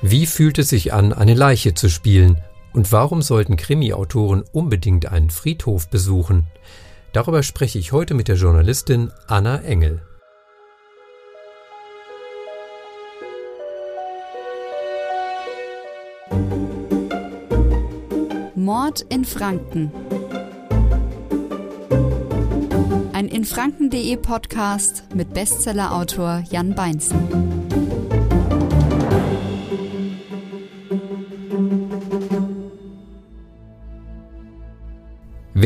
Wie 0.00 0.26
fühlt 0.26 0.58
es 0.58 0.68
sich 0.68 0.92
an, 0.92 1.12
eine 1.12 1.34
Leiche 1.34 1.74
zu 1.74 1.88
spielen? 1.88 2.38
Und 2.72 2.92
warum 2.92 3.20
sollten 3.20 3.56
Krimi-Autoren 3.56 4.44
unbedingt 4.52 5.06
einen 5.06 5.30
Friedhof 5.30 5.88
besuchen? 5.88 6.46
Darüber 7.12 7.42
spreche 7.42 7.80
ich 7.80 7.90
heute 7.90 8.14
mit 8.14 8.28
der 8.28 8.36
Journalistin 8.36 9.10
Anna 9.26 9.60
Engel. 9.62 10.02
Mord 18.54 19.00
in 19.08 19.24
Franken. 19.24 19.90
Ein 23.12 23.26
infranken.de 23.26 24.16
Podcast 24.18 25.04
mit 25.12 25.34
Bestsellerautor 25.34 26.44
Jan 26.50 26.74
Beinzen. 26.76 27.87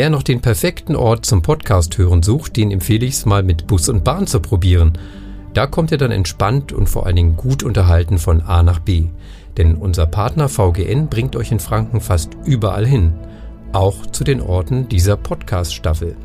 Wer 0.03 0.11
noch 0.11 0.25
den 0.25 0.41
perfekten 0.41 0.97
Ort 0.97 1.27
zum 1.27 1.43
Podcast 1.43 1.97
hören 1.97 2.25
sucht, 2.25 2.57
den 2.57 2.73
empfehle 2.73 3.07
ich 3.07 3.15
es 3.15 3.25
mal 3.25 3.45
mit 3.45 3.69
Bus 3.69 3.89
und 3.89 4.03
Bahn 4.03 4.27
zu 4.27 4.41
probieren. 4.41 4.99
Da 5.55 5.69
kommt 5.69 5.93
ihr 5.93 5.97
dann 5.97 6.11
entspannt 6.11 6.73
und 6.73 6.89
vor 6.89 7.07
allen 7.07 7.15
Dingen 7.15 7.37
gut 7.37 7.63
unterhalten 7.63 8.19
von 8.19 8.41
A 8.41 8.65
nach 8.65 8.81
B. 8.81 9.05
Denn 9.57 9.77
unser 9.77 10.07
Partner 10.07 10.49
VGN 10.49 11.07
bringt 11.07 11.37
euch 11.37 11.53
in 11.53 11.61
Franken 11.61 12.01
fast 12.01 12.31
überall 12.45 12.85
hin. 12.85 13.13
Auch 13.73 14.05
zu 14.07 14.25
den 14.25 14.41
Orten 14.41 14.89
dieser 14.89 15.17
Podcast-Staffel. 15.17 16.17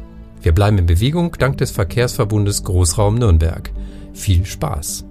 Wir 0.41 0.53
bleiben 0.53 0.79
in 0.79 0.87
Bewegung 0.87 1.35
dank 1.37 1.59
des 1.59 1.69
Verkehrsverbundes 1.69 2.63
Großraum 2.63 3.13
Nürnberg. 3.13 3.71
Viel 4.11 4.43
Spaß! 4.43 5.06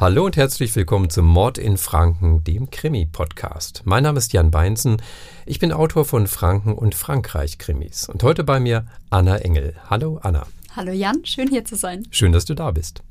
Hallo 0.00 0.26
und 0.26 0.36
herzlich 0.36 0.76
willkommen 0.76 1.10
zum 1.10 1.26
Mord 1.26 1.58
in 1.58 1.76
Franken, 1.76 2.44
dem 2.44 2.70
Krimi-Podcast. 2.70 3.82
Mein 3.84 4.04
Name 4.04 4.18
ist 4.18 4.32
Jan 4.32 4.52
Beinzen. 4.52 5.02
Ich 5.44 5.58
bin 5.58 5.72
Autor 5.72 6.04
von 6.04 6.28
Franken 6.28 6.74
und 6.74 6.94
Frankreich-Krimis. 6.94 8.08
Und 8.08 8.22
heute 8.22 8.44
bei 8.44 8.60
mir 8.60 8.86
Anna 9.10 9.38
Engel. 9.38 9.74
Hallo 9.90 10.20
Anna. 10.22 10.46
Hallo 10.76 10.92
Jan, 10.92 11.24
schön 11.24 11.48
hier 11.48 11.64
zu 11.64 11.74
sein. 11.74 12.06
Schön, 12.12 12.30
dass 12.30 12.44
du 12.44 12.54
da 12.54 12.70
bist. 12.70 13.02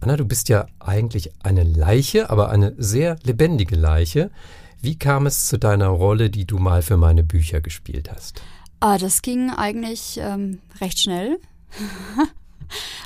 Anna, 0.00 0.16
du 0.16 0.24
bist 0.24 0.48
ja 0.48 0.66
eigentlich 0.80 1.30
eine 1.44 1.62
Leiche, 1.62 2.30
aber 2.30 2.50
eine 2.50 2.74
sehr 2.78 3.16
lebendige 3.22 3.76
Leiche. 3.76 4.32
Wie 4.80 4.98
kam 4.98 5.26
es 5.26 5.46
zu 5.46 5.56
deiner 5.56 5.86
Rolle, 5.86 6.30
die 6.30 6.46
du 6.46 6.58
mal 6.58 6.82
für 6.82 6.96
meine 6.96 7.22
Bücher 7.22 7.60
gespielt 7.60 8.10
hast? 8.10 8.42
Ah, 8.80 8.98
das 8.98 9.22
ging 9.22 9.50
eigentlich 9.50 10.18
ähm, 10.20 10.58
recht 10.80 10.98
schnell. 10.98 11.38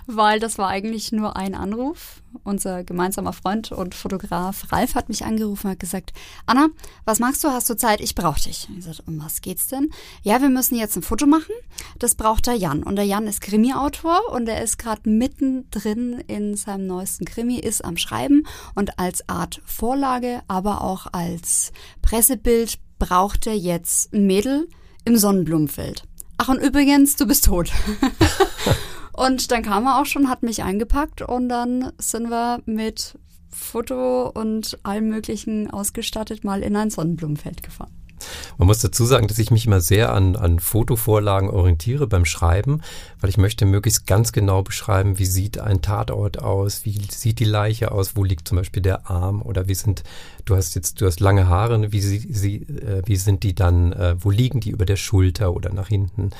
weil 0.06 0.40
das 0.40 0.58
war 0.58 0.68
eigentlich 0.68 1.12
nur 1.12 1.36
ein 1.36 1.54
Anruf. 1.54 2.22
Unser 2.44 2.84
gemeinsamer 2.84 3.32
Freund 3.32 3.72
und 3.72 3.94
Fotograf 3.94 4.70
Ralf 4.70 4.94
hat 4.94 5.08
mich 5.08 5.24
angerufen 5.24 5.66
und 5.66 5.72
hat 5.72 5.80
gesagt, 5.80 6.12
Anna, 6.44 6.68
was 7.04 7.18
machst 7.18 7.42
du? 7.42 7.48
Hast 7.48 7.68
du 7.70 7.76
Zeit? 7.76 8.00
Ich 8.00 8.14
brauche 8.14 8.40
dich. 8.40 8.68
Ich 8.76 8.84
sagte, 8.84 9.02
um 9.06 9.22
was 9.22 9.40
geht's 9.40 9.68
denn? 9.68 9.90
Ja, 10.22 10.42
wir 10.42 10.50
müssen 10.50 10.76
jetzt 10.76 10.96
ein 10.96 11.02
Foto 11.02 11.26
machen. 11.26 11.54
Das 11.98 12.14
braucht 12.14 12.46
der 12.46 12.54
Jan. 12.54 12.82
Und 12.82 12.96
der 12.96 13.06
Jan 13.06 13.26
ist 13.26 13.40
Krimi-Autor 13.40 14.32
und 14.32 14.48
er 14.48 14.62
ist 14.62 14.78
gerade 14.78 15.08
mittendrin 15.08 16.22
in 16.26 16.56
seinem 16.56 16.86
neuesten 16.86 17.24
Krimi, 17.24 17.58
ist 17.58 17.84
am 17.84 17.96
Schreiben 17.96 18.46
und 18.74 18.98
als 18.98 19.28
Art 19.28 19.62
Vorlage, 19.64 20.42
aber 20.48 20.82
auch 20.82 21.06
als 21.12 21.72
Pressebild 22.02 22.78
braucht 22.98 23.46
er 23.46 23.56
jetzt 23.56 24.12
ein 24.12 24.26
Mädel 24.26 24.68
im 25.04 25.16
Sonnenblumenfeld. 25.16 26.04
Ach, 26.38 26.48
und 26.48 26.58
übrigens, 26.58 27.16
du 27.16 27.26
bist 27.26 27.46
tot. 27.46 27.70
Und 29.16 29.50
dann 29.50 29.62
kam 29.62 29.86
er 29.86 30.00
auch 30.00 30.04
schon, 30.04 30.28
hat 30.28 30.42
mich 30.42 30.62
eingepackt 30.62 31.22
und 31.22 31.48
dann 31.48 31.92
sind 31.98 32.28
wir 32.28 32.60
mit 32.66 33.18
Foto 33.48 34.28
und 34.28 34.78
allem 34.82 35.08
Möglichen 35.08 35.70
ausgestattet 35.70 36.44
mal 36.44 36.62
in 36.62 36.76
ein 36.76 36.90
Sonnenblumenfeld 36.90 37.62
gefahren. 37.62 38.05
Man 38.58 38.66
muss 38.66 38.80
dazu 38.80 39.04
sagen, 39.04 39.28
dass 39.28 39.38
ich 39.38 39.50
mich 39.50 39.66
immer 39.66 39.80
sehr 39.80 40.12
an, 40.12 40.36
an 40.36 40.58
Fotovorlagen 40.58 41.50
orientiere 41.50 42.06
beim 42.06 42.24
Schreiben, 42.24 42.80
weil 43.20 43.30
ich 43.30 43.38
möchte 43.38 43.66
möglichst 43.66 44.06
ganz 44.06 44.32
genau 44.32 44.62
beschreiben, 44.62 45.18
wie 45.18 45.26
sieht 45.26 45.58
ein 45.58 45.82
Tatort 45.82 46.42
aus, 46.42 46.84
wie 46.84 47.00
sieht 47.10 47.38
die 47.38 47.44
Leiche 47.44 47.92
aus, 47.92 48.16
wo 48.16 48.24
liegt 48.24 48.48
zum 48.48 48.58
Beispiel 48.58 48.82
der 48.82 49.10
Arm 49.10 49.42
oder 49.42 49.68
wie 49.68 49.74
sind, 49.74 50.02
du 50.44 50.56
hast 50.56 50.74
jetzt, 50.74 51.00
du 51.00 51.06
hast 51.06 51.20
lange 51.20 51.48
Haare, 51.48 51.92
wie, 51.92 52.00
sie, 52.00 52.18
sie, 52.18 52.56
äh, 52.62 53.02
wie 53.04 53.16
sind 53.16 53.42
die 53.42 53.54
dann, 53.54 53.92
äh, 53.92 54.16
wo 54.18 54.30
liegen 54.30 54.60
die 54.60 54.70
über 54.70 54.84
der 54.84 54.96
Schulter 54.96 55.54
oder 55.54 55.72
nach 55.72 55.88
hinten. 55.88 56.30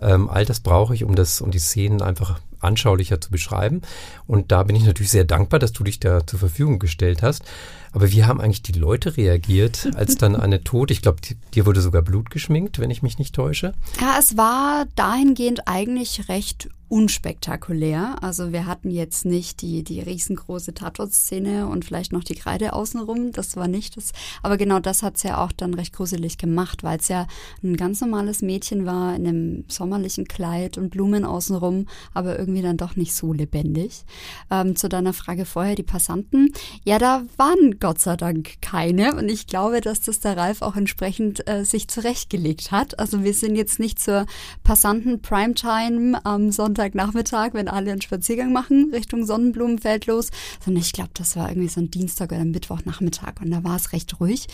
Ähm, 0.00 0.28
all 0.28 0.44
das 0.44 0.60
brauche 0.60 0.94
ich, 0.94 1.04
um 1.04 1.14
das, 1.14 1.40
um 1.40 1.50
die 1.50 1.58
Szenen 1.58 2.02
einfach 2.02 2.40
anschaulicher 2.60 3.20
zu 3.20 3.30
beschreiben. 3.30 3.82
Und 4.26 4.52
da 4.52 4.62
bin 4.62 4.76
ich 4.76 4.84
natürlich 4.84 5.10
sehr 5.10 5.24
dankbar, 5.24 5.60
dass 5.60 5.72
du 5.72 5.84
dich 5.84 6.00
da 6.00 6.26
zur 6.26 6.38
Verfügung 6.38 6.78
gestellt 6.78 7.22
hast. 7.22 7.44
Aber 7.92 8.12
wie 8.12 8.24
haben 8.24 8.40
eigentlich 8.40 8.62
die 8.62 8.72
Leute 8.72 9.16
reagiert, 9.16 9.90
als 9.94 10.16
dann 10.16 10.36
eine 10.36 10.62
Tod, 10.62 10.90
ich 10.90 11.02
glaube, 11.02 11.20
dir 11.54 11.66
wurde 11.66 11.80
sogar 11.80 12.02
Blut 12.02 12.30
geschminkt, 12.30 12.78
wenn 12.78 12.90
ich 12.90 13.02
mich 13.02 13.18
nicht 13.18 13.34
täusche? 13.34 13.74
Ja, 14.00 14.16
es 14.18 14.36
war 14.36 14.86
dahingehend 14.94 15.66
eigentlich 15.66 16.28
recht 16.28 16.68
unspektakulär. 16.88 18.22
Also 18.22 18.52
wir 18.52 18.66
hatten 18.66 18.90
jetzt 18.90 19.26
nicht 19.26 19.60
die, 19.60 19.84
die 19.84 20.00
riesengroße 20.00 20.72
Tatort-Szene 20.72 21.66
und 21.66 21.84
vielleicht 21.84 22.12
noch 22.12 22.24
die 22.24 22.34
Kreide 22.34 22.72
außenrum. 22.72 23.32
Das 23.32 23.56
war 23.56 23.68
nicht 23.68 23.96
das. 23.96 24.12
Aber 24.42 24.56
genau 24.56 24.80
das 24.80 25.02
hat's 25.02 25.22
ja 25.22 25.44
auch 25.44 25.52
dann 25.52 25.74
recht 25.74 25.92
gruselig 25.92 26.38
gemacht, 26.38 26.82
weil 26.82 26.98
es 26.98 27.08
ja 27.08 27.26
ein 27.62 27.76
ganz 27.76 28.00
normales 28.00 28.40
Mädchen 28.40 28.86
war 28.86 29.14
in 29.14 29.26
einem 29.26 29.64
sommerlichen 29.68 30.26
Kleid 30.26 30.78
und 30.78 30.88
Blumen 30.88 31.24
außenrum, 31.24 31.86
aber 32.14 32.38
irgendwie 32.38 32.62
dann 32.62 32.78
doch 32.78 32.96
nicht 32.96 33.14
so 33.14 33.34
lebendig. 33.34 34.04
Ähm, 34.50 34.74
zu 34.74 34.88
deiner 34.88 35.12
Frage 35.12 35.44
vorher, 35.44 35.74
die 35.74 35.82
Passanten. 35.82 36.52
Ja, 36.84 36.98
da 36.98 37.22
waren 37.36 37.78
Gott 37.80 38.00
sei 38.00 38.16
Dank 38.16 38.62
keine. 38.62 39.14
Und 39.14 39.28
ich 39.28 39.46
glaube, 39.46 39.82
dass 39.82 40.00
das 40.00 40.20
der 40.20 40.38
Ralf 40.38 40.62
auch 40.62 40.76
entsprechend 40.76 41.46
äh, 41.48 41.64
sich 41.64 41.88
zurechtgelegt 41.88 42.72
hat. 42.72 42.98
Also 42.98 43.24
wir 43.24 43.34
sind 43.34 43.56
jetzt 43.56 43.78
nicht 43.78 43.98
zur 43.98 44.24
Passanten 44.64 45.20
Primetime 45.20 46.24
am 46.24 46.50
Sonntag 46.50 46.77
Sonntagnachmittag, 46.78 47.54
wenn 47.54 47.66
alle 47.68 47.90
einen 47.90 48.00
Spaziergang 48.00 48.52
machen, 48.52 48.90
Richtung 48.92 49.26
Sonnenblumenfeld 49.26 50.06
los, 50.06 50.30
sondern 50.64 50.80
ich 50.82 50.92
glaube, 50.92 51.10
das 51.14 51.36
war 51.36 51.48
irgendwie 51.48 51.68
so 51.68 51.80
ein 51.80 51.90
Dienstag 51.90 52.30
oder 52.30 52.44
Mittwochnachmittag 52.44 53.40
und 53.42 53.50
da 53.50 53.64
war 53.64 53.74
es 53.74 53.92
recht 53.92 54.20
ruhig. 54.20 54.46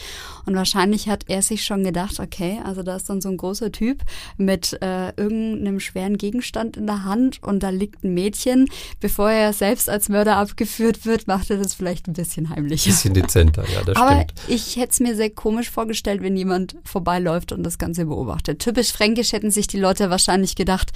Und 0.46 0.54
wahrscheinlich 0.54 1.08
hat 1.08 1.24
er 1.28 1.42
sich 1.42 1.64
schon 1.64 1.84
gedacht, 1.84 2.20
okay, 2.20 2.60
also 2.64 2.82
da 2.82 2.96
ist 2.96 3.10
dann 3.10 3.20
so 3.20 3.28
ein 3.28 3.36
großer 3.36 3.70
Typ 3.72 4.02
mit 4.38 4.78
äh, 4.80 5.10
irgendeinem 5.16 5.80
schweren 5.80 6.16
Gegenstand 6.16 6.78
in 6.78 6.86
der 6.86 7.04
Hand 7.04 7.42
und 7.42 7.62
da 7.62 7.68
liegt 7.68 8.04
ein 8.04 8.14
Mädchen. 8.14 8.68
Bevor 9.00 9.30
er 9.30 9.52
selbst 9.52 9.90
als 9.90 10.08
Mörder 10.08 10.36
abgeführt 10.36 11.04
wird, 11.04 11.26
macht 11.26 11.50
er 11.50 11.58
das 11.58 11.74
vielleicht 11.74 12.08
ein 12.08 12.14
bisschen 12.14 12.48
heimlicher. 12.48 12.90
Bisschen 12.90 13.12
dezenter, 13.12 13.64
ja, 13.70 13.82
das 13.82 13.96
Aber 13.96 14.14
stimmt. 14.14 14.32
ich 14.48 14.76
hätte 14.76 14.92
es 14.92 15.00
mir 15.00 15.14
sehr 15.14 15.30
komisch 15.30 15.68
vorgestellt, 15.70 16.22
wenn 16.22 16.36
jemand 16.36 16.76
vorbeiläuft 16.84 17.52
und 17.52 17.62
das 17.64 17.76
Ganze 17.76 18.06
beobachtet. 18.06 18.60
Typisch 18.60 18.92
fränkisch 18.92 19.32
hätten 19.32 19.50
sich 19.50 19.66
die 19.66 19.78
Leute 19.78 20.08
wahrscheinlich 20.08 20.56
gedacht, 20.56 20.92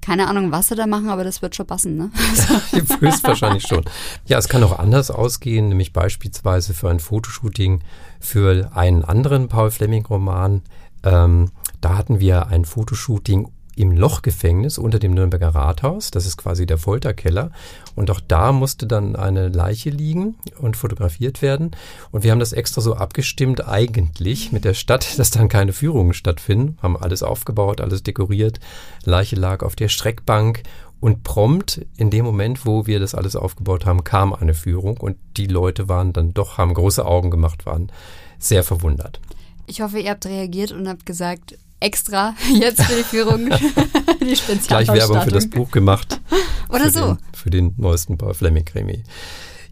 keine 0.00 0.28
Ahnung, 0.28 0.52
was 0.52 0.68
sie 0.68 0.76
da 0.76 0.86
machen, 0.86 1.08
aber 1.08 1.24
das 1.24 1.42
wird 1.42 1.56
schon 1.56 1.66
passen, 1.66 1.96
ne? 1.96 2.10
Höchstwahrscheinlich 3.00 3.66
schon. 3.66 3.84
Ja, 4.26 4.38
es 4.38 4.48
kann 4.48 4.62
auch 4.62 4.78
anders 4.78 5.10
ausgehen, 5.10 5.68
nämlich 5.68 5.92
beispielsweise 5.92 6.74
für 6.74 6.90
ein 6.90 7.00
Fotoshooting 7.00 7.80
für 8.20 8.70
einen 8.74 9.04
anderen 9.04 9.48
Paul 9.48 9.70
Fleming-Roman. 9.70 10.62
Ähm, 11.02 11.50
da 11.80 11.96
hatten 11.96 12.20
wir 12.20 12.46
ein 12.48 12.64
Fotoshooting 12.64 13.48
im 13.76 13.92
Lochgefängnis 13.92 14.78
unter 14.78 14.98
dem 14.98 15.12
Nürnberger 15.12 15.48
Rathaus. 15.48 16.10
Das 16.10 16.26
ist 16.26 16.38
quasi 16.38 16.66
der 16.66 16.78
Folterkeller. 16.78 17.50
Und 17.94 18.10
auch 18.10 18.20
da 18.20 18.50
musste 18.50 18.86
dann 18.86 19.14
eine 19.14 19.48
Leiche 19.48 19.90
liegen 19.90 20.36
und 20.58 20.76
fotografiert 20.76 21.42
werden. 21.42 21.72
Und 22.10 22.24
wir 22.24 22.32
haben 22.32 22.40
das 22.40 22.54
extra 22.54 22.80
so 22.80 22.94
abgestimmt, 22.94 23.68
eigentlich 23.68 24.50
mit 24.50 24.64
der 24.64 24.74
Stadt, 24.74 25.06
dass 25.18 25.30
dann 25.30 25.48
keine 25.48 25.72
Führungen 25.72 26.14
stattfinden. 26.14 26.78
Haben 26.82 26.96
alles 26.96 27.22
aufgebaut, 27.22 27.80
alles 27.80 28.02
dekoriert. 28.02 28.58
Leiche 29.04 29.36
lag 29.36 29.62
auf 29.62 29.76
der 29.76 29.88
Streckbank. 29.88 30.62
Und 30.98 31.22
prompt 31.24 31.84
in 31.98 32.10
dem 32.10 32.24
Moment, 32.24 32.64
wo 32.64 32.86
wir 32.86 32.98
das 32.98 33.14
alles 33.14 33.36
aufgebaut 33.36 33.84
haben, 33.84 34.02
kam 34.02 34.32
eine 34.32 34.54
Führung 34.54 34.96
und 34.96 35.18
die 35.36 35.46
Leute 35.46 35.90
waren 35.90 36.14
dann 36.14 36.32
doch, 36.32 36.56
haben 36.56 36.72
große 36.72 37.04
Augen 37.04 37.30
gemacht, 37.30 37.66
waren 37.66 37.92
sehr 38.38 38.64
verwundert. 38.64 39.20
Ich 39.66 39.82
hoffe, 39.82 39.98
ihr 39.98 40.10
habt 40.10 40.24
reagiert 40.24 40.72
und 40.72 40.88
habt 40.88 41.04
gesagt, 41.04 41.58
extra 41.80 42.34
jetzt 42.54 42.82
für 42.82 42.96
die 42.96 43.02
Führung 43.02 43.50
die 44.20 44.34
Gleich 44.66 44.88
Werbung 44.88 45.22
für 45.22 45.30
das 45.30 45.48
Buch 45.48 45.70
gemacht. 45.70 46.20
Oder 46.68 46.84
für 46.84 46.90
so. 46.90 47.06
Den, 47.06 47.18
für 47.34 47.50
den 47.50 47.74
neuesten 47.76 48.18
Paul 48.18 48.34
Fleming 48.34 48.64
Krimi. 48.64 49.02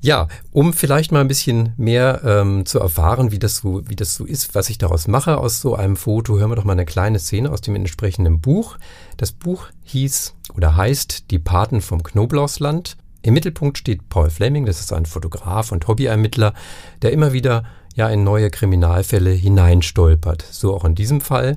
Ja, 0.01 0.29
um 0.53 0.75
vielleicht 0.75 1.13
mal 1.13 1.23
ein 1.23 1.29
bisschen 1.29 1.73
mehr 1.79 2.21
ähm, 2.25 2.67
zu 2.67 2.79
erfahren, 2.79 3.33
wie 3.33 3.39
das 3.39 3.57
so, 3.57 3.89
wie 3.89 3.97
das 3.97 4.15
so 4.15 4.27
ist, 4.27 4.55
was 4.55 4.69
ich 4.69 4.77
daraus 4.77 5.09
mache 5.09 5.39
aus 5.39 5.63
so 5.63 5.77
einem 5.77 5.97
Foto, 5.97 6.39
hören 6.39 6.51
wir 6.51 6.57
doch 6.57 6.65
mal 6.65 6.73
eine 6.75 6.85
kleine 6.85 7.19
Szene 7.19 7.51
aus 7.51 7.63
dem 7.63 7.75
entsprechenden 7.75 8.39
Buch. 8.39 8.77
Das 9.17 9.33
Buch 9.33 9.69
hieß 9.85 10.35
oder 10.55 10.77
heißt 10.77 11.31
Die 11.31 11.39
Paten 11.39 11.81
vom 11.81 12.03
Knoblauchsland. 12.03 12.99
Im 13.23 13.33
Mittelpunkt 13.33 13.79
steht 13.79 14.11
Paul 14.11 14.29
Fleming, 14.29 14.67
das 14.67 14.81
ist 14.81 14.93
ein 14.93 15.07
Fotograf 15.07 15.73
und 15.73 15.89
Hobbyermittler, 15.89 16.53
der 17.01 17.13
immer 17.13 17.33
wieder 17.33 17.65
ja 17.95 18.09
in 18.09 18.25
neue 18.25 18.51
Kriminalfälle 18.51 19.31
hineinstolpert. 19.31 20.45
So 20.51 20.75
auch 20.75 20.85
in 20.85 20.95
diesem 20.95 21.21
Fall 21.21 21.57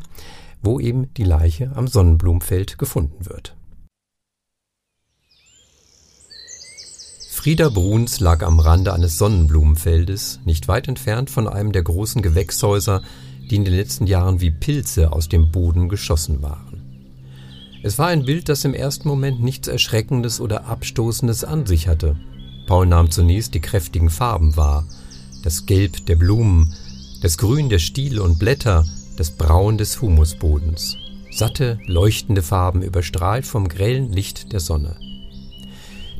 wo 0.61 0.79
eben 0.79 1.13
die 1.15 1.23
Leiche 1.23 1.71
am 1.75 1.87
Sonnenblumenfeld 1.87 2.77
gefunden 2.77 3.25
wird. 3.25 3.55
Frieda 7.31 7.69
Bruns 7.69 8.19
lag 8.19 8.43
am 8.43 8.59
Rande 8.59 8.93
eines 8.93 9.17
Sonnenblumenfeldes, 9.17 10.41
nicht 10.43 10.67
weit 10.67 10.87
entfernt 10.87 11.29
von 11.29 11.47
einem 11.47 11.71
der 11.71 11.83
großen 11.83 12.21
Gewächshäuser, 12.21 13.03
die 13.49 13.55
in 13.55 13.63
den 13.63 13.75
letzten 13.75 14.07
Jahren 14.07 14.41
wie 14.41 14.51
Pilze 14.51 15.13
aus 15.13 15.29
dem 15.29 15.51
Boden 15.51 15.87
geschossen 15.87 16.41
waren. 16.41 16.81
Es 17.83 17.97
war 17.99 18.07
ein 18.07 18.25
Bild, 18.25 18.49
das 18.49 18.65
im 18.65 18.73
ersten 18.73 19.07
Moment 19.07 19.41
nichts 19.41 19.67
Erschreckendes 19.67 20.41
oder 20.41 20.65
Abstoßendes 20.65 21.45
an 21.45 21.65
sich 21.65 21.87
hatte. 21.87 22.17
Paul 22.65 22.87
nahm 22.87 23.11
zunächst 23.11 23.53
die 23.53 23.61
kräftigen 23.61 24.09
Farben 24.09 24.57
wahr, 24.57 24.85
das 25.47 25.65
Gelb 25.65 26.05
der 26.07 26.17
Blumen, 26.17 26.73
das 27.21 27.37
Grün 27.37 27.69
der 27.69 27.79
Stiele 27.79 28.21
und 28.21 28.37
Blätter, 28.37 28.85
das 29.15 29.31
Braun 29.31 29.77
des 29.77 30.01
Humusbodens. 30.01 30.97
Satte, 31.31 31.79
leuchtende 31.85 32.41
Farben 32.41 32.81
überstrahlt 32.81 33.45
vom 33.45 33.69
grellen 33.69 34.11
Licht 34.11 34.51
der 34.51 34.59
Sonne. 34.59 34.97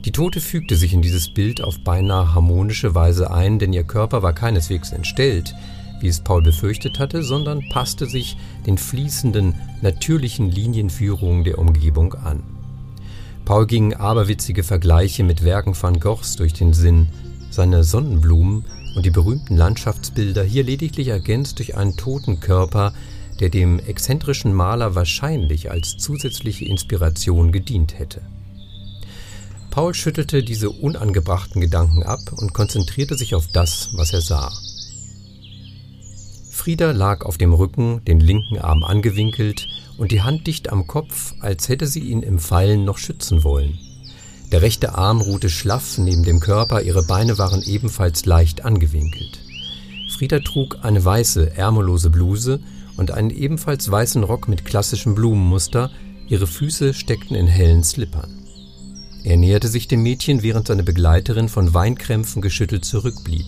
Die 0.06 0.14
Tote 0.14 0.40
fügte 0.40 0.78
sich 0.78 0.94
in 0.94 1.02
dieses 1.02 1.34
Bild 1.34 1.62
auf 1.62 1.78
beinahe 1.84 2.34
harmonische 2.36 2.96
Weise 2.96 3.30
ein, 3.30 3.60
denn 3.60 3.74
ihr 3.74 3.84
Körper 3.84 4.24
war 4.24 4.32
keineswegs 4.32 4.94
entstellt, 4.94 5.54
wie 6.00 6.08
es 6.08 6.22
Paul 6.22 6.42
befürchtet 6.42 6.98
hatte, 6.98 7.22
sondern 7.22 7.68
passte 7.68 8.06
sich 8.06 8.38
den 8.66 8.78
fließenden, 8.78 9.56
natürlichen 9.82 10.50
Linienführungen 10.50 11.44
der 11.44 11.60
Umgebung 11.60 12.14
an. 12.14 12.44
Paul 13.44 13.68
gingen 13.68 13.94
aberwitzige 13.94 14.64
Vergleiche 14.64 15.26
mit 15.26 15.44
Werken 15.44 15.76
van 15.78 16.00
Goghs 16.00 16.38
durch 16.38 16.54
den 16.54 16.72
Sinn, 16.72 17.10
seine 17.50 17.84
Sonnenblumen 17.84 18.64
und 18.98 19.06
die 19.06 19.12
berühmten 19.12 19.56
Landschaftsbilder 19.56 20.44
hier 20.44 20.64
lediglich 20.64 21.10
ergänzt 21.10 21.60
durch 21.60 21.78
einen 21.78 21.96
toten 21.96 22.40
Körper, 22.40 22.94
der 23.40 23.50
dem 23.50 23.78
exzentrischen 23.78 24.52
Maler 24.52 24.96
wahrscheinlich 24.96 25.70
als 25.70 25.98
zusätzliche 25.98 26.66
Inspiration 26.66 27.52
gedient 27.52 28.00
hätte. 28.00 28.24
Paul 29.70 29.94
schüttelte 29.94 30.42
diese 30.42 30.72
unangebrachten 30.72 31.62
Gedanken 31.62 32.02
ab 32.02 32.22
und 32.38 32.54
konzentrierte 32.54 33.16
sich 33.16 33.36
auf 33.36 33.46
das, 33.54 33.90
was 33.94 34.14
er 34.14 34.22
sah. 34.22 34.52
Frieda 36.50 36.90
lag 36.90 37.24
auf 37.24 37.38
dem 37.38 37.54
Rücken, 37.54 38.04
den 38.06 38.20
linken 38.20 38.58
Arm 38.58 38.84
angewinkelt 38.84 39.68
und 40.00 40.12
die 40.12 40.24
Hand 40.24 40.48
dicht 40.48 40.72
am 40.72 40.88
Kopf, 40.88 41.36
als 41.40 41.70
hätte 41.70 41.86
sie 41.86 42.00
ihn 42.00 42.24
im 42.24 42.40
Fallen 42.40 42.84
noch 42.84 42.98
schützen 42.98 43.44
wollen. 43.44 43.78
Der 44.52 44.62
rechte 44.62 44.96
Arm 44.96 45.20
ruhte 45.20 45.50
schlaff 45.50 45.98
neben 45.98 46.24
dem 46.24 46.40
Körper, 46.40 46.82
ihre 46.82 47.04
Beine 47.04 47.38
waren 47.38 47.62
ebenfalls 47.64 48.26
leicht 48.26 48.64
angewinkelt. 48.64 49.40
Frieda 50.18 50.40
trug 50.40 50.78
eine 50.84 51.04
weiße, 51.04 51.58
ärmellose 51.58 52.10
Bluse 52.10 52.62
und 52.96 53.12
einen 53.12 53.30
ebenfalls 53.30 53.92
weißen 53.92 54.24
Rock 54.24 54.48
mit 54.48 54.64
klassischem 54.64 55.16
Blumenmuster, 55.16 55.92
ihre 56.30 56.48
Füße 56.48 56.94
steckten 56.94 57.36
in 57.36 57.48
hellen 57.48 57.84
Slippern. 57.84 58.32
Er 59.24 59.36
näherte 59.36 59.68
sich 59.68 59.90
dem 59.90 60.02
Mädchen, 60.04 60.42
während 60.44 60.68
seine 60.68 60.84
Begleiterin 60.84 61.50
von 61.50 61.74
Weinkrämpfen 61.74 62.42
geschüttelt 62.42 62.86
zurückblieb. 62.86 63.46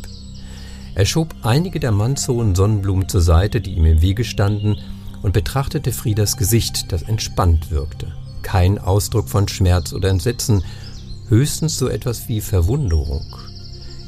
Er 0.95 1.05
schob 1.05 1.33
einige 1.43 1.79
der 1.79 1.93
mannshohen 1.93 2.55
Sonnenblumen 2.55 3.07
zur 3.07 3.21
Seite, 3.21 3.61
die 3.61 3.75
ihm 3.75 3.85
im 3.85 4.01
Wege 4.01 4.25
standen, 4.25 4.77
und 5.21 5.31
betrachtete 5.31 5.93
Friedas 5.93 6.35
Gesicht, 6.35 6.91
das 6.91 7.03
entspannt 7.03 7.71
wirkte. 7.71 8.13
Kein 8.41 8.77
Ausdruck 8.77 9.29
von 9.29 9.47
Schmerz 9.47 9.93
oder 9.93 10.09
Entsetzen, 10.09 10.63
höchstens 11.29 11.77
so 11.77 11.87
etwas 11.87 12.27
wie 12.27 12.41
Verwunderung. 12.41 13.25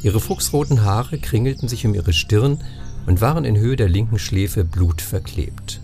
Ihre 0.04 0.20
fuchsroten 0.20 0.84
Haare 0.84 1.20
kringelten 1.20 1.68
sich 1.68 1.86
um 1.86 1.94
ihre 1.94 2.14
Stirn 2.14 2.60
und 3.06 3.22
waren 3.22 3.46
in 3.46 3.58
Höhe 3.58 3.76
der 3.76 3.90
linken 3.90 4.20
Schläfe 4.20 4.64
blutverklebt. 4.64 5.80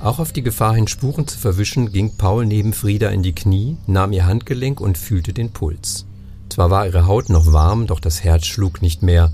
Auch 0.00 0.18
auf 0.18 0.32
die 0.32 0.42
Gefahr 0.42 0.74
hin, 0.74 0.86
Spuren 0.86 1.26
zu 1.26 1.38
verwischen, 1.38 1.92
ging 1.92 2.16
Paul 2.16 2.46
neben 2.46 2.72
Frieda 2.72 3.08
in 3.08 3.22
die 3.22 3.34
Knie, 3.34 3.76
nahm 3.86 4.12
ihr 4.12 4.26
Handgelenk 4.26 4.80
und 4.80 4.96
fühlte 4.96 5.32
den 5.32 5.50
Puls. 5.50 6.06
Zwar 6.48 6.70
war 6.70 6.86
ihre 6.86 7.06
Haut 7.06 7.28
noch 7.30 7.52
warm, 7.52 7.86
doch 7.86 8.00
das 8.00 8.22
Herz 8.22 8.46
schlug 8.46 8.80
nicht 8.80 9.02
mehr. 9.02 9.32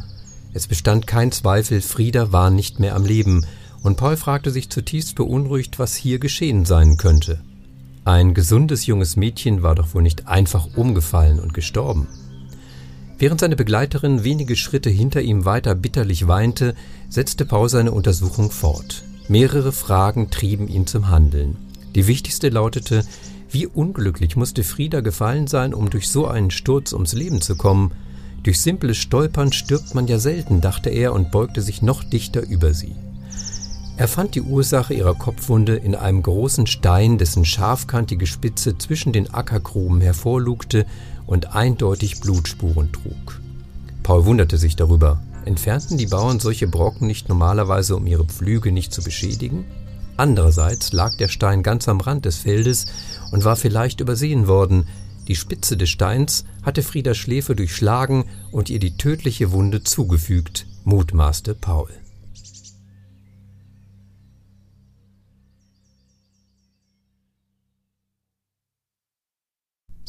Es 0.54 0.66
bestand 0.66 1.06
kein 1.06 1.32
Zweifel, 1.32 1.80
Frieda 1.80 2.32
war 2.32 2.50
nicht 2.50 2.80
mehr 2.80 2.94
am 2.94 3.04
Leben, 3.04 3.46
und 3.82 3.96
Paul 3.96 4.16
fragte 4.16 4.50
sich 4.50 4.70
zutiefst 4.70 5.14
beunruhigt, 5.16 5.78
was 5.78 5.94
hier 5.94 6.18
geschehen 6.18 6.64
sein 6.64 6.96
könnte. 6.96 7.40
Ein 8.06 8.34
gesundes 8.34 8.84
junges 8.84 9.16
Mädchen 9.16 9.62
war 9.62 9.74
doch 9.74 9.94
wohl 9.94 10.02
nicht 10.02 10.28
einfach 10.28 10.76
umgefallen 10.76 11.40
und 11.40 11.54
gestorben. 11.54 12.06
Während 13.18 13.40
seine 13.40 13.56
Begleiterin 13.56 14.24
wenige 14.24 14.56
Schritte 14.56 14.90
hinter 14.90 15.22
ihm 15.22 15.46
weiter 15.46 15.74
bitterlich 15.74 16.28
weinte, 16.28 16.74
setzte 17.08 17.46
Paul 17.46 17.70
seine 17.70 17.92
Untersuchung 17.92 18.50
fort. 18.50 19.04
Mehrere 19.28 19.72
Fragen 19.72 20.30
trieben 20.30 20.68
ihn 20.68 20.86
zum 20.86 21.08
Handeln. 21.08 21.56
Die 21.94 22.06
wichtigste 22.06 22.50
lautete, 22.50 23.06
wie 23.48 23.66
unglücklich 23.66 24.36
musste 24.36 24.64
Frieda 24.64 25.00
gefallen 25.00 25.46
sein, 25.46 25.72
um 25.72 25.88
durch 25.88 26.10
so 26.10 26.26
einen 26.26 26.50
Sturz 26.50 26.92
ums 26.92 27.14
Leben 27.14 27.40
zu 27.40 27.56
kommen, 27.56 27.92
durch 28.42 28.60
simples 28.60 28.98
Stolpern 28.98 29.52
stirbt 29.52 29.94
man 29.94 30.06
ja 30.06 30.18
selten, 30.18 30.60
dachte 30.60 30.90
er 30.90 31.14
und 31.14 31.30
beugte 31.30 31.62
sich 31.62 31.80
noch 31.80 32.04
dichter 32.04 32.42
über 32.42 32.74
sie. 32.74 32.94
Er 33.96 34.08
fand 34.08 34.34
die 34.34 34.42
Ursache 34.42 34.92
ihrer 34.92 35.14
Kopfwunde 35.14 35.76
in 35.76 35.94
einem 35.94 36.22
großen 36.22 36.66
Stein, 36.66 37.16
dessen 37.16 37.44
scharfkantige 37.44 38.26
Spitze 38.26 38.76
zwischen 38.76 39.12
den 39.12 39.32
Ackergruben 39.32 40.00
hervorlugte 40.00 40.84
und 41.26 41.54
eindeutig 41.54 42.20
Blutspuren 42.20 42.90
trug. 42.92 43.40
Paul 44.02 44.24
wunderte 44.26 44.58
sich 44.58 44.74
darüber. 44.74 45.22
Entfernten 45.44 45.96
die 45.96 46.06
Bauern 46.06 46.40
solche 46.40 46.66
Brocken 46.66 47.06
nicht 47.06 47.28
normalerweise, 47.28 47.94
um 47.96 48.06
ihre 48.06 48.24
Pflüge 48.24 48.72
nicht 48.72 48.92
zu 48.92 49.02
beschädigen? 49.02 49.64
Andererseits 50.16 50.92
lag 50.92 51.16
der 51.16 51.28
Stein 51.28 51.62
ganz 51.62 51.88
am 51.88 52.00
Rand 52.00 52.24
des 52.24 52.38
Feldes 52.38 52.86
und 53.30 53.44
war 53.44 53.56
vielleicht 53.56 54.00
übersehen 54.00 54.48
worden, 54.48 54.86
die 55.28 55.36
Spitze 55.36 55.76
des 55.76 55.88
Steins 55.88 56.44
hatte 56.62 56.82
Friedas 56.82 57.16
Schläfe 57.16 57.56
durchschlagen 57.56 58.24
und 58.52 58.68
ihr 58.68 58.78
die 58.78 58.96
tödliche 58.96 59.52
Wunde 59.52 59.82
zugefügt, 59.82 60.66
mutmaßte 60.84 61.54
Paul. 61.54 61.88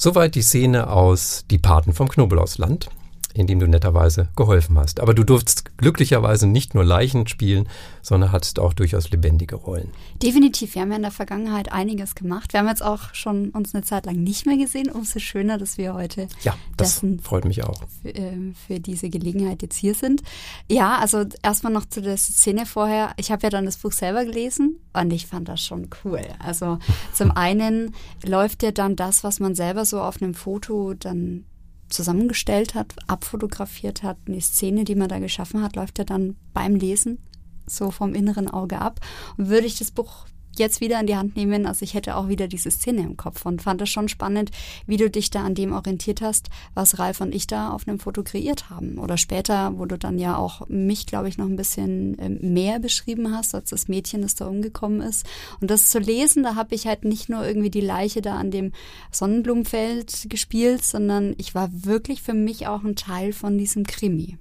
Soweit 0.06 0.36
die 0.36 0.44
Szene 0.44 0.88
aus 0.88 1.46
Die 1.50 1.58
Paten 1.58 1.92
vom 1.92 2.08
Knobelausland 2.08 2.92
in 3.36 3.48
dem 3.48 3.60
du 3.60 3.68
netterweise 3.68 4.30
geholfen 4.38 4.78
hast. 4.80 5.02
Aber 5.02 5.14
du 5.14 5.26
durftest 5.26 5.78
glücklicherweise 5.78 6.48
nicht 6.48 6.74
nur 6.74 6.86
Leichen 6.86 7.28
spielen, 7.28 7.68
sondern 8.02 8.32
hattest 8.32 8.60
auch 8.60 8.74
durchaus 8.74 9.10
lebendige 9.12 9.56
Rollen. 9.56 9.92
Definitiv. 10.24 10.74
Wir 10.74 10.82
haben 10.82 10.92
ja 10.92 10.96
in 10.96 11.02
der 11.02 11.12
Vergangenheit 11.12 11.72
einiges 11.72 12.16
gemacht. 12.16 12.54
Wir 12.54 12.62
haben 12.62 12.70
jetzt 12.70 12.84
auch 12.84 13.14
schon 13.14 13.50
uns 13.50 13.76
eine 13.76 13.84
Zeit 13.84 14.06
lang 14.06 14.16
nicht 14.16 14.46
mehr 14.46 14.58
gesehen. 14.58 14.90
Umso 14.90 15.20
schöner, 15.20 15.58
dass 15.58 15.78
wir 15.78 15.94
heute 15.94 16.30
ja, 16.44 16.56
das 16.78 17.06
freut 17.22 17.44
mich 17.44 17.64
auch 17.64 17.84
für, 18.02 18.16
äh, 18.16 18.54
für, 18.68 18.80
diese 18.80 19.10
Gelegenheit 19.10 19.62
jetzt 19.62 19.76
hier 19.76 19.96
sind. 19.96 20.24
Ja, 20.70 20.98
also 21.00 21.26
erstmal 21.44 21.74
noch 21.74 21.86
zu 21.86 22.02
der 22.02 22.16
Szene 22.16 22.66
vorher. 22.66 23.12
Ich 23.18 23.32
habe 23.32 23.44
ja 23.44 23.50
dann 23.50 23.66
das 23.66 23.78
Buch 23.78 23.92
selber 23.92 24.24
gelesen 24.24 24.80
und 24.94 25.12
ich 25.12 25.28
fand 25.28 25.50
das 25.50 25.62
schon 25.62 25.90
cool. 26.06 26.22
Also 26.40 26.80
zum 27.14 27.32
einen 27.36 27.94
läuft 28.26 28.64
ja 28.64 28.72
dann 28.72 28.96
das, 28.96 29.26
was 29.26 29.42
man 29.42 29.56
selber 29.56 29.84
so 29.84 30.00
auf 30.00 30.22
einem 30.22 30.34
Foto 30.34 30.94
dann 30.94 31.44
zusammengestellt 31.90 32.76
hat, 32.76 32.96
abfotografiert 33.08 34.04
hat, 34.04 34.18
die 34.28 34.42
Szene, 34.42 34.84
die 34.84 34.96
man 34.96 35.10
da 35.10 35.20
geschaffen 35.20 35.62
hat, 35.62 35.76
läuft 35.76 36.00
ja 36.00 36.04
dann 36.04 36.36
beim 36.54 36.76
Lesen 36.76 37.20
so 37.68 37.92
vom 37.92 38.14
inneren 38.14 38.50
Auge 38.50 38.80
ab. 38.80 39.00
Und 39.38 39.50
würde 39.50 39.68
ich 39.68 39.78
das 39.78 39.92
Buch 39.92 40.26
jetzt 40.60 40.82
wieder 40.82 41.00
in 41.00 41.08
die 41.08 41.16
Hand 41.16 41.36
nehmen. 41.36 41.66
Also 41.66 41.84
ich 41.84 41.94
hätte 41.94 42.16
auch 42.16 42.28
wieder 42.28 42.48
diese 42.48 42.72
Szene 42.72 43.02
im 43.02 43.18
Kopf 43.18 43.46
und 43.46 43.62
fand 43.62 43.82
es 43.82 43.90
schon 43.90 44.10
spannend, 44.10 44.52
wie 44.86 44.98
du 44.98 45.10
dich 45.10 45.30
da 45.30 45.44
an 45.44 45.56
dem 45.56 45.74
orientiert 45.74 46.22
hast, 46.22 46.50
was 46.74 47.00
Ralf 47.00 47.22
und 47.22 47.34
ich 47.34 47.48
da 47.48 47.70
auf 47.70 47.88
einem 47.88 48.00
Foto 48.00 48.24
kreiert 48.24 48.70
haben. 48.70 48.98
Oder 48.98 49.18
später, 49.18 49.78
wo 49.78 49.86
du 49.86 49.98
dann 49.98 50.20
ja 50.20 50.38
auch 50.38 50.68
mich, 50.68 51.06
glaube 51.06 51.30
ich, 51.30 51.38
noch 51.38 51.48
ein 51.48 51.56
bisschen 51.56 52.18
ähm, 52.20 52.54
mehr 52.54 52.80
beschrieben 52.80 53.36
hast, 53.36 53.56
als 53.56 53.70
das 53.70 53.88
Mädchen, 53.88 54.22
das 54.22 54.36
da 54.36 54.48
umgekommen 54.48 55.02
ist. 55.02 55.26
Und 55.62 55.72
das 55.72 55.90
zu 55.90 56.00
lesen, 56.00 56.44
da 56.44 56.56
habe 56.56 56.76
ich 56.76 56.88
halt 56.88 57.06
nicht 57.06 57.30
nur 57.30 57.46
irgendwie 57.46 57.72
die 57.72 57.82
Leiche 57.82 58.22
da 58.22 58.36
an 58.38 58.52
dem 58.52 58.72
Sonnenblumenfeld 59.12 60.28
gespielt, 60.30 60.84
sondern 60.84 61.36
ich 61.38 61.56
war 61.56 61.70
wirklich 61.72 62.22
für 62.22 62.34
mich 62.34 62.68
auch 62.68 62.84
ein 62.84 62.96
Teil 62.96 63.34
von 63.34 63.58
diesem 63.58 63.86
Krimi. 63.86 64.38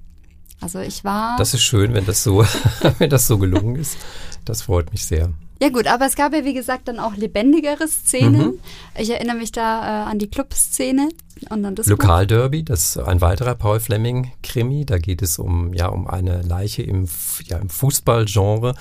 Also 0.61 0.80
ich 0.80 1.04
war. 1.04 1.37
Das 1.37 1.52
ist 1.52 1.62
schön, 1.62 1.92
wenn 1.94 2.06
das 2.06 2.23
so, 2.23 2.44
wenn 2.99 3.11
das 3.11 3.26
so 3.26 3.38
gelungen 3.38 3.76
ist. 3.76 3.99
Das 4.44 4.62
freut 4.62 4.92
mich 4.92 5.04
sehr. 5.04 5.33
Ja 5.64 5.71
gut, 5.71 5.87
aber 5.87 6.04
es 6.04 6.14
gab 6.14 6.35
ja 6.35 6.44
wie 6.44 6.52
gesagt 6.52 6.88
dann 6.88 6.99
auch 6.99 7.16
lebendigere 7.16 7.88
Szenen. 7.88 8.49
Mhm. 8.49 8.61
Ich 8.99 9.09
erinnere 9.09 9.37
mich 9.37 9.50
da 9.50 10.04
äh, 10.04 10.11
an 10.11 10.18
die 10.18 10.28
Clubszene 10.28 11.09
und 11.49 11.64
an 11.64 11.75
das 11.75 11.87
Lokalderby, 11.87 12.64
das 12.64 12.97
ist 12.97 12.99
ein 12.99 13.23
weiterer 13.23 13.54
Paul 13.54 13.80
Fleming 13.80 14.30
Krimi. 14.42 14.85
Da 14.85 14.99
geht 14.99 15.23
es 15.23 15.38
um 15.38 15.73
ja 15.73 15.88
um 15.88 16.06
eine 16.06 16.42
Leiche 16.42 16.83
im 16.83 17.09
ja 17.47 17.56
im 17.56 17.71
Fußballgenre. 17.71 18.75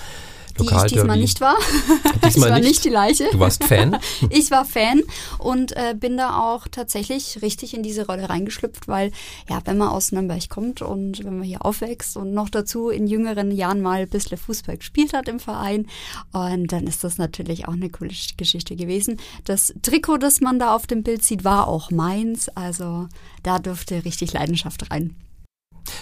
Die 0.59 0.65
ich 0.65 0.83
diesmal 0.83 1.17
nicht 1.17 1.41
war. 1.41 1.55
Diesmal 2.25 2.29
ich 2.29 2.39
war 2.41 2.59
nicht. 2.59 2.67
nicht 2.67 2.85
die 2.85 2.89
Leiche. 2.89 3.29
Du 3.31 3.39
warst 3.39 3.63
Fan? 3.63 3.97
ich 4.29 4.51
war 4.51 4.65
Fan 4.65 5.01
und 5.39 5.75
äh, 5.75 5.95
bin 5.97 6.17
da 6.17 6.39
auch 6.39 6.67
tatsächlich 6.67 7.41
richtig 7.41 7.73
in 7.73 7.83
diese 7.83 8.05
Rolle 8.05 8.29
reingeschlüpft, 8.29 8.87
weil 8.87 9.11
ja, 9.49 9.61
wenn 9.65 9.77
man 9.77 9.89
aus 9.89 10.11
Nürnberg 10.11 10.49
kommt 10.49 10.81
und 10.81 11.23
wenn 11.23 11.37
man 11.37 11.43
hier 11.43 11.65
aufwächst 11.65 12.17
und 12.17 12.33
noch 12.33 12.49
dazu 12.49 12.89
in 12.89 13.07
jüngeren 13.07 13.51
Jahren 13.51 13.81
mal 13.81 14.01
ein 14.01 14.09
bisschen 14.09 14.37
Fußball 14.37 14.77
gespielt 14.77 15.13
hat 15.13 15.27
im 15.27 15.39
Verein, 15.39 15.87
und 16.31 16.71
dann 16.71 16.87
ist 16.87 17.03
das 17.03 17.17
natürlich 17.17 17.67
auch 17.67 17.73
eine 17.73 17.89
coole 17.89 18.13
Geschichte 18.37 18.75
gewesen. 18.75 19.19
Das 19.45 19.73
Trikot, 19.81 20.17
das 20.17 20.41
man 20.41 20.59
da 20.59 20.75
auf 20.75 20.87
dem 20.87 21.03
Bild 21.03 21.23
sieht, 21.23 21.43
war 21.43 21.67
auch 21.67 21.91
meins, 21.91 22.49
also 22.49 23.07
da 23.43 23.59
durfte 23.59 24.05
richtig 24.05 24.33
Leidenschaft 24.33 24.91
rein. 24.91 25.15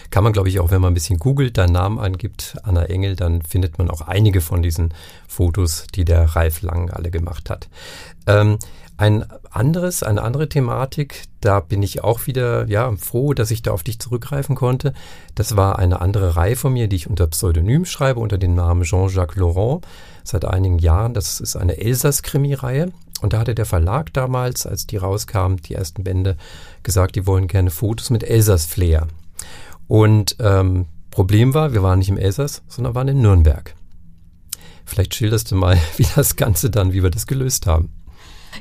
Kann 0.09 0.23
man, 0.23 0.33
glaube 0.33 0.49
ich, 0.49 0.59
auch 0.59 0.71
wenn 0.71 0.81
man 0.81 0.91
ein 0.91 0.95
bisschen 0.95 1.19
googelt, 1.19 1.57
deinen 1.57 1.73
Namen 1.73 1.99
angibt, 1.99 2.57
Anna 2.63 2.85
Engel, 2.85 3.15
dann 3.15 3.41
findet 3.41 3.77
man 3.77 3.89
auch 3.89 4.01
einige 4.01 4.41
von 4.41 4.61
diesen 4.61 4.93
Fotos, 5.27 5.85
die 5.95 6.05
der 6.05 6.35
Ralf 6.35 6.61
Lang 6.61 6.89
alle 6.89 7.11
gemacht 7.11 7.49
hat. 7.49 7.69
Ähm, 8.27 8.57
ein 9.01 9.25
anderes, 9.49 10.03
eine 10.03 10.21
andere 10.21 10.47
Thematik, 10.47 11.23
da 11.41 11.59
bin 11.59 11.81
ich 11.81 12.03
auch 12.03 12.27
wieder 12.27 12.67
ja, 12.67 12.95
froh, 12.97 13.33
dass 13.33 13.49
ich 13.49 13.63
da 13.63 13.71
auf 13.71 13.81
dich 13.81 13.97
zurückgreifen 13.97 14.55
konnte. 14.55 14.93
Das 15.33 15.57
war 15.57 15.79
eine 15.79 16.01
andere 16.01 16.35
Reihe 16.35 16.55
von 16.55 16.73
mir, 16.73 16.87
die 16.87 16.97
ich 16.97 17.09
unter 17.09 17.25
Pseudonym 17.25 17.85
schreibe, 17.85 18.19
unter 18.19 18.37
dem 18.37 18.53
Namen 18.53 18.83
Jean-Jacques 18.83 19.37
Laurent, 19.37 19.83
seit 20.23 20.45
einigen 20.45 20.77
Jahren. 20.77 21.15
Das 21.15 21.39
ist 21.39 21.55
eine 21.55 21.77
Elsass-Krimi-Reihe. 21.77 22.91
Und 23.21 23.33
da 23.33 23.39
hatte 23.39 23.55
der 23.55 23.65
Verlag 23.65 24.13
damals, 24.13 24.67
als 24.67 24.85
die 24.85 24.97
rauskam, 24.97 25.55
die 25.55 25.73
ersten 25.73 26.03
Bände, 26.03 26.37
gesagt, 26.83 27.15
die 27.15 27.25
wollen 27.25 27.47
gerne 27.47 27.71
Fotos 27.71 28.11
mit 28.11 28.23
Elsass-Flair. 28.23 29.07
Und 29.91 30.37
ähm, 30.39 30.85
Problem 31.09 31.53
war, 31.53 31.73
wir 31.73 31.83
waren 31.83 31.99
nicht 31.99 32.07
im 32.07 32.15
Elsass, 32.15 32.61
sondern 32.69 32.95
waren 32.95 33.09
in 33.09 33.21
Nürnberg. 33.21 33.75
Vielleicht 34.85 35.13
schilderst 35.13 35.51
du 35.51 35.55
mal, 35.55 35.77
wie 35.97 36.07
das 36.15 36.37
Ganze 36.37 36.69
dann, 36.69 36.93
wie 36.93 37.03
wir 37.03 37.09
das 37.09 37.27
gelöst 37.27 37.67
haben. 37.67 37.89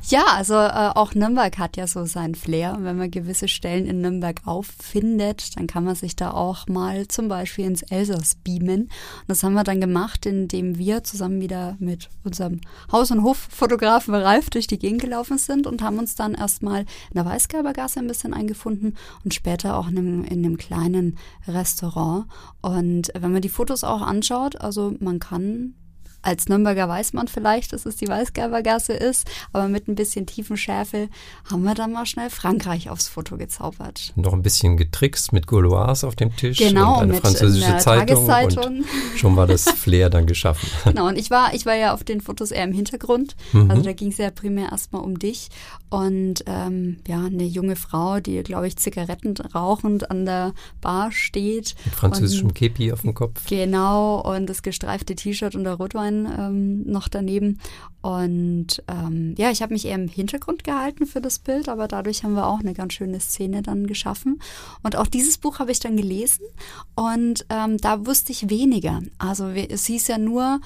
Ja, 0.09 0.25
also 0.37 0.55
äh, 0.55 0.91
auch 0.95 1.15
Nürnberg 1.15 1.59
hat 1.59 1.77
ja 1.77 1.87
so 1.87 2.05
seinen 2.05 2.35
Flair. 2.35 2.79
Wenn 2.81 2.97
man 2.97 3.11
gewisse 3.11 3.49
Stellen 3.49 3.87
in 3.87 4.01
Nürnberg 4.01 4.41
auffindet, 4.45 5.57
dann 5.57 5.67
kann 5.67 5.85
man 5.85 5.95
sich 5.95 6.17
da 6.17 6.31
auch 6.31 6.67
mal 6.69 7.09
zum 7.09 7.29
Beispiel 7.29 7.67
ins 7.67 7.83
Elsass 7.83 8.37
beamen. 8.37 8.83
Und 8.83 9.29
das 9.29 9.43
haben 9.43 9.55
wir 9.55 9.65
dann 9.65 9.81
gemacht, 9.81 10.27
indem 10.27 10.79
wir 10.79 11.05
zusammen 11.05 11.41
wieder 11.41 11.77
mit 11.79 12.09
unserem 12.25 12.61
Haus- 12.91 13.11
und 13.11 13.23
Hoffotografen 13.23 14.15
Ralf 14.15 14.51
durch 14.51 14.67
die 14.67 14.79
Gegend 14.79 15.01
gelaufen 15.01 15.39
sind 15.39 15.67
und 15.67 15.83
haben 15.83 15.99
uns 15.99 16.15
dann 16.15 16.35
erstmal 16.35 16.81
in 16.81 17.15
der 17.15 17.27
Weißgerbergasse 17.27 18.01
ein 18.01 18.09
bisschen 18.09 18.35
eingefunden 18.35 18.97
und 19.25 19.35
später 19.35 19.77
auch 19.77 19.89
in 19.89 19.99
einem, 19.99 20.25
in 20.25 20.45
einem 20.45 20.57
kleinen 20.57 21.19
Restaurant. 21.47 22.27
Und 22.63 23.11
wenn 23.19 23.33
man 23.33 23.43
die 23.43 23.49
Fotos 23.49 23.85
auch 23.85 24.03
anschaut, 24.03 24.61
also 24.61 24.95
man 25.01 25.19
kann 25.19 25.75
als 26.23 26.49
Nürnberger 26.49 26.89
weiß 26.89 27.13
man 27.13 27.29
vielleicht, 27.29 27.73
dass 27.73 27.87
es 27.87 27.97
die 27.97 28.09
Weißgerbergasse 28.09 28.93
ist, 28.93 29.29
aber 29.53 29.69
mit 29.69 29.89
ein 29.89 29.95
bisschen 29.95 30.27
tiefen 30.27 30.57
Schärfe 30.57 31.09
haben 31.51 31.63
wir 31.63 31.75
dann 31.75 31.93
mal 31.93 32.07
schnell 32.07 32.31
Frankreich 32.31 32.91
aufs 32.91 33.09
Foto 33.09 33.37
gezaubert. 33.37 34.13
Noch 34.17 34.33
ein 34.33 34.43
bisschen 34.43 34.77
getrickst 34.77 35.33
mit 35.33 35.47
Gauloise 35.47 36.07
auf 36.07 36.17
dem 36.17 36.35
Tisch 36.37 36.59
genau, 36.59 36.95
und 36.95 37.03
eine 37.03 37.13
mit 37.15 37.21
französische 37.23 37.79
Zeitung 37.79 38.27
und 38.27 38.85
schon 39.17 39.37
war 39.37 39.47
das 39.47 39.65
Flair 39.65 40.11
dann 40.11 40.27
geschaffen. 40.27 40.69
Genau, 40.91 41.07
und 41.09 41.19
ich 41.19 41.31
war, 41.31 41.55
ich 41.55 41.67
war 41.67 41.75
ja 41.75 41.95
auf 41.95 42.05
den 42.05 42.21
Fotos 42.21 42.51
eher 42.51 42.65
im 42.65 42.73
Hintergrund. 42.73 43.37
Mhm. 43.53 43.71
Also 43.71 43.83
da 43.83 43.93
ging 43.93 44.09
es 44.09 44.19
ja 44.19 44.31
primär 44.31 44.71
erstmal 44.71 45.03
um 45.03 45.19
dich 45.19 45.51
und 45.89 46.45
ähm, 46.47 46.99
ja, 47.07 47.25
eine 47.25 47.45
junge 47.45 47.77
Frau, 47.77 48.21
die, 48.21 48.43
glaube 48.43 48.67
ich, 48.67 48.77
Zigaretten 48.77 49.37
rauchend 49.55 50.11
an 50.11 50.25
der 50.25 50.53
Bar 50.81 51.13
steht. 51.13 51.75
Mit 51.85 51.95
französischem 51.95 52.49
und, 52.49 52.55
Kepi 52.55 52.93
auf 52.93 53.03
dem 53.03 53.15
Kopf. 53.15 53.47
Genau, 53.49 54.21
und 54.21 54.49
das 54.49 54.63
gestreifte 54.63 55.15
T-Shirt 55.15 55.55
und 55.55 55.65
der 55.65 55.75
Rotwein 55.75 56.10
ähm, 56.11 56.83
noch 56.91 57.09
daneben. 57.09 57.59
Und 58.03 58.83
ähm, 58.89 59.35
ja, 59.37 59.51
ich 59.51 59.61
habe 59.61 59.75
mich 59.75 59.85
eher 59.85 59.97
im 59.97 60.09
Hintergrund 60.09 60.65
gehalten 60.65 61.07
für 61.07 61.21
das 61.21 61.39
Bild, 61.39 61.69
aber 61.69 61.87
dadurch 61.87 62.25
haben 62.25 62.35
wir 62.35 62.47
auch 62.47 62.61
eine 62.61 62.73
ganz 62.73 62.95
schöne 62.95 63.21
Szene 63.21 63.63
dann 63.63 63.87
geschaffen. 63.87 64.41
Und 64.83 64.97
auch 64.97 65.07
dieses 65.07 65.37
Buch 65.37 65.59
habe 65.59 65.73
ich 65.73 65.81
dann 65.81 65.97
gelesen 65.97 66.47
und 66.95 67.45
ähm, 67.51 67.77
da 67.77 68.07
wusste 68.07 68.33
ich 68.33 68.49
weniger. 68.49 69.03
Also 69.19 69.49
es 69.49 69.85
hieß 69.85 70.09
ja 70.09 70.17
nur, 70.17 70.61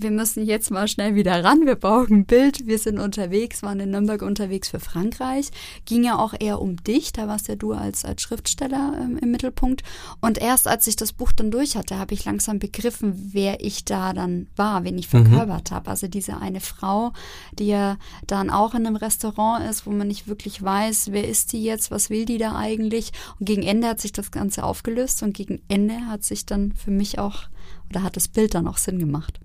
wir 0.00 0.10
müssen 0.10 0.44
jetzt 0.44 0.70
mal 0.70 0.88
schnell 0.88 1.14
wieder 1.14 1.44
ran, 1.44 1.66
wir 1.66 1.76
brauchen 1.76 2.20
ein 2.20 2.24
Bild, 2.24 2.66
wir 2.66 2.78
sind 2.78 2.98
unterwegs, 2.98 3.62
waren 3.62 3.80
in 3.80 3.90
Nürnberg 3.90 4.22
unterwegs 4.22 4.68
für 4.68 4.80
Frankreich. 4.80 5.50
Ging 5.84 6.04
ja 6.04 6.18
auch 6.18 6.34
eher 6.38 6.60
um 6.60 6.82
dich, 6.82 7.12
da 7.12 7.28
warst 7.28 7.48
ja 7.48 7.56
du 7.56 7.72
als, 7.72 8.04
als 8.04 8.22
Schriftsteller 8.22 8.98
ähm, 9.00 9.18
im 9.18 9.30
Mittelpunkt. 9.30 9.82
Und 10.20 10.38
erst 10.38 10.68
als 10.68 10.86
ich 10.86 10.96
das 10.96 11.12
Buch 11.12 11.32
dann 11.32 11.50
durch 11.50 11.76
hatte, 11.76 11.98
habe 11.98 12.14
ich 12.14 12.24
langsam 12.24 12.58
begriffen, 12.58 13.30
wer 13.32 13.62
ich 13.62 13.84
da 13.84 14.12
dann 14.12 14.46
war, 14.56 14.84
wen 14.84 14.98
ich 14.98 15.08
verkörpert 15.08 15.70
mhm. 15.70 15.74
habe. 15.74 15.90
Also 15.90 16.08
diese 16.08 16.38
eine 16.38 16.60
Frau, 16.60 17.12
die 17.52 17.66
ja 17.66 17.98
dann 18.26 18.50
auch 18.50 18.74
in 18.74 18.86
einem 18.86 18.96
Restaurant 18.96 19.68
ist, 19.68 19.86
wo 19.86 19.90
man 19.90 20.08
nicht 20.08 20.28
wirklich 20.28 20.62
weiß, 20.62 21.08
wer 21.12 21.28
ist 21.28 21.52
die 21.52 21.62
jetzt, 21.62 21.90
was 21.90 22.08
will 22.08 22.24
die 22.24 22.38
da 22.38 22.56
eigentlich. 22.56 23.12
Und 23.38 23.46
gegen 23.46 23.62
Ende 23.62 23.88
hat 23.88 24.00
sich 24.00 24.12
das 24.12 24.30
Ganze 24.30 24.64
aufgelöst 24.64 25.22
und 25.22 25.34
gegen 25.34 25.60
Ende 25.68 26.06
hat 26.06 26.24
sich 26.24 26.46
dann 26.46 26.72
für 26.72 26.90
mich 26.90 27.18
auch, 27.18 27.44
oder 27.90 28.02
hat 28.02 28.16
das 28.16 28.28
Bild 28.28 28.54
dann 28.54 28.66
auch 28.66 28.78
Sinn 28.78 28.98
gemacht. 28.98 29.40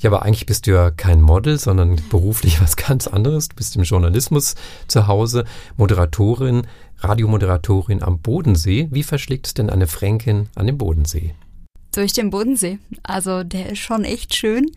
Ja, 0.00 0.10
aber 0.10 0.22
eigentlich 0.22 0.46
bist 0.46 0.66
du 0.66 0.72
ja 0.72 0.90
kein 0.90 1.20
Model, 1.20 1.58
sondern 1.58 2.00
beruflich 2.10 2.60
was 2.62 2.76
ganz 2.76 3.06
anderes. 3.06 3.48
Du 3.48 3.56
bist 3.56 3.76
im 3.76 3.82
Journalismus 3.82 4.54
zu 4.86 5.06
Hause, 5.06 5.44
Moderatorin, 5.76 6.66
Radiomoderatorin 6.98 8.02
am 8.02 8.20
Bodensee. 8.20 8.88
Wie 8.90 9.02
verschlägt 9.02 9.46
es 9.46 9.54
denn 9.54 9.70
eine 9.70 9.86
Fränkin 9.86 10.48
an 10.54 10.66
dem 10.66 10.78
Bodensee? 10.78 11.34
Durch 11.92 12.12
den 12.12 12.30
Bodensee. 12.30 12.78
Also 13.02 13.44
der 13.44 13.70
ist 13.70 13.78
schon 13.78 14.04
echt 14.04 14.34
schön. 14.34 14.70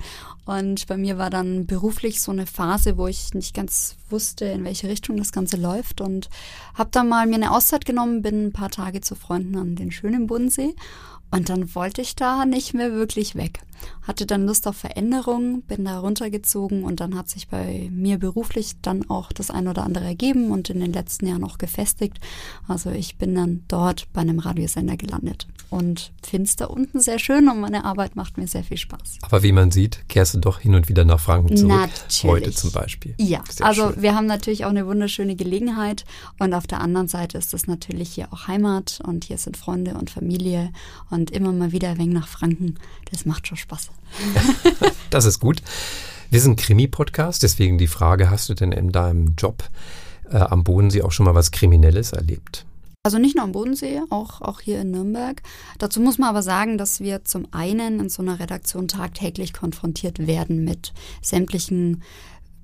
Und 0.45 0.87
bei 0.87 0.97
mir 0.97 1.17
war 1.17 1.29
dann 1.29 1.67
beruflich 1.67 2.21
so 2.21 2.31
eine 2.31 2.47
Phase, 2.47 2.97
wo 2.97 3.07
ich 3.07 3.33
nicht 3.33 3.53
ganz 3.53 3.95
wusste, 4.09 4.45
in 4.45 4.63
welche 4.63 4.87
Richtung 4.87 5.17
das 5.17 5.31
Ganze 5.31 5.57
läuft. 5.57 6.01
Und 6.01 6.29
habe 6.73 6.89
dann 6.91 7.09
mal 7.09 7.27
mir 7.27 7.35
eine 7.35 7.51
Auszeit 7.51 7.85
genommen, 7.85 8.21
bin 8.21 8.47
ein 8.47 8.53
paar 8.53 8.69
Tage 8.69 9.01
zu 9.01 9.15
Freunden 9.15 9.55
an 9.57 9.75
den 9.75 9.91
schönen 9.91 10.27
Bodensee 10.27 10.73
und 11.31 11.49
dann 11.49 11.73
wollte 11.75 12.01
ich 12.01 12.15
da 12.15 12.45
nicht 12.45 12.73
mehr 12.73 12.91
wirklich 12.91 13.35
weg. 13.35 13.61
Hatte 14.03 14.25
dann 14.25 14.45
Lust 14.45 14.67
auf 14.67 14.77
Veränderungen, 14.77 15.63
bin 15.63 15.85
da 15.85 15.99
runtergezogen 15.99 16.83
und 16.83 16.99
dann 16.99 17.17
hat 17.17 17.29
sich 17.29 17.47
bei 17.47 17.89
mir 17.91 18.19
beruflich 18.19 18.75
dann 18.81 19.09
auch 19.09 19.31
das 19.31 19.49
ein 19.49 19.67
oder 19.67 19.83
andere 19.83 20.05
ergeben 20.05 20.51
und 20.51 20.69
in 20.69 20.79
den 20.79 20.93
letzten 20.93 21.27
Jahren 21.27 21.43
auch 21.43 21.57
gefestigt. 21.57 22.19
Also 22.67 22.91
ich 22.91 23.17
bin 23.17 23.33
dann 23.33 23.63
dort 23.67 24.11
bei 24.13 24.21
einem 24.21 24.39
Radiosender 24.39 24.97
gelandet 24.97 25.47
und 25.71 26.11
finde 26.21 26.47
es 26.47 26.57
da 26.57 26.65
unten 26.65 26.99
sehr 26.99 27.17
schön 27.17 27.47
und 27.47 27.61
meine 27.61 27.85
Arbeit 27.85 28.15
macht 28.15 28.37
mir 28.37 28.45
sehr 28.45 28.63
viel 28.63 28.77
Spaß. 28.77 29.19
Aber 29.21 29.41
wie 29.41 29.53
man 29.53 29.71
sieht, 29.71 30.07
kehrst 30.09 30.33
du 30.33 30.39
doch 30.39 30.59
hin 30.59 30.75
und 30.75 30.89
wieder 30.89 31.05
nach 31.05 31.19
Franken 31.19 31.55
zurück. 31.55 31.71
Natürlich. 31.71 32.23
Heute 32.23 32.51
zum 32.51 32.71
Beispiel. 32.73 33.15
Ja, 33.17 33.41
sehr 33.49 33.65
also 33.65 33.93
schön. 33.93 34.01
wir 34.01 34.15
haben 34.15 34.25
natürlich 34.25 34.65
auch 34.65 34.69
eine 34.69 34.85
wunderschöne 34.85 35.35
Gelegenheit 35.35 36.03
und 36.39 36.53
auf 36.53 36.67
der 36.67 36.81
anderen 36.81 37.07
Seite 37.07 37.37
ist 37.37 37.53
es 37.53 37.67
natürlich 37.67 38.09
hier 38.09 38.27
auch 38.31 38.47
Heimat 38.47 38.99
und 39.05 39.23
hier 39.23 39.37
sind 39.37 39.55
Freunde 39.55 39.93
und 39.93 40.09
Familie 40.09 40.71
und 41.09 41.20
immer 41.29 41.51
mal 41.51 41.71
wieder 41.71 41.89
ein 41.89 41.97
wenig 41.99 42.13
nach 42.15 42.27
Franken. 42.27 42.75
Das 43.11 43.25
macht 43.25 43.47
schon 43.47 43.57
Spaß. 43.57 43.91
das 45.11 45.25
ist 45.25 45.39
gut. 45.39 45.61
Wir 46.31 46.41
sind 46.41 46.59
Krimi-Podcast, 46.59 47.43
deswegen 47.43 47.77
die 47.77 47.87
Frage, 47.87 48.31
hast 48.31 48.49
du 48.49 48.53
denn 48.53 48.71
in 48.71 48.91
deinem 48.91 49.35
Job 49.37 49.63
äh, 50.31 50.37
am 50.37 50.63
Bodensee 50.63 51.01
auch 51.01 51.11
schon 51.11 51.25
mal 51.25 51.35
was 51.35 51.51
Kriminelles 51.51 52.13
erlebt? 52.13 52.65
Also 53.03 53.17
nicht 53.17 53.35
nur 53.35 53.43
am 53.43 53.51
Bodensee, 53.51 53.99
auch, 54.11 54.41
auch 54.41 54.59
hier 54.59 54.81
in 54.81 54.91
Nürnberg. 54.91 55.41
Dazu 55.79 55.99
muss 55.99 56.19
man 56.19 56.29
aber 56.29 56.43
sagen, 56.43 56.77
dass 56.77 56.99
wir 56.99 57.25
zum 57.25 57.47
einen 57.51 57.99
in 57.99 58.09
so 58.09 58.21
einer 58.21 58.39
Redaktion 58.39 58.87
tagtäglich 58.87 59.53
konfrontiert 59.53 60.27
werden 60.27 60.63
mit 60.63 60.93
sämtlichen 61.21 62.03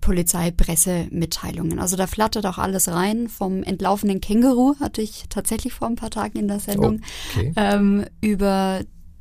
Polizeipressemitteilungen. 0.07 1.79
Also 1.79 1.97
da 1.97 2.07
flattert 2.07 2.45
auch 2.45 2.57
alles 2.57 2.87
rein. 2.87 3.27
Vom 3.27 3.61
entlaufenen 3.61 4.21
Känguru 4.21 4.75
hatte 4.79 5.01
ich 5.01 5.25
tatsächlich 5.27 5.73
vor 5.73 5.89
ein 5.89 5.97
paar 5.97 6.09
Tagen 6.09 6.39
in 6.39 6.47
der 6.47 6.61
Sendung 6.61 7.01
okay. 7.29 7.51
ähm, 7.57 8.05
über 8.21 8.79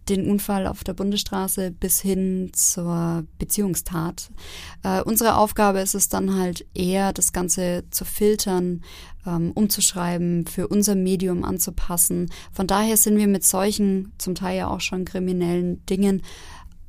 den 0.09 0.31
Unfall 0.31 0.69
auf 0.69 0.85
der 0.85 0.95
Bundesstraße 0.95 1.73
bis 1.73 2.00
hin 2.00 2.52
zur 2.52 3.25
Beziehungstat. 3.40 4.31
Äh, 4.85 5.02
unsere 5.02 5.38
Aufgabe 5.38 5.81
ist 5.81 5.97
es 5.97 6.09
dann 6.09 6.38
halt 6.38 6.64
eher, 6.73 7.12
das 7.12 7.33
Ganze 7.33 7.83
zu 7.90 8.05
filtern, 8.05 8.83
ähm, 9.26 9.50
umzuschreiben, 9.57 10.47
für 10.47 10.69
unser 10.69 10.95
Medium 10.95 11.43
anzupassen. 11.43 12.31
Von 12.52 12.69
daher 12.69 12.97
sind 12.97 13.19
wir 13.19 13.26
mit 13.26 13.43
solchen, 13.43 14.12
zum 14.19 14.37
Teil 14.37 14.59
ja 14.59 14.69
auch 14.69 14.81
schon 14.81 15.05
kriminellen 15.05 15.85
Dingen 15.87 16.23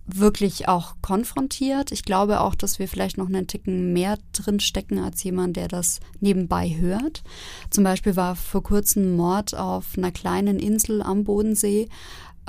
wirklich 0.07 0.67
auch 0.67 0.95
konfrontiert. 1.01 1.91
Ich 1.91 2.03
glaube 2.03 2.39
auch, 2.39 2.55
dass 2.55 2.79
wir 2.79 2.87
vielleicht 2.87 3.17
noch 3.17 3.27
einen 3.27 3.47
Ticken 3.47 3.93
mehr 3.93 4.17
drin 4.31 4.59
stecken 4.59 4.99
als 4.99 5.23
jemand, 5.23 5.57
der 5.57 5.67
das 5.67 5.99
nebenbei 6.19 6.75
hört. 6.79 7.23
Zum 7.69 7.83
Beispiel 7.83 8.15
war 8.15 8.35
vor 8.35 8.63
kurzem 8.63 9.15
Mord 9.15 9.55
auf 9.55 9.97
einer 9.97 10.11
kleinen 10.11 10.59
Insel 10.59 11.01
am 11.01 11.25
Bodensee. 11.25 11.89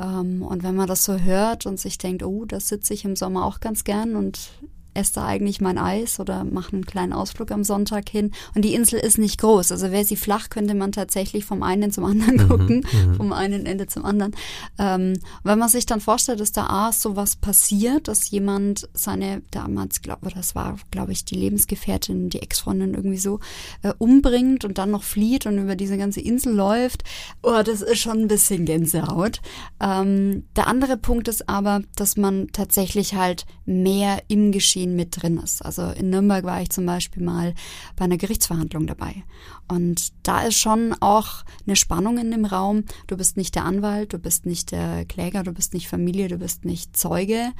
Ähm, 0.01 0.43
und 0.43 0.63
wenn 0.63 0.77
man 0.77 0.87
das 0.87 1.05
so 1.05 1.19
hört 1.19 1.67
und 1.67 1.81
sich 1.81 1.99
denkt, 1.99 2.23
oh, 2.23 2.45
das 2.45 2.69
sitze 2.69 2.95
ich 2.95 3.05
im 3.05 3.17
Sommer 3.17 3.45
auch 3.45 3.61
ganz 3.61 3.85
gern 3.85 4.15
und 4.15 4.51
esse 4.99 5.15
da 5.15 5.27
eigentlich 5.27 5.61
mein 5.61 5.79
Eis 5.79 6.21
oder 6.21 6.45
mache 6.45 6.73
einen 6.73 6.87
kleinen 6.87 7.13
Ausflug 7.13 7.51
am 7.51 7.65
Sonntag 7.65 8.09
hin. 8.09 8.33
Und 8.55 8.65
die 8.65 8.75
Insel 8.75 8.99
ist 8.99 9.19
nicht 9.19 9.41
groß. 9.41 9.73
Also 9.73 9.91
wäre 9.91 10.05
sie 10.05 10.17
flach, 10.17 10.51
könnte 10.51 10.75
man 10.75 10.93
tatsächlich 10.93 11.45
vom 11.45 11.63
einen 11.63 11.93
zum 11.93 12.05
anderen 12.05 12.37
mhm, 12.37 12.49
gucken, 12.49 12.87
mhm, 12.93 13.15
vom 13.15 13.33
einen 13.33 13.67
Ende 13.67 13.87
zum 13.87 14.05
anderen. 14.05 14.35
Ähm, 14.79 15.15
wenn 15.45 15.59
man 15.59 15.69
sich 15.69 15.87
dann 15.87 16.01
vorstellt, 16.01 16.41
dass 16.41 16.53
da 16.53 16.67
A, 16.67 16.93
sowas 16.93 17.37
passiert, 17.37 18.09
dass 18.09 18.31
jemand 18.31 18.89
seine 18.95 19.43
damals, 19.51 20.03
glaube 20.03 20.31
das 20.35 20.55
war, 20.55 20.77
glaube 20.91 21.13
ich, 21.13 21.25
die 21.25 21.37
Lebensgefährtin, 21.37 22.29
die 22.29 22.43
Ex-Freundin 22.43 22.95
irgendwie 22.95 23.19
so, 23.19 23.41
äh, 23.83 23.93
umbringt 23.99 24.65
und 24.65 24.79
dann 24.79 24.91
noch 24.91 25.03
flieht 25.03 25.47
und 25.47 25.59
über 25.59 25.77
diese 25.77 25.97
ganze 25.97 26.21
Insel 26.21 26.55
läuft, 26.55 27.05
oh, 27.43 27.63
das 27.65 27.83
ist 27.83 27.99
schon 27.99 28.19
ein 28.19 28.29
bisschen 28.29 28.65
Gänsehaut. 28.65 29.41
Ähm, 29.81 30.45
der 30.57 30.67
andere 30.67 30.97
Punkt 30.97 31.29
ist 31.29 31.49
aber, 31.49 31.83
dass 31.97 32.17
man 32.17 32.49
tatsächlich 32.53 33.15
halt 33.15 33.47
mehr 33.65 34.23
im 34.29 34.53
Geschehen 34.53 34.88
mit 34.97 35.23
drin 35.23 35.39
ist. 35.39 35.65
Also 35.65 35.91
in 35.91 36.11
Nürnberg 36.11 36.45
war 36.45 36.61
ich 36.63 36.71
zum 36.71 36.87
Beispiel 36.87 37.23
mal 37.23 37.55
bei 37.97 38.05
einer 38.05 38.17
Gerichtsverhandlung 38.17 38.87
dabei. 38.87 39.25
Und 39.69 40.13
da 40.23 40.43
ist 40.43 40.59
schon 40.59 40.95
auch 41.01 41.45
eine 41.67 41.77
Spannung 41.77 42.19
in 42.19 42.31
dem 42.31 42.45
Raum. 42.45 42.85
Du 43.07 43.17
bist 43.17 43.37
nicht 43.37 43.55
der 43.55 43.65
Anwalt, 43.65 44.13
du 44.13 44.19
bist 44.19 44.47
nicht 44.47 44.73
der 44.73 45.05
Kläger, 45.05 45.43
du 45.43 45.53
bist 45.53 45.75
nicht 45.75 45.89
Familie, 45.89 46.29
du 46.29 46.39
bist 46.39 46.65
nicht 46.65 46.97
Zeuge. 46.97 47.53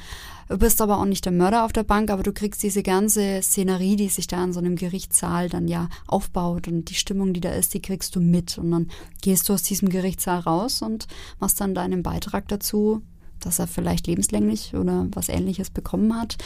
Du 0.49 0.57
bist 0.57 0.81
aber 0.81 0.99
auch 0.99 1.05
nicht 1.05 1.27
der 1.27 1.33
Mörder 1.33 1.65
auf 1.65 1.73
der 1.73 1.83
Bank, 1.83 2.11
aber 2.11 2.23
du 2.23 2.33
kriegst 2.33 2.63
diese 2.63 2.83
ganze 2.83 3.43
Szenerie, 3.43 3.97
die 3.97 4.09
sich 4.09 4.27
da 4.27 4.43
in 4.43 4.55
so 4.55 4.61
einem 4.61 4.77
Gerichtssaal 4.77 5.51
dann 5.51 5.69
ja 5.69 5.89
aufbaut 6.07 6.69
und 6.69 6.89
die 6.89 6.95
Stimmung, 6.95 7.35
die 7.35 7.41
da 7.41 7.51
ist, 7.51 7.75
die 7.75 7.83
kriegst 7.83 8.17
du 8.17 8.21
mit. 8.21 8.57
Und 8.57 8.71
dann 8.71 8.89
gehst 9.21 9.49
du 9.49 9.53
aus 9.53 9.63
diesem 9.63 9.91
Gerichtssaal 9.91 10.41
raus 10.41 10.81
und 10.81 11.07
machst 11.39 11.61
dann 11.61 11.75
deinen 11.75 12.03
Beitrag 12.03 12.49
dazu, 12.49 13.03
dass 13.41 13.59
er 13.59 13.67
vielleicht 13.67 14.07
lebenslänglich 14.07 14.75
oder 14.75 15.07
was 15.13 15.29
ähnliches 15.29 15.71
bekommen 15.71 16.19
hat. 16.19 16.37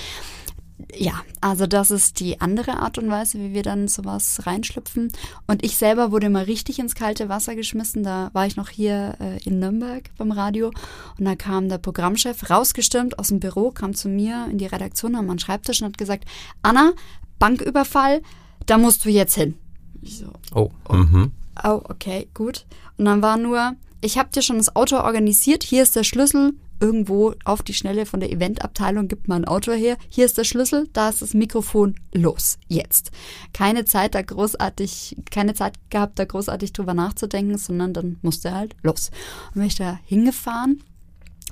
Ja, 0.95 1.23
also 1.41 1.67
das 1.67 1.91
ist 1.91 2.21
die 2.21 2.41
andere 2.41 2.79
Art 2.79 2.99
und 2.99 3.09
Weise, 3.11 3.38
wie 3.38 3.55
wir 3.55 3.62
dann 3.62 3.88
sowas 3.88 4.47
reinschlüpfen. 4.47 5.12
Und 5.47 5.64
ich 5.64 5.76
selber 5.76 6.12
wurde 6.12 6.29
mal 6.29 6.45
richtig 6.45 6.79
ins 6.79 6.95
kalte 6.95 7.29
Wasser 7.29 7.55
geschmissen. 7.55 8.02
Da 8.02 8.31
war 8.33 8.47
ich 8.47 8.57
noch 8.57 8.69
hier 8.69 9.17
äh, 9.21 9.43
in 9.45 9.59
Nürnberg 9.59 10.11
beim 10.19 10.33
Radio 10.33 10.71
und 11.19 11.25
da 11.25 11.37
kam 11.37 11.69
der 11.69 11.79
Programmchef 11.79 12.50
rausgestürmt 12.50 13.19
aus 13.19 13.29
dem 13.29 13.41
Büro, 13.41 13.71
kam 13.71 13.95
zu 13.95 14.09
mir 14.09 14.49
in 14.50 14.59
die 14.59 14.67
Redaktion 14.67 15.14
an 15.14 15.26
meinen 15.26 15.38
Schreibtisch 15.38 15.81
und 15.83 15.88
hat 15.88 15.99
gesagt, 15.99 16.25
Anna, 16.62 16.93
Banküberfall, 17.38 18.23
da 18.67 18.79
musst 18.79 19.05
du 19.05 19.11
jetzt 19.11 19.35
hin. 19.35 19.55
Ich 20.00 20.19
so, 20.19 20.26
oh, 20.55 20.71
oh, 20.88 20.95
mhm. 20.95 21.33
oh 21.64 21.81
okay, 21.85 22.29
gut. 22.35 22.67
Und 22.99 23.05
dann 23.05 23.23
war 23.23 23.37
nur, 23.37 23.75
ich 24.00 24.19
habe 24.19 24.31
dir 24.31 24.43
schon 24.43 24.59
das 24.59 24.75
Auto 24.75 24.97
organisiert, 24.97 25.62
hier 25.62 25.83
ist 25.83 25.97
der 25.97 26.05
Schlüssel, 26.05 26.55
irgendwo 26.83 27.35
auf 27.45 27.62
die 27.62 27.75
Schnelle 27.75 28.07
von 28.07 28.21
der 28.21 28.33
Eventabteilung 28.33 29.07
gibt 29.07 29.29
man 29.29 29.45
ein 29.45 29.49
Auto 29.49 29.73
her. 29.73 29.97
Hier 30.09 30.27
ist 30.27 30.37
der 30.37 30.45
Schlüssel, 30.45 30.89
da 30.93 31.09
ist 31.09 31.23
das 31.23 31.33
Mikrofon. 31.33 31.95
Los, 32.12 32.59
jetzt. 32.67 33.12
Keine 33.53 33.85
Zeit 33.85 34.15
da 34.17 34.23
großartig, 34.23 35.17
keine 35.31 35.55
Zeit 35.55 35.75
gehabt, 35.91 36.19
da 36.19 36.25
großartig 36.25 36.73
drüber 36.73 36.93
nachzudenken, 36.93 37.57
sondern 37.57 37.95
dann 37.95 38.19
musste 38.23 38.53
halt 38.53 38.75
los. 38.83 39.11
Und 39.55 39.61
bin 39.61 39.65
ich 39.65 39.77
da 39.77 40.01
hingefahren 40.05 40.83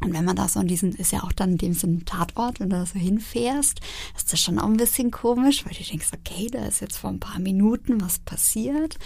und 0.02 0.14
wenn 0.14 0.25
man 0.25 0.37
da 0.37 0.49
so 0.49 0.61
in 0.61 0.66
diesen, 0.66 0.92
ist 0.92 1.12
ja 1.12 1.23
auch 1.23 1.33
dann 1.33 1.52
in 1.52 1.59
dem 1.59 1.73
Sinne 1.75 2.04
Tatort, 2.04 2.59
wenn 2.59 2.71
du 2.71 2.76
da 2.76 2.87
so 2.87 2.99
hinfährst, 2.99 3.80
ist 4.16 4.33
das 4.33 4.40
schon 4.40 4.59
auch 4.59 4.66
ein 4.66 4.76
bisschen 4.76 5.11
komisch, 5.11 5.66
weil 5.66 5.75
du 5.75 5.85
denkst, 5.85 6.09
okay, 6.14 6.49
da 6.50 6.64
ist 6.64 6.80
jetzt 6.80 6.97
vor 6.97 7.11
ein 7.11 7.21
paar 7.21 7.38
Minuten 7.38 8.00
was 8.00 8.19
passiert 8.19 8.97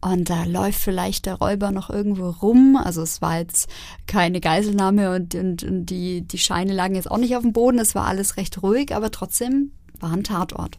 und 0.00 0.28
da 0.28 0.44
läuft 0.44 0.78
vielleicht 0.78 1.26
der 1.26 1.34
Räuber 1.34 1.70
noch 1.70 1.88
irgendwo 1.88 2.28
rum. 2.30 2.76
Also 2.76 3.02
es 3.02 3.22
war 3.22 3.38
jetzt 3.38 3.68
keine 4.06 4.40
Geiselnahme 4.40 5.14
und, 5.14 5.34
und, 5.34 5.62
und 5.62 5.86
die, 5.86 6.22
die 6.22 6.38
Scheine 6.38 6.74
lagen 6.74 6.94
jetzt 6.94 7.10
auch 7.10 7.18
nicht 7.18 7.36
auf 7.36 7.42
dem 7.42 7.52
Boden, 7.52 7.78
es 7.78 7.94
war 7.94 8.06
alles 8.06 8.36
recht 8.36 8.62
ruhig, 8.62 8.94
aber 8.94 9.10
trotzdem 9.10 9.72
war 10.00 10.12
ein 10.12 10.24
Tatort. 10.24 10.78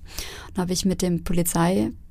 Und 0.50 0.60
habe 0.60 0.74
ich 0.74 0.86
mit 0.86 1.02
dem 1.02 1.24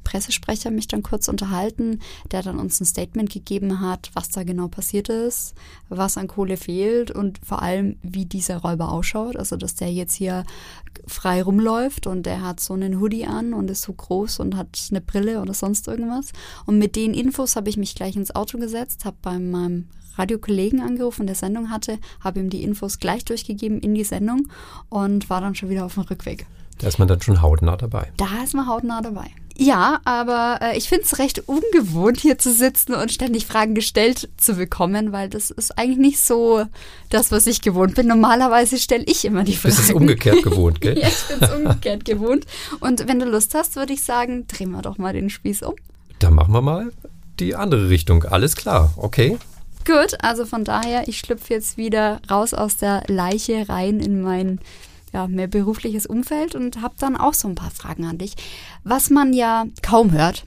Polizeipressesprecher 0.05 0.71
mich 0.71 0.87
dann 0.87 1.03
kurz 1.03 1.29
unterhalten, 1.29 2.01
der 2.31 2.43
dann 2.43 2.59
uns 2.59 2.81
ein 2.81 2.85
Statement 2.85 3.31
gegeben 3.31 3.81
hat, 3.81 4.11
was 4.15 4.29
da 4.29 4.45
genau 4.45 4.69
passiert 4.69 5.09
ist, 5.09 5.55
was 5.89 6.17
an 6.17 6.29
Kohle 6.29 6.57
fehlt 6.57 7.11
und 7.11 7.41
vor 7.45 7.63
allem, 7.63 7.97
wie 8.03 8.27
dieser 8.27 8.59
Räuber 8.59 8.93
ausschaut. 8.93 9.37
Also, 9.37 9.57
dass 9.57 9.75
der 9.75 9.93
jetzt 9.93 10.15
hier 10.15 10.45
frei 11.07 11.43
rumläuft 11.43 12.07
und 12.07 12.25
der 12.27 12.43
hat 12.43 12.61
so 12.61 12.75
einen 12.75 13.01
Hoodie 13.01 13.27
an 13.27 13.55
und 13.55 13.71
ist 13.71 13.83
so 13.83 13.93
groß 13.93 14.41
und 14.41 14.57
hat 14.57 14.79
eine 14.91 15.01
Brille 15.01 15.41
oder 15.41 15.55
sonst 15.55 15.89
irgendwas. 15.89 16.33
Und 16.67 16.79
mit 16.79 16.97
den 16.97 17.15
Infos 17.15 17.57
habe 17.57 17.69
ich 17.69 17.77
mich 17.77 17.95
gleich 17.95 18.17
ins 18.17 18.35
Auto 18.35 18.59
gesetzt, 18.59 19.05
habe 19.05 19.17
bei 19.23 19.39
meinem 19.39 19.89
Radiokollegen 20.17 20.81
angerufen, 20.81 21.27
der 21.27 21.35
Sendung 21.35 21.71
hatte, 21.71 21.99
habe 22.21 22.39
ihm 22.39 22.49
die 22.49 22.63
Infos 22.63 23.01
gleich 23.01 23.25
durchgegeben 23.25 23.81
in 23.81 23.97
die 23.97 24.05
Sendung 24.05 24.47
und 24.89 25.29
war 25.29 25.41
dann 25.41 25.57
schon 25.57 25.71
wieder 25.71 25.85
auf 25.85 25.95
dem 25.95 26.05
Rückweg. 26.05 26.47
Da 26.79 26.87
ist 26.89 26.99
man 26.99 27.09
dann 27.09 27.21
schon 27.21 27.43
hautnah 27.43 27.77
dabei. 27.77 28.13
Da 28.17 28.43
ist 28.45 28.55
man 28.55 28.69
hautnah 28.69 29.01
dabei. 29.01 29.31
Ja, 29.57 30.01
aber 30.05 30.59
äh, 30.61 30.77
ich 30.77 30.89
finde 30.89 31.05
es 31.05 31.19
recht 31.19 31.49
ungewohnt, 31.49 32.19
hier 32.19 32.39
zu 32.39 32.53
sitzen 32.53 32.93
und 32.95 33.13
ständig 33.13 33.47
Fragen 33.47 33.75
gestellt 33.75 34.29
zu 34.37 34.55
bekommen, 34.55 35.13
weil 35.13 35.29
das 35.29 35.51
ist 35.51 35.79
eigentlich 35.79 35.99
nicht 35.99 36.21
so 36.21 36.65
das, 37.11 37.31
was 37.31 37.47
ich 37.47 37.61
gewohnt 37.61 37.95
bin. 37.95 38.09
Normalerweise 38.09 38.79
stelle 38.79 39.05
ich 39.05 39.25
immer 39.25 39.45
die 39.45 39.55
Fragen. 39.55 39.75
Du 39.75 39.81
bist 39.81 39.91
es 39.91 39.95
umgekehrt 39.95 40.43
gewohnt, 40.43 40.81
gell? 40.81 40.99
ja, 40.99 41.07
ich 41.07 41.23
bin 41.25 41.39
es 41.41 41.55
umgekehrt 41.55 42.05
gewohnt. 42.05 42.47
Und 42.81 43.07
wenn 43.07 43.21
du 43.21 43.27
Lust 43.27 43.55
hast, 43.55 43.77
würde 43.77 43.93
ich 43.93 44.03
sagen, 44.03 44.47
drehen 44.49 44.73
wir 44.73 44.83
doch 44.83 44.99
mal 44.99 45.13
den 45.13 45.31
Spieß 45.31 45.63
um. 45.63 45.75
Dann 46.19 46.35
machen 46.35 46.53
wir 46.53 46.63
mal 46.63 46.91
die 47.39 47.55
andere 47.55 47.89
Richtung. 47.89 48.25
Alles 48.25 48.57
klar, 48.57 48.93
okay. 48.97 49.39
Gut, 49.85 50.17
also 50.21 50.47
von 50.47 50.65
daher, 50.65 51.07
ich 51.09 51.19
schlüpfe 51.19 51.55
jetzt 51.55 51.77
wieder 51.77 52.21
raus 52.31 52.55
aus 52.55 52.77
der 52.77 53.05
Leiche 53.07 53.69
rein 53.69 54.01
in 54.01 54.23
mein 54.23 54.59
ja, 55.15 55.29
mehr 55.29 55.47
berufliches 55.47 56.07
Umfeld 56.07 56.57
und 56.57 56.83
habe 56.83 56.97
dann 56.99 57.17
auch 57.17 57.35
so 57.35 57.47
ein 57.47 57.55
paar 57.55 57.71
Fragen 57.71 58.05
an 58.05 58.19
dich. 58.19 58.35
Was 58.83 59.11
man 59.11 59.33
ja 59.33 59.65
kaum 59.81 60.11
hört, 60.11 60.45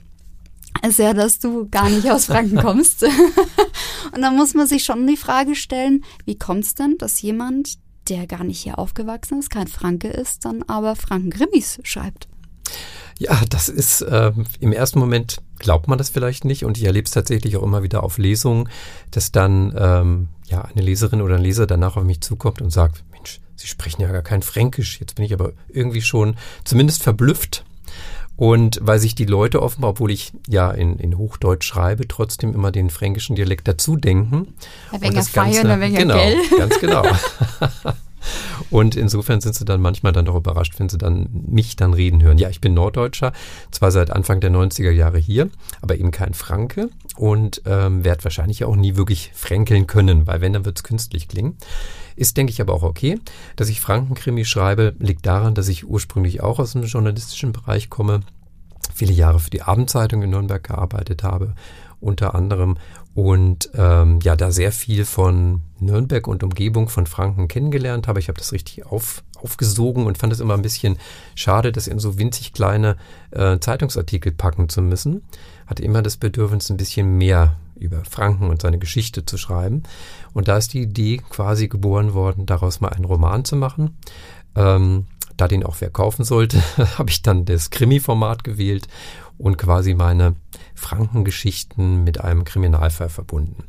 ist 0.86 0.98
ja, 0.98 1.14
dass 1.14 1.38
du 1.38 1.68
gar 1.70 1.88
nicht 1.88 2.08
aus 2.10 2.26
Franken 2.26 2.56
kommst. 2.62 3.02
und 4.14 4.20
da 4.20 4.30
muss 4.30 4.52
man 4.52 4.66
sich 4.66 4.84
schon 4.84 5.06
die 5.06 5.16
Frage 5.16 5.56
stellen, 5.56 6.04
wie 6.26 6.38
kommt 6.38 6.64
es 6.64 6.74
denn, 6.74 6.98
dass 6.98 7.22
jemand, 7.22 7.78
der 8.10 8.26
gar 8.26 8.44
nicht 8.44 8.60
hier 8.60 8.78
aufgewachsen 8.78 9.38
ist, 9.38 9.50
kein 9.50 9.68
Franke 9.68 10.08
ist, 10.08 10.44
dann 10.44 10.62
aber 10.64 10.96
Franken-Grimmis 10.96 11.80
schreibt? 11.82 12.28
Ja, 13.18 13.40
das 13.48 13.68
ist 13.68 14.02
äh, 14.02 14.32
im 14.60 14.72
ersten 14.72 15.00
Moment 15.00 15.38
glaubt 15.58 15.88
man 15.88 15.98
das 15.98 16.10
vielleicht 16.10 16.44
nicht 16.44 16.64
und 16.64 16.78
ich 16.78 16.84
erlebe 16.84 17.06
es 17.06 17.10
tatsächlich 17.10 17.56
auch 17.56 17.64
immer 17.64 17.82
wieder 17.82 18.04
auf 18.04 18.18
Lesungen, 18.18 18.68
dass 19.10 19.32
dann 19.32 19.74
ähm, 19.76 20.28
ja 20.46 20.62
eine 20.62 20.82
Leserin 20.82 21.22
oder 21.22 21.36
ein 21.36 21.42
Leser 21.42 21.66
danach 21.66 21.96
auf 21.96 22.04
mich 22.04 22.20
zukommt 22.20 22.62
und 22.62 22.70
sagt, 22.70 23.02
Sie 23.56 23.66
sprechen 23.66 24.02
ja 24.02 24.12
gar 24.12 24.22
kein 24.22 24.42
Fränkisch. 24.42 25.00
Jetzt 25.00 25.16
bin 25.16 25.24
ich 25.24 25.32
aber 25.32 25.52
irgendwie 25.68 26.02
schon 26.02 26.36
zumindest 26.64 27.02
verblüfft. 27.02 27.64
Und 28.36 28.78
weil 28.80 29.00
sich 29.00 29.16
die 29.16 29.24
Leute 29.24 29.60
offenbar, 29.60 29.90
obwohl 29.90 30.12
ich 30.12 30.32
ja 30.46 30.70
in, 30.70 30.96
in 31.00 31.18
Hochdeutsch 31.18 31.66
schreibe, 31.66 32.06
trotzdem 32.06 32.54
immer 32.54 32.70
den 32.70 32.88
fränkischen 32.88 33.34
Dialekt 33.34 33.66
dazu 33.66 33.96
denken. 33.96 34.54
Ein 34.92 35.02
wenig 35.02 35.24
feiern, 35.24 35.66
ein 35.66 35.80
wenig 35.80 35.98
genau, 35.98 36.14
gell? 36.14 36.36
ganz 36.56 36.78
genau. 36.78 37.02
Und 38.70 38.96
insofern 38.96 39.40
sind 39.40 39.54
sie 39.54 39.64
dann 39.64 39.80
manchmal 39.80 40.12
dann 40.12 40.26
doch 40.26 40.36
überrascht, 40.36 40.78
wenn 40.78 40.88
sie 40.88 40.98
dann 40.98 41.28
mich 41.48 41.76
dann 41.76 41.94
reden 41.94 42.22
hören. 42.22 42.38
Ja, 42.38 42.48
ich 42.48 42.60
bin 42.60 42.74
Norddeutscher, 42.74 43.32
zwar 43.70 43.90
seit 43.90 44.10
Anfang 44.10 44.40
der 44.40 44.50
90er 44.50 44.90
Jahre 44.90 45.18
hier, 45.18 45.48
aber 45.80 45.96
eben 45.96 46.10
kein 46.10 46.34
Franke 46.34 46.90
und 47.16 47.62
ähm, 47.66 48.04
werde 48.04 48.24
wahrscheinlich 48.24 48.64
auch 48.64 48.76
nie 48.76 48.96
wirklich 48.96 49.32
fränkeln 49.34 49.86
können, 49.86 50.26
weil 50.26 50.40
wenn, 50.40 50.52
dann 50.52 50.64
wird 50.64 50.78
es 50.78 50.84
künstlich 50.84 51.28
klingen. 51.28 51.56
Ist, 52.18 52.36
denke 52.36 52.52
ich, 52.52 52.60
aber 52.60 52.74
auch 52.74 52.82
okay. 52.82 53.20
Dass 53.56 53.68
ich 53.68 53.80
Frankenkrimi 53.80 54.44
schreibe, 54.44 54.94
liegt 54.98 55.24
daran, 55.24 55.54
dass 55.54 55.68
ich 55.68 55.86
ursprünglich 55.86 56.42
auch 56.42 56.58
aus 56.58 56.72
dem 56.72 56.82
journalistischen 56.82 57.52
Bereich 57.52 57.90
komme, 57.90 58.20
viele 58.92 59.12
Jahre 59.12 59.38
für 59.38 59.50
die 59.50 59.62
Abendzeitung 59.62 60.22
in 60.22 60.30
Nürnberg 60.30 60.62
gearbeitet 60.64 61.22
habe, 61.22 61.54
unter 62.00 62.34
anderem 62.34 62.76
und 63.14 63.70
ähm, 63.74 64.20
ja, 64.22 64.36
da 64.36 64.50
sehr 64.50 64.72
viel 64.72 65.04
von 65.04 65.62
Nürnberg 65.80 66.26
und 66.28 66.42
Umgebung 66.44 66.88
von 66.88 67.06
Franken 67.06 67.48
kennengelernt 67.48 68.06
habe. 68.06 68.20
Ich 68.20 68.28
habe 68.28 68.38
das 68.38 68.52
richtig 68.52 68.86
auf, 68.86 69.24
aufgesogen 69.42 70.06
und 70.06 70.18
fand 70.18 70.32
es 70.32 70.40
immer 70.40 70.54
ein 70.54 70.62
bisschen 70.62 70.98
schade, 71.34 71.72
das 71.72 71.88
in 71.88 71.98
so 71.98 72.18
winzig 72.18 72.52
kleine 72.52 72.96
äh, 73.30 73.58
Zeitungsartikel 73.58 74.32
packen 74.32 74.68
zu 74.68 74.82
müssen. 74.82 75.22
Hatte 75.66 75.82
immer 75.82 76.02
das 76.02 76.16
Bedürfnis, 76.16 76.70
ein 76.70 76.76
bisschen 76.76 77.18
mehr 77.18 77.56
über 77.78 78.04
Franken 78.04 78.50
und 78.50 78.62
seine 78.62 78.78
Geschichte 78.78 79.24
zu 79.24 79.38
schreiben. 79.38 79.82
Und 80.32 80.48
da 80.48 80.56
ist 80.56 80.72
die 80.74 80.82
Idee 80.82 81.18
quasi 81.30 81.68
geboren 81.68 82.14
worden, 82.14 82.46
daraus 82.46 82.80
mal 82.80 82.88
einen 82.88 83.04
Roman 83.04 83.44
zu 83.44 83.56
machen. 83.56 83.96
Ähm, 84.54 85.06
da 85.36 85.48
den 85.48 85.64
auch 85.64 85.76
wer 85.80 85.90
kaufen 85.90 86.24
sollte, 86.24 86.62
habe 86.98 87.10
ich 87.10 87.22
dann 87.22 87.44
das 87.44 87.70
Krimi-Format 87.70 88.44
gewählt 88.44 88.88
und 89.38 89.56
quasi 89.56 89.94
meine 89.94 90.34
Frankengeschichten 90.74 92.04
mit 92.04 92.20
einem 92.20 92.44
Kriminalfall 92.44 93.08
verbunden. 93.08 93.64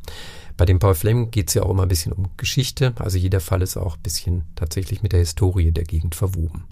Bei 0.57 0.65
dem 0.65 0.79
Paul 0.79 0.95
Fleming 0.95 1.31
geht 1.31 1.47
es 1.47 1.53
ja 1.53 1.63
auch 1.63 1.69
immer 1.69 1.83
ein 1.83 1.89
bisschen 1.89 2.11
um 2.11 2.27
Geschichte, 2.35 2.93
also 2.97 3.17
jeder 3.17 3.39
Fall 3.39 3.61
ist 3.61 3.77
auch 3.77 3.95
ein 3.95 4.01
bisschen 4.01 4.43
tatsächlich 4.55 5.03
mit 5.03 5.13
der 5.13 5.19
Historie 5.19 5.71
der 5.71 5.85
Gegend 5.85 6.15
verwoben. 6.15 6.65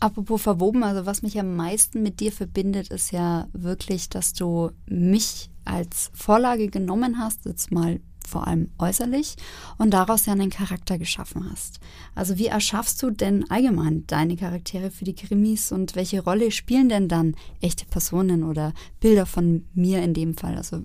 Apropos 0.00 0.42
verwoben, 0.42 0.82
also 0.82 1.06
was 1.06 1.22
mich 1.22 1.38
am 1.38 1.56
meisten 1.56 2.02
mit 2.02 2.20
dir 2.20 2.32
verbindet, 2.32 2.88
ist 2.88 3.12
ja 3.12 3.48
wirklich, 3.52 4.08
dass 4.08 4.32
du 4.32 4.72
mich 4.86 5.50
als 5.70 6.10
Vorlage 6.14 6.68
genommen 6.68 7.18
hast, 7.18 7.44
jetzt 7.44 7.70
mal 7.70 8.00
vor 8.26 8.46
allem 8.46 8.70
äußerlich 8.78 9.36
und 9.76 9.90
daraus 9.90 10.26
ja 10.26 10.32
einen 10.32 10.50
Charakter 10.50 10.98
geschaffen 10.98 11.50
hast. 11.50 11.80
Also 12.14 12.38
wie 12.38 12.46
erschaffst 12.46 13.02
du 13.02 13.10
denn 13.10 13.50
allgemein 13.50 14.06
deine 14.06 14.36
Charaktere 14.36 14.90
für 14.90 15.04
die 15.04 15.14
Krimis 15.14 15.72
und 15.72 15.96
welche 15.96 16.22
Rolle 16.22 16.50
spielen 16.50 16.88
denn 16.88 17.08
dann 17.08 17.34
echte 17.60 17.86
Personen 17.86 18.44
oder 18.44 18.72
Bilder 19.00 19.26
von 19.26 19.66
mir 19.74 20.02
in 20.02 20.14
dem 20.14 20.36
Fall? 20.36 20.56
Also 20.56 20.82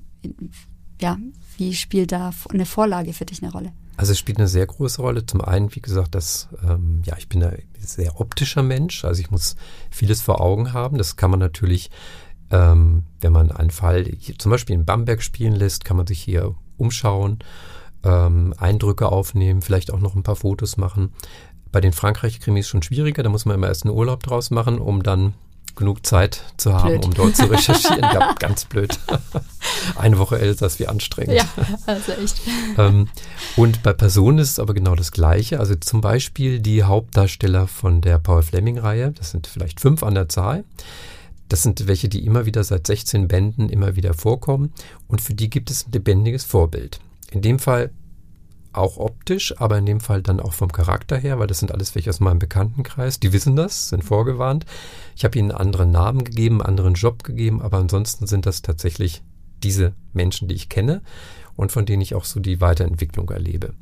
ja, 1.01 1.17
wie 1.57 1.73
spielt 1.73 2.11
da 2.11 2.31
eine 2.49 2.65
Vorlage 2.65 3.13
für 3.13 3.25
dich 3.25 3.43
eine 3.43 3.51
Rolle? 3.51 3.73
Also 3.97 4.11
es 4.11 4.19
spielt 4.19 4.39
eine 4.39 4.47
sehr 4.47 4.65
große 4.65 5.01
Rolle. 5.01 5.25
Zum 5.25 5.41
einen, 5.41 5.73
wie 5.73 5.81
gesagt, 5.81 6.15
dass 6.15 6.49
ähm, 6.67 7.01
ja 7.05 7.15
ich 7.17 7.29
bin 7.29 7.43
ein 7.43 7.63
sehr 7.79 8.19
optischer 8.19 8.63
Mensch, 8.63 9.05
also 9.05 9.21
ich 9.21 9.31
muss 9.31 9.55
vieles 9.89 10.21
vor 10.21 10.41
Augen 10.41 10.73
haben. 10.73 10.97
Das 10.97 11.15
kann 11.15 11.31
man 11.31 11.39
natürlich, 11.39 11.91
ähm, 12.51 13.03
wenn 13.21 13.33
man 13.33 13.51
einen 13.51 13.71
Fall 13.71 14.05
zum 14.37 14.51
Beispiel 14.51 14.75
in 14.75 14.85
Bamberg 14.85 15.21
spielen 15.21 15.55
lässt, 15.55 15.85
kann 15.85 15.97
man 15.97 16.07
sich 16.07 16.21
hier 16.21 16.55
umschauen, 16.77 17.39
ähm, 18.03 18.53
Eindrücke 18.57 19.11
aufnehmen, 19.11 19.61
vielleicht 19.61 19.91
auch 19.91 19.99
noch 19.99 20.15
ein 20.15 20.23
paar 20.23 20.35
Fotos 20.35 20.77
machen. 20.77 21.13
Bei 21.71 21.81
den 21.81 21.93
Frankreich-Krimis 21.93 22.67
schon 22.67 22.83
schwieriger, 22.83 23.23
da 23.23 23.29
muss 23.29 23.45
man 23.45 23.55
immer 23.55 23.67
erst 23.67 23.85
einen 23.85 23.95
Urlaub 23.95 24.23
draus 24.23 24.51
machen, 24.51 24.79
um 24.79 25.03
dann 25.03 25.33
genug 25.75 26.05
Zeit 26.05 26.41
zu 26.57 26.73
haben, 26.73 26.87
blöd. 26.87 27.05
um 27.05 27.13
dort 27.13 27.35
zu 27.35 27.45
recherchieren. 27.45 27.99
ja, 28.13 28.33
ganz 28.39 28.65
blöd. 28.65 28.97
Eine 29.95 30.17
Woche 30.17 30.39
Elsass, 30.39 30.79
wie 30.79 30.87
anstrengend. 30.87 31.33
Ja, 31.35 31.45
also 31.85 32.13
echt. 32.13 32.41
ähm, 32.77 33.09
und 33.57 33.83
bei 33.83 33.93
Personen 33.93 34.39
ist 34.39 34.51
es 34.51 34.59
aber 34.59 34.73
genau 34.73 34.95
das 34.95 35.11
Gleiche. 35.11 35.59
Also 35.59 35.75
zum 35.75 36.01
Beispiel 36.01 36.59
die 36.59 36.83
Hauptdarsteller 36.83 37.67
von 37.67 38.01
der 38.01 38.19
Paul 38.19 38.43
Fleming-Reihe, 38.43 39.11
das 39.11 39.31
sind 39.31 39.47
vielleicht 39.47 39.79
fünf 39.79 40.03
an 40.03 40.15
der 40.15 40.29
Zahl. 40.29 40.63
Das 41.49 41.63
sind 41.63 41.87
welche, 41.87 42.09
die 42.09 42.25
immer 42.25 42.45
wieder 42.45 42.63
seit 42.63 42.87
16 42.87 43.27
Bänden 43.27 43.69
immer 43.69 43.95
wieder 43.95 44.13
vorkommen. 44.13 44.73
Und 45.07 45.21
für 45.21 45.33
die 45.33 45.49
gibt 45.49 45.69
es 45.69 45.87
ein 45.87 45.91
lebendiges 45.91 46.43
Vorbild. 46.43 46.99
In 47.31 47.41
dem 47.41 47.59
Fall 47.59 47.91
auch 48.75 48.97
optisch, 48.97 49.53
aber 49.57 49.77
in 49.77 49.85
dem 49.85 49.99
Fall 49.99 50.21
dann 50.21 50.39
auch 50.39 50.53
vom 50.53 50.71
Charakter 50.71 51.17
her, 51.17 51.39
weil 51.39 51.47
das 51.47 51.59
sind 51.59 51.71
alles 51.71 51.95
welche 51.95 52.09
aus 52.09 52.19
meinem 52.19 52.39
Bekanntenkreis. 52.39 53.19
Die 53.19 53.33
wissen 53.33 53.55
das, 53.55 53.89
sind 53.89 54.03
vorgewarnt. 54.03 54.65
Ich 55.15 55.23
habe 55.23 55.37
ihnen 55.37 55.51
einen 55.51 55.59
anderen 55.59 55.91
Namen 55.91 56.23
gegeben, 56.23 56.61
einen 56.61 56.69
anderen 56.69 56.93
Job 56.95 57.23
gegeben, 57.23 57.61
aber 57.61 57.77
ansonsten 57.77 58.27
sind 58.27 58.45
das 58.45 58.61
tatsächlich 58.61 59.23
diese 59.63 59.93
Menschen, 60.13 60.47
die 60.47 60.55
ich 60.55 60.69
kenne 60.69 61.01
und 61.55 61.71
von 61.71 61.85
denen 61.85 62.01
ich 62.01 62.15
auch 62.15 62.25
so 62.25 62.39
die 62.39 62.61
Weiterentwicklung 62.61 63.29
erlebe. 63.29 63.73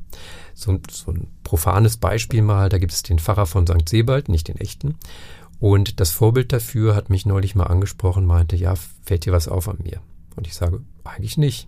So, 0.54 0.80
so 0.90 1.12
ein 1.12 1.28
profanes 1.44 1.98
Beispiel 1.98 2.42
mal, 2.42 2.70
da 2.70 2.78
gibt 2.78 2.94
es 2.94 3.04
den 3.04 3.20
Pfarrer 3.20 3.48
von 3.48 3.66
St. 3.66 3.90
Sebald, 3.90 4.30
nicht 4.30 4.48
den 4.48 4.58
echten. 4.58 4.96
Und 5.64 6.00
das 6.00 6.12
Vorbild 6.12 6.52
dafür 6.52 6.94
hat 6.96 7.10
mich 7.10 7.26
neulich 7.26 7.56
mal 7.56 7.68
angesprochen, 7.68 8.26
meinte, 8.26 8.56
ja, 8.56 8.74
fällt 9.04 9.26
dir 9.26 9.32
was 9.32 9.48
auf 9.48 9.70
an 9.70 9.78
mir? 9.82 10.02
Und 10.36 10.48
ich 10.48 10.56
sage, 10.56 10.82
eigentlich 11.04 11.38
nicht. 11.38 11.68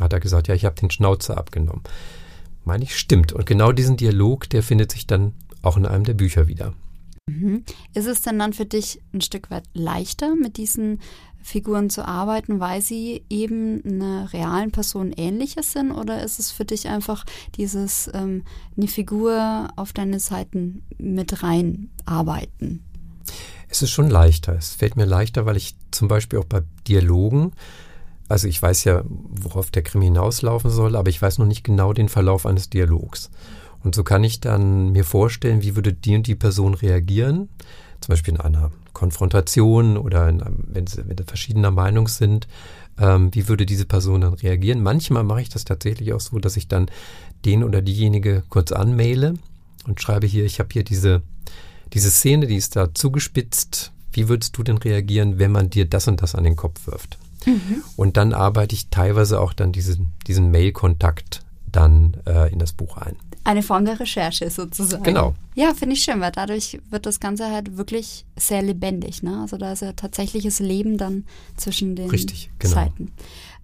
Hat 0.00 0.12
er 0.12 0.20
gesagt, 0.20 0.48
ja, 0.48 0.54
ich 0.54 0.64
habe 0.64 0.74
den 0.74 0.90
Schnauzer 0.90 1.36
abgenommen 1.36 1.82
meine 2.64 2.84
ich, 2.84 2.96
stimmt. 2.96 3.32
Und 3.32 3.46
genau 3.46 3.72
diesen 3.72 3.96
Dialog, 3.96 4.48
der 4.50 4.62
findet 4.62 4.92
sich 4.92 5.06
dann 5.06 5.32
auch 5.62 5.76
in 5.76 5.86
einem 5.86 6.04
der 6.04 6.14
Bücher 6.14 6.48
wieder. 6.48 6.74
Mhm. 7.26 7.64
Ist 7.94 8.06
es 8.06 8.22
denn 8.22 8.38
dann 8.38 8.52
für 8.52 8.66
dich 8.66 9.00
ein 9.12 9.20
Stück 9.20 9.50
weit 9.50 9.64
leichter, 9.72 10.34
mit 10.34 10.56
diesen 10.56 11.00
Figuren 11.42 11.90
zu 11.90 12.06
arbeiten, 12.06 12.60
weil 12.60 12.80
sie 12.80 13.22
eben 13.28 13.82
einer 13.84 14.32
realen 14.32 14.70
Person 14.70 15.12
ähnliches 15.12 15.72
sind? 15.72 15.90
Oder 15.92 16.22
ist 16.22 16.38
es 16.38 16.50
für 16.50 16.64
dich 16.64 16.88
einfach 16.88 17.24
dieses, 17.56 18.10
ähm, 18.14 18.44
eine 18.76 18.88
Figur 18.88 19.68
auf 19.76 19.92
deine 19.92 20.20
Seiten 20.20 20.82
mit 20.98 21.42
reinarbeiten? 21.42 22.82
Es 23.74 23.82
ist 23.82 23.90
schon 23.90 24.08
leichter. 24.08 24.54
Es 24.54 24.70
fällt 24.70 24.96
mir 24.96 25.04
leichter, 25.04 25.46
weil 25.46 25.56
ich 25.56 25.74
zum 25.90 26.06
Beispiel 26.06 26.38
auch 26.38 26.44
bei 26.44 26.62
Dialogen 26.86 27.52
also 28.28 28.48
ich 28.48 28.60
weiß 28.60 28.84
ja, 28.84 29.02
worauf 29.06 29.70
der 29.70 29.82
Krimi 29.82 30.06
hinauslaufen 30.06 30.70
soll, 30.70 30.96
aber 30.96 31.10
ich 31.10 31.20
weiß 31.20 31.38
noch 31.38 31.46
nicht 31.46 31.64
genau 31.64 31.92
den 31.92 32.08
Verlauf 32.08 32.46
eines 32.46 32.70
Dialogs. 32.70 33.30
Und 33.82 33.94
so 33.94 34.02
kann 34.02 34.24
ich 34.24 34.40
dann 34.40 34.92
mir 34.92 35.04
vorstellen, 35.04 35.62
wie 35.62 35.76
würde 35.76 35.92
die 35.92 36.16
und 36.16 36.26
die 36.26 36.34
Person 36.34 36.74
reagieren, 36.74 37.50
zum 38.00 38.12
Beispiel 38.12 38.34
in 38.34 38.40
einer 38.40 38.72
Konfrontation 38.94 39.98
oder 39.98 40.28
in, 40.28 40.42
wenn, 40.68 40.86
sie, 40.86 41.06
wenn 41.06 41.18
sie 41.18 41.24
verschiedener 41.24 41.70
Meinung 41.70 42.08
sind, 42.08 42.48
ähm, 42.98 43.34
wie 43.34 43.48
würde 43.48 43.66
diese 43.66 43.84
Person 43.84 44.22
dann 44.22 44.34
reagieren. 44.34 44.82
Manchmal 44.82 45.24
mache 45.24 45.42
ich 45.42 45.50
das 45.50 45.64
tatsächlich 45.64 46.14
auch 46.14 46.20
so, 46.20 46.38
dass 46.38 46.56
ich 46.56 46.68
dann 46.68 46.86
den 47.44 47.62
oder 47.62 47.82
diejenige 47.82 48.42
kurz 48.48 48.72
anmaile 48.72 49.34
und 49.86 50.00
schreibe 50.00 50.26
hier, 50.26 50.46
ich 50.46 50.60
habe 50.60 50.70
hier 50.72 50.84
diese, 50.84 51.22
diese 51.94 52.10
Szene, 52.10 52.46
die 52.46 52.56
ist 52.56 52.76
da 52.76 52.92
zugespitzt. 52.92 53.92
Wie 54.12 54.28
würdest 54.28 54.56
du 54.56 54.62
denn 54.62 54.78
reagieren, 54.78 55.38
wenn 55.38 55.52
man 55.52 55.70
dir 55.70 55.86
das 55.86 56.08
und 56.08 56.22
das 56.22 56.34
an 56.34 56.44
den 56.44 56.56
Kopf 56.56 56.86
wirft? 56.86 57.18
Mhm. 57.46 57.82
Und 57.96 58.16
dann 58.16 58.32
arbeite 58.32 58.74
ich 58.74 58.88
teilweise 58.88 59.40
auch 59.40 59.52
dann 59.52 59.72
diesen, 59.72 60.12
diesen 60.26 60.50
Mail-Kontakt 60.50 61.42
dann 61.70 62.16
äh, 62.26 62.52
in 62.52 62.58
das 62.58 62.72
Buch 62.72 62.96
ein. 62.98 63.16
Eine 63.42 63.62
Form 63.62 63.84
der 63.84 64.00
Recherche 64.00 64.48
sozusagen. 64.48 65.02
Genau. 65.02 65.34
Ja, 65.54 65.74
finde 65.74 65.94
ich 65.94 66.02
schön, 66.02 66.20
weil 66.20 66.32
dadurch 66.32 66.80
wird 66.90 67.04
das 67.04 67.20
Ganze 67.20 67.50
halt 67.50 67.76
wirklich 67.76 68.24
sehr 68.36 68.62
lebendig. 68.62 69.22
Ne? 69.22 69.40
Also 69.40 69.58
da 69.58 69.72
ist 69.72 69.82
ja 69.82 69.92
tatsächliches 69.92 70.60
Leben 70.60 70.96
dann 70.96 71.24
zwischen 71.56 71.94
den 71.94 72.08
Richtig, 72.08 72.50
genau. 72.58 72.74
Seiten. 72.74 73.12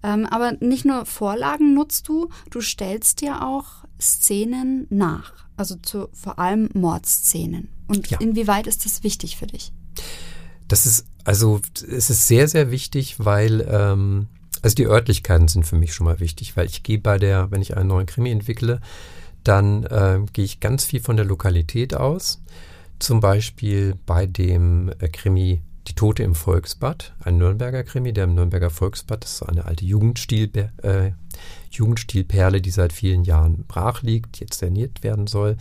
Ähm, 0.03 0.27
aber 0.27 0.53
nicht 0.59 0.85
nur 0.85 1.05
Vorlagen 1.05 1.73
nutzt 1.73 2.07
du, 2.07 2.29
du 2.51 2.61
stellst 2.61 3.21
dir 3.21 3.43
auch 3.43 3.65
Szenen 3.99 4.85
nach. 4.89 5.33
Also 5.61 5.75
zu 5.75 6.09
vor 6.11 6.39
allem 6.39 6.69
Mordszenen. 6.73 7.67
Und 7.85 8.09
ja. 8.09 8.17
inwieweit 8.19 8.65
ist 8.65 8.83
das 8.83 9.03
wichtig 9.03 9.37
für 9.37 9.45
dich? 9.45 9.71
Das 10.67 10.87
ist, 10.87 11.05
also 11.23 11.61
es 11.87 12.09
ist 12.09 12.27
sehr, 12.27 12.47
sehr 12.47 12.71
wichtig, 12.71 13.17
weil, 13.19 13.63
ähm, 13.69 14.25
also 14.63 14.73
die 14.73 14.87
Örtlichkeiten 14.87 15.47
sind 15.47 15.67
für 15.67 15.75
mich 15.75 15.93
schon 15.93 16.05
mal 16.05 16.19
wichtig, 16.19 16.57
weil 16.57 16.65
ich 16.65 16.81
gehe 16.81 16.97
bei 16.97 17.19
der, 17.19 17.51
wenn 17.51 17.61
ich 17.61 17.77
einen 17.77 17.89
neuen 17.89 18.07
Krimi 18.07 18.31
entwickle, 18.31 18.81
dann 19.43 19.83
äh, 19.83 20.21
gehe 20.33 20.45
ich 20.45 20.61
ganz 20.61 20.83
viel 20.83 20.99
von 20.99 21.15
der 21.15 21.25
Lokalität 21.25 21.93
aus. 21.93 22.41
Zum 22.97 23.19
Beispiel 23.19 23.93
bei 24.07 24.25
dem 24.25 24.91
äh, 24.97 25.09
Krimi 25.09 25.61
Die 25.87 25.93
Tote 25.93 26.23
im 26.23 26.33
Volksbad, 26.33 27.13
ein 27.23 27.37
Nürnberger 27.37 27.83
Krimi, 27.83 28.13
der 28.13 28.23
im 28.23 28.33
Nürnberger 28.33 28.71
Volksbad, 28.71 29.23
das 29.23 29.33
ist 29.33 29.43
eine 29.43 29.65
alte 29.65 29.85
Jugendstil, 29.85 30.71
äh, 30.81 31.11
Jugendstilperle, 31.71 32.61
die 32.61 32.71
seit 32.71 32.93
vielen 32.93 33.23
Jahren 33.23 33.65
brach 33.67 34.01
liegt, 34.01 34.39
jetzt 34.39 34.59
saniert 34.59 35.03
werden 35.03 35.27
soll. 35.27 35.57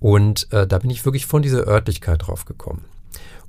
Und 0.00 0.52
äh, 0.52 0.66
da 0.66 0.78
bin 0.78 0.90
ich 0.90 1.04
wirklich 1.04 1.26
von 1.26 1.42
dieser 1.42 1.66
Örtlichkeit 1.66 2.26
drauf 2.26 2.44
gekommen 2.44 2.84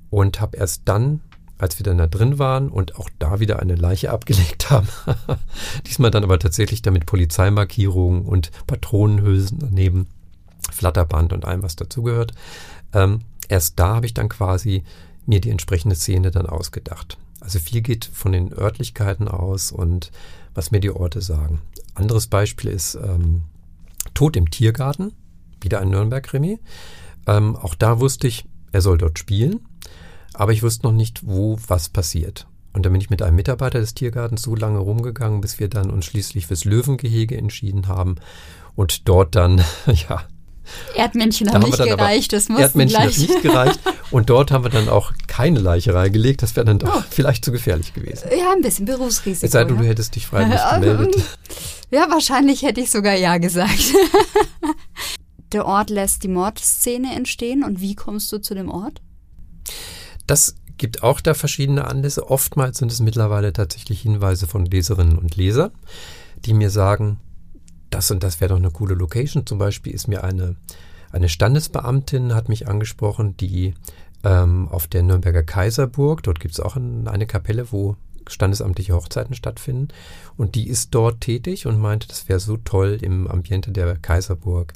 und 0.09 0.39
habe 0.39 0.57
erst 0.57 0.83
dann, 0.85 1.21
als 1.57 1.79
wir 1.79 1.83
dann 1.83 1.97
da 1.97 2.07
drin 2.07 2.39
waren 2.39 2.69
und 2.69 2.95
auch 2.97 3.09
da 3.19 3.39
wieder 3.39 3.59
eine 3.59 3.75
Leiche 3.75 4.09
abgelegt 4.11 4.69
haben, 4.69 4.87
diesmal 5.87 6.11
dann 6.11 6.23
aber 6.23 6.39
tatsächlich 6.39 6.81
damit 6.81 7.05
Polizeimarkierungen 7.05 8.23
und 8.23 8.51
Patronenhülsen 8.67 9.59
daneben, 9.59 10.07
Flatterband 10.71 11.33
und 11.33 11.45
allem, 11.45 11.63
was 11.63 11.75
dazugehört, 11.75 12.31
ähm, 12.93 13.21
erst 13.49 13.79
da 13.79 13.95
habe 13.95 14.05
ich 14.05 14.13
dann 14.13 14.29
quasi 14.29 14.83
mir 15.25 15.41
die 15.41 15.51
entsprechende 15.51 15.95
Szene 15.95 16.31
dann 16.31 16.45
ausgedacht. 16.45 17.17
Also 17.45 17.59
viel 17.59 17.81
geht 17.81 18.05
von 18.05 18.33
den 18.33 18.51
Örtlichkeiten 18.51 19.27
aus 19.27 19.71
und 19.71 20.11
was 20.53 20.71
mir 20.71 20.79
die 20.79 20.91
Orte 20.91 21.21
sagen. 21.21 21.61
Anderes 21.93 22.27
Beispiel 22.27 22.71
ist 22.71 22.95
ähm, 22.95 23.43
Tod 24.13 24.35
im 24.35 24.49
Tiergarten, 24.49 25.13
wieder 25.61 25.79
ein 25.79 25.89
Nürnberg-Krimi. 25.89 26.59
Ähm, 27.27 27.55
auch 27.55 27.75
da 27.75 27.99
wusste 27.99 28.27
ich, 28.27 28.45
er 28.71 28.81
soll 28.81 28.97
dort 28.97 29.19
spielen 29.19 29.61
aber 30.37 30.51
ich 30.51 30.63
wusste 30.63 30.85
noch 30.85 30.93
nicht, 30.93 31.25
wo 31.25 31.57
was 31.67 31.89
passiert. 31.89 32.47
Und 32.73 32.85
dann 32.85 32.91
bin 32.91 33.01
ich 33.01 33.09
mit 33.09 33.21
einem 33.21 33.37
Mitarbeiter 33.37 33.79
des 33.79 33.93
Tiergartens 33.93 34.41
so 34.41 34.53
lange 34.53 34.79
rumgegangen, 34.79 35.39
bis 35.39 35.59
wir 35.59 35.69
dann 35.69 35.89
uns 35.89 36.05
schließlich 36.05 36.47
fürs 36.47 36.65
Löwengehege 36.65 37.37
entschieden 37.37 37.87
haben 37.87 38.15
und 38.75 39.07
dort 39.07 39.35
dann, 39.35 39.63
ja. 40.09 40.23
Erdmännchen 40.95 41.51
haben 41.51 41.63
nicht 41.63 41.77
gereicht, 41.77 42.33
das 42.33 42.49
mussten 42.49 42.63
Erdmännchen 42.63 42.99
hat 42.99 43.17
nicht 43.17 43.41
gereicht 43.41 43.79
und 44.11 44.29
dort 44.29 44.51
haben 44.51 44.63
wir 44.63 44.71
dann 44.71 44.89
auch 44.89 45.11
keine 45.27 45.59
Leiche 45.59 45.93
reingelegt, 45.93 46.41
das 46.41 46.55
wäre 46.55 46.65
dann 46.65 46.79
doch 46.79 46.97
oh. 46.97 47.03
vielleicht 47.09 47.45
zu 47.45 47.51
gefährlich 47.51 47.93
gewesen. 47.93 48.29
Ja, 48.37 48.51
ein 48.53 48.61
bisschen 48.61 48.85
Berufsrisiko. 48.85 49.45
Es 49.45 49.51
sei 49.51 49.63
denn, 49.63 49.77
du 49.77 49.83
hättest 49.83 50.15
dich 50.15 50.27
freiwillig 50.27 50.61
gemeldet. 50.73 51.15
Ja, 51.91 52.07
wahrscheinlich 52.09 52.63
hätte 52.63 52.81
ich 52.81 52.91
sogar 52.91 53.15
ja 53.15 53.37
gesagt. 53.37 53.93
Der 55.51 55.65
Ort 55.65 55.89
lässt 55.89 56.23
die 56.23 56.27
Mordszene 56.27 57.15
entstehen 57.15 57.63
und 57.63 57.79
wie 57.79 57.95
kommst 57.95 58.31
du 58.31 58.39
zu 58.39 58.55
dem 58.55 58.69
Ort? 58.69 59.01
Das 60.27 60.55
gibt 60.77 61.03
auch 61.03 61.21
da 61.21 61.33
verschiedene 61.33 61.85
Anlässe. 61.85 62.29
Oftmals 62.29 62.79
sind 62.79 62.91
es 62.91 62.99
mittlerweile 62.99 63.53
tatsächlich 63.53 64.01
Hinweise 64.01 64.47
von 64.47 64.65
Leserinnen 64.65 65.17
und 65.17 65.35
Lesern, 65.35 65.71
die 66.45 66.53
mir 66.53 66.69
sagen, 66.69 67.19
das 67.95 68.11
und 68.11 68.23
das 68.23 68.41
wäre 68.41 68.49
doch 68.49 68.57
eine 68.57 68.71
coole 68.71 68.93
Location. 68.93 69.45
Zum 69.45 69.57
Beispiel 69.57 69.93
ist 69.93 70.07
mir 70.07 70.23
eine, 70.23 70.55
eine 71.11 71.29
Standesbeamtin 71.29 72.35
hat 72.35 72.49
mich 72.49 72.67
angesprochen, 72.67 73.37
die 73.37 73.73
ähm, 74.23 74.67
auf 74.69 74.87
der 74.87 75.03
Nürnberger 75.03 75.43
Kaiserburg, 75.43 76.23
dort 76.23 76.39
gibt 76.39 76.53
es 76.53 76.59
auch 76.59 76.75
ein, 76.75 77.07
eine 77.07 77.25
Kapelle, 77.25 77.71
wo 77.71 77.95
standesamtliche 78.27 78.93
Hochzeiten 78.93 79.35
stattfinden. 79.35 79.89
Und 80.35 80.55
die 80.55 80.67
ist 80.67 80.93
dort 80.93 81.21
tätig 81.21 81.67
und 81.67 81.79
meinte, 81.79 82.07
das 82.07 82.27
wäre 82.27 82.39
so 82.39 82.57
toll 82.57 82.97
im 83.01 83.27
Ambiente 83.27 83.71
der 83.71 83.95
Kaiserburg. 83.97 84.73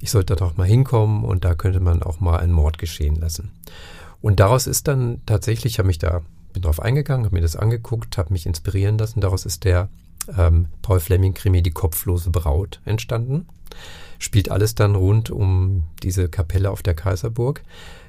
Ich 0.00 0.10
sollte 0.10 0.34
da 0.34 0.46
doch 0.46 0.56
mal 0.56 0.66
hinkommen 0.66 1.24
und 1.24 1.44
da 1.44 1.54
könnte 1.54 1.80
man 1.80 2.02
auch 2.02 2.20
mal 2.20 2.38
einen 2.38 2.52
Mord 2.52 2.78
geschehen 2.78 3.16
lassen. 3.16 3.50
Und 4.20 4.40
daraus 4.40 4.66
ist 4.66 4.88
dann 4.88 5.20
tatsächlich, 5.26 5.74
ich 5.74 5.78
habe 5.78 5.88
mich 5.88 5.98
da, 5.98 6.22
bin 6.52 6.62
drauf 6.62 6.80
eingegangen, 6.80 7.26
habe 7.26 7.34
mir 7.34 7.42
das 7.42 7.56
angeguckt, 7.56 8.16
habe 8.18 8.32
mich 8.32 8.46
inspirieren 8.46 8.98
lassen. 8.98 9.20
Daraus 9.20 9.44
ist 9.44 9.64
der 9.64 9.88
ähm, 10.36 10.66
Paul 10.82 11.00
Fleming-Krimi 11.00 11.62
Die 11.62 11.70
kopflose 11.70 12.30
Braut 12.30 12.80
entstanden. 12.84 13.46
Spielt 14.18 14.50
alles 14.50 14.74
dann 14.74 14.94
rund 14.94 15.30
um 15.30 15.84
diese 16.02 16.28
Kapelle 16.28 16.70
auf 16.70 16.82
der 16.82 16.94
Kaiserburg. 16.94 17.62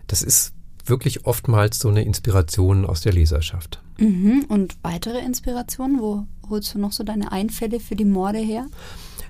Das 0.07 0.21
ist 0.21 0.53
wirklich 0.85 1.25
oftmals 1.25 1.79
so 1.79 1.89
eine 1.89 2.03
Inspiration 2.03 2.85
aus 2.85 3.01
der 3.01 3.13
Leserschaft. 3.13 3.81
Mhm. 3.97 4.45
Und 4.47 4.75
weitere 4.81 5.19
Inspirationen? 5.19 5.99
Wo 5.99 6.25
holst 6.49 6.73
du 6.73 6.79
noch 6.79 6.91
so 6.91 7.03
deine 7.03 7.31
Einfälle 7.31 7.79
für 7.79 7.95
die 7.95 8.05
Morde 8.05 8.39
her? 8.39 8.67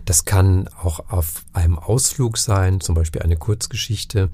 Das 0.06 0.26
kann 0.26 0.68
auch 0.82 1.12
auf 1.12 1.46
einem 1.54 1.78
Ausflug 1.78 2.38
sein, 2.38 2.82
zum 2.82 2.96
Beispiel 2.96 3.22
eine 3.22 3.38
Kurzgeschichte. 3.38 4.30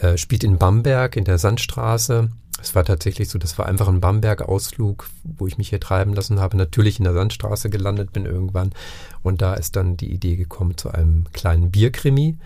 Äh, 0.00 0.16
spielt 0.18 0.44
in 0.44 0.58
Bamberg 0.58 1.16
in 1.16 1.24
der 1.24 1.38
Sandstraße. 1.38 2.30
Es 2.60 2.74
war 2.74 2.84
tatsächlich 2.84 3.28
so, 3.28 3.38
das 3.38 3.58
war 3.58 3.66
einfach 3.66 3.88
ein 3.88 4.00
Bamberg-Ausflug, 4.00 5.08
wo 5.22 5.46
ich 5.46 5.58
mich 5.58 5.68
hier 5.68 5.80
treiben 5.80 6.14
lassen 6.14 6.40
habe. 6.40 6.56
Natürlich 6.56 6.98
in 6.98 7.04
der 7.04 7.14
Sandstraße 7.14 7.70
gelandet 7.70 8.12
bin 8.12 8.26
irgendwann. 8.26 8.72
Und 9.22 9.42
da 9.42 9.54
ist 9.54 9.76
dann 9.76 9.96
die 9.96 10.12
Idee 10.12 10.36
gekommen 10.36 10.76
zu 10.76 10.90
einem 10.90 11.26
kleinen 11.32 11.70
Bierkrimi. 11.70 12.36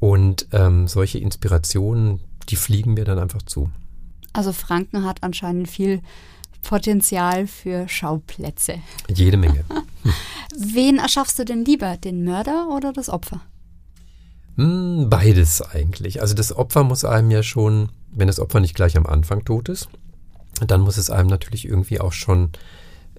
Und 0.00 0.48
ähm, 0.52 0.88
solche 0.88 1.18
Inspirationen, 1.18 2.20
die 2.48 2.56
fliegen 2.56 2.94
mir 2.94 3.04
dann 3.04 3.18
einfach 3.18 3.42
zu. 3.42 3.70
Also 4.32 4.52
Franken 4.52 5.04
hat 5.04 5.22
anscheinend 5.22 5.68
viel 5.68 6.00
Potenzial 6.62 7.46
für 7.46 7.88
Schauplätze. 7.88 8.76
Jede 9.08 9.36
Menge. 9.36 9.64
Hm. 10.04 10.12
Wen 10.74 10.98
erschaffst 10.98 11.38
du 11.38 11.44
denn 11.44 11.64
lieber, 11.64 11.96
den 11.96 12.24
Mörder 12.24 12.66
oder 12.74 12.92
das 12.92 13.08
Opfer? 13.08 13.40
Hm, 14.56 15.08
beides 15.08 15.62
eigentlich. 15.62 16.20
Also 16.20 16.34
das 16.34 16.54
Opfer 16.54 16.82
muss 16.82 17.04
einem 17.04 17.30
ja 17.30 17.44
schon, 17.44 17.90
wenn 18.12 18.28
das 18.28 18.38
Opfer 18.40 18.60
nicht 18.60 18.74
gleich 18.74 18.96
am 18.96 19.06
Anfang 19.06 19.44
tot 19.44 19.68
ist, 19.68 19.88
dann 20.66 20.80
muss 20.80 20.96
es 20.96 21.10
einem 21.10 21.28
natürlich 21.28 21.66
irgendwie 21.66 22.00
auch 22.00 22.12
schon 22.12 22.50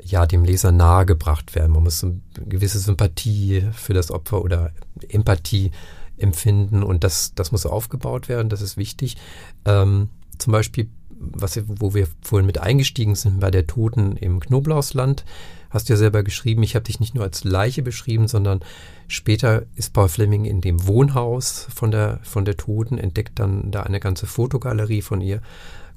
ja 0.02 0.26
dem 0.26 0.44
Leser 0.44 0.72
nahegebracht 0.72 1.56
werden. 1.56 1.72
Man 1.72 1.84
muss 1.84 2.04
eine 2.04 2.22
gewisse 2.46 2.80
Sympathie 2.80 3.68
für 3.74 3.94
das 3.94 4.12
Opfer 4.12 4.42
oder 4.42 4.72
Empathie 5.10 5.72
empfinden 6.18 6.84
und 6.84 7.04
das, 7.04 7.34
das 7.36 7.52
muss 7.52 7.66
aufgebaut 7.66 8.30
werden, 8.30 8.50
das 8.50 8.62
ist 8.62 8.78
wichtig. 8.78 9.18
Ähm, 9.66 10.10
zum 10.38 10.54
Beispiel, 10.54 10.90
was, 11.32 11.60
wo 11.68 11.94
wir 11.94 12.08
vorhin 12.22 12.46
mit 12.46 12.60
eingestiegen 12.60 13.16
sind, 13.16 13.40
bei 13.40 13.52
der 13.52 13.68
Toten 13.68 14.18
im 14.18 14.40
Knoblauchsland, 14.40 15.26
hast 15.70 15.90
du 15.90 15.94
ja 15.94 15.98
selber 15.98 16.24
geschrieben, 16.24 16.64
ich 16.64 16.76
habe 16.76 16.86
dich 16.86 17.00
nicht 17.00 17.16
nur 17.16 17.24
als 17.24 17.44
Leiche 17.44 17.82
beschrieben, 17.82 18.28
sondern 18.28 18.62
später 19.08 19.64
ist 19.76 19.94
Paul 19.94 20.08
Fleming 20.08 20.46
in 20.46 20.62
dem 20.62 20.86
Wohnhaus 20.88 21.68
von 21.74 21.92
der, 21.92 22.20
von 22.24 22.46
der 22.46 22.58
Toten, 22.58 22.98
entdeckt 22.98 23.40
dann 23.40 23.72
da 23.72 23.84
eine 23.84 24.00
ganze 24.00 24.28
Fotogalerie 24.28 25.02
von 25.02 25.20
ihr, 25.22 25.42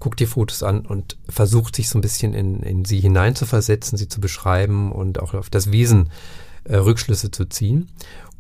guckt 0.01 0.21
die 0.21 0.27
Fotos 0.27 0.63
an 0.63 0.81
und 0.81 1.17
versucht 1.29 1.77
sich 1.77 1.89
so 1.89 1.99
ein 1.99 2.03
bisschen 2.03 2.35
in, 2.35 2.61
in 2.63 2.85
sie 2.85 3.01
hineinzuversetzen, 3.01 3.99
sie 3.99 4.09
zu 4.09 4.21
beschreiben 4.21 4.93
und 4.93 5.21
auch 5.21 5.35
auf 5.35 5.51
das 5.51 5.73
Wesen 5.73 6.11
äh, 6.65 6.77
Rückschlüsse 6.77 7.31
zu 7.31 7.47
ziehen. 7.47 7.89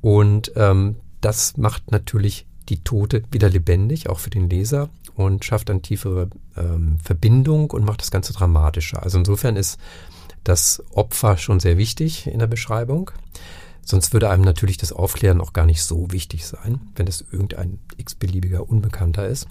Und 0.00 0.52
ähm, 0.56 0.96
das 1.20 1.56
macht 1.56 1.90
natürlich 1.90 2.46
die 2.68 2.82
Tote 2.82 3.22
wieder 3.30 3.48
lebendig, 3.48 4.08
auch 4.08 4.18
für 4.18 4.30
den 4.30 4.50
Leser 4.50 4.90
und 5.16 5.44
schafft 5.44 5.70
eine 5.70 5.82
tiefere 5.82 6.28
ähm, 6.56 6.98
Verbindung 7.02 7.70
und 7.70 7.84
macht 7.84 8.02
das 8.02 8.10
Ganze 8.10 8.32
dramatischer. 8.32 9.02
Also 9.02 9.18
insofern 9.18 9.56
ist 9.56 9.78
das 10.44 10.82
Opfer 10.92 11.38
schon 11.38 11.58
sehr 11.58 11.78
wichtig 11.78 12.26
in 12.26 12.38
der 12.38 12.46
Beschreibung. 12.46 13.10
Sonst 13.82 14.12
würde 14.12 14.30
einem 14.30 14.42
natürlich 14.42 14.76
das 14.76 14.92
Aufklären 14.92 15.40
auch 15.40 15.52
gar 15.52 15.66
nicht 15.66 15.82
so 15.82 16.10
wichtig 16.10 16.44
sein, 16.46 16.80
wenn 16.96 17.06
es 17.06 17.24
irgendein 17.30 17.78
x-beliebiger 17.96 18.68
Unbekannter 18.68 19.26
ist. 19.26 19.46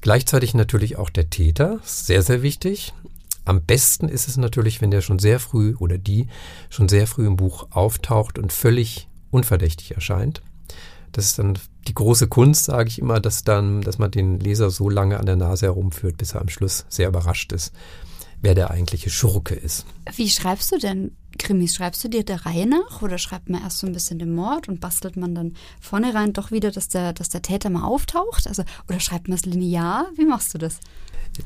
Gleichzeitig 0.00 0.54
natürlich 0.54 0.96
auch 0.96 1.10
der 1.10 1.28
Täter, 1.28 1.80
sehr, 1.82 2.22
sehr 2.22 2.42
wichtig. 2.42 2.94
Am 3.44 3.62
besten 3.62 4.08
ist 4.08 4.28
es 4.28 4.36
natürlich, 4.36 4.80
wenn 4.80 4.90
der 4.90 5.00
schon 5.00 5.18
sehr 5.18 5.40
früh 5.40 5.74
oder 5.76 5.98
die 5.98 6.28
schon 6.70 6.88
sehr 6.88 7.06
früh 7.06 7.26
im 7.26 7.36
Buch 7.36 7.68
auftaucht 7.70 8.38
und 8.38 8.52
völlig 8.52 9.08
unverdächtig 9.30 9.94
erscheint. 9.94 10.42
Das 11.12 11.26
ist 11.26 11.38
dann 11.38 11.58
die 11.88 11.94
große 11.94 12.28
Kunst, 12.28 12.66
sage 12.66 12.88
ich 12.88 12.98
immer, 12.98 13.20
dass 13.20 13.44
dann, 13.44 13.80
dass 13.80 13.98
man 13.98 14.10
den 14.10 14.38
Leser 14.38 14.70
so 14.70 14.88
lange 14.88 15.18
an 15.18 15.26
der 15.26 15.36
Nase 15.36 15.66
herumführt, 15.66 16.16
bis 16.16 16.34
er 16.34 16.40
am 16.40 16.48
Schluss 16.48 16.84
sehr 16.88 17.08
überrascht 17.08 17.52
ist, 17.52 17.72
wer 18.42 18.54
der 18.54 18.70
eigentliche 18.70 19.10
Schurke 19.10 19.54
ist. 19.54 19.86
Wie 20.14 20.28
schreibst 20.28 20.70
du 20.72 20.78
denn 20.78 21.12
Krimis? 21.38 21.74
Schreibst 21.74 22.04
du 22.04 22.08
dir 22.08 22.24
der 22.24 22.44
Reihe 22.44 22.66
nach 22.66 23.02
oder 23.02 23.18
schreibt 23.18 23.48
man 23.48 23.62
erst 23.62 23.78
so 23.78 23.86
ein 23.86 23.92
bisschen 23.92 24.18
den 24.18 24.34
Mord 24.34 24.68
und 24.68 24.80
bastelt 24.80 25.16
man 25.16 25.34
dann 25.34 25.54
vorne 25.80 26.14
rein 26.14 26.32
doch 26.32 26.50
wieder, 26.50 26.70
dass 26.70 26.88
der, 26.88 27.12
dass 27.12 27.28
der 27.28 27.42
Täter 27.42 27.70
mal 27.70 27.84
auftaucht? 27.84 28.46
Also, 28.46 28.64
oder 28.88 29.00
schreibt 29.00 29.28
man 29.28 29.38
es 29.38 29.44
linear? 29.44 30.06
Wie 30.16 30.26
machst 30.26 30.52
du 30.54 30.58
das? 30.58 30.80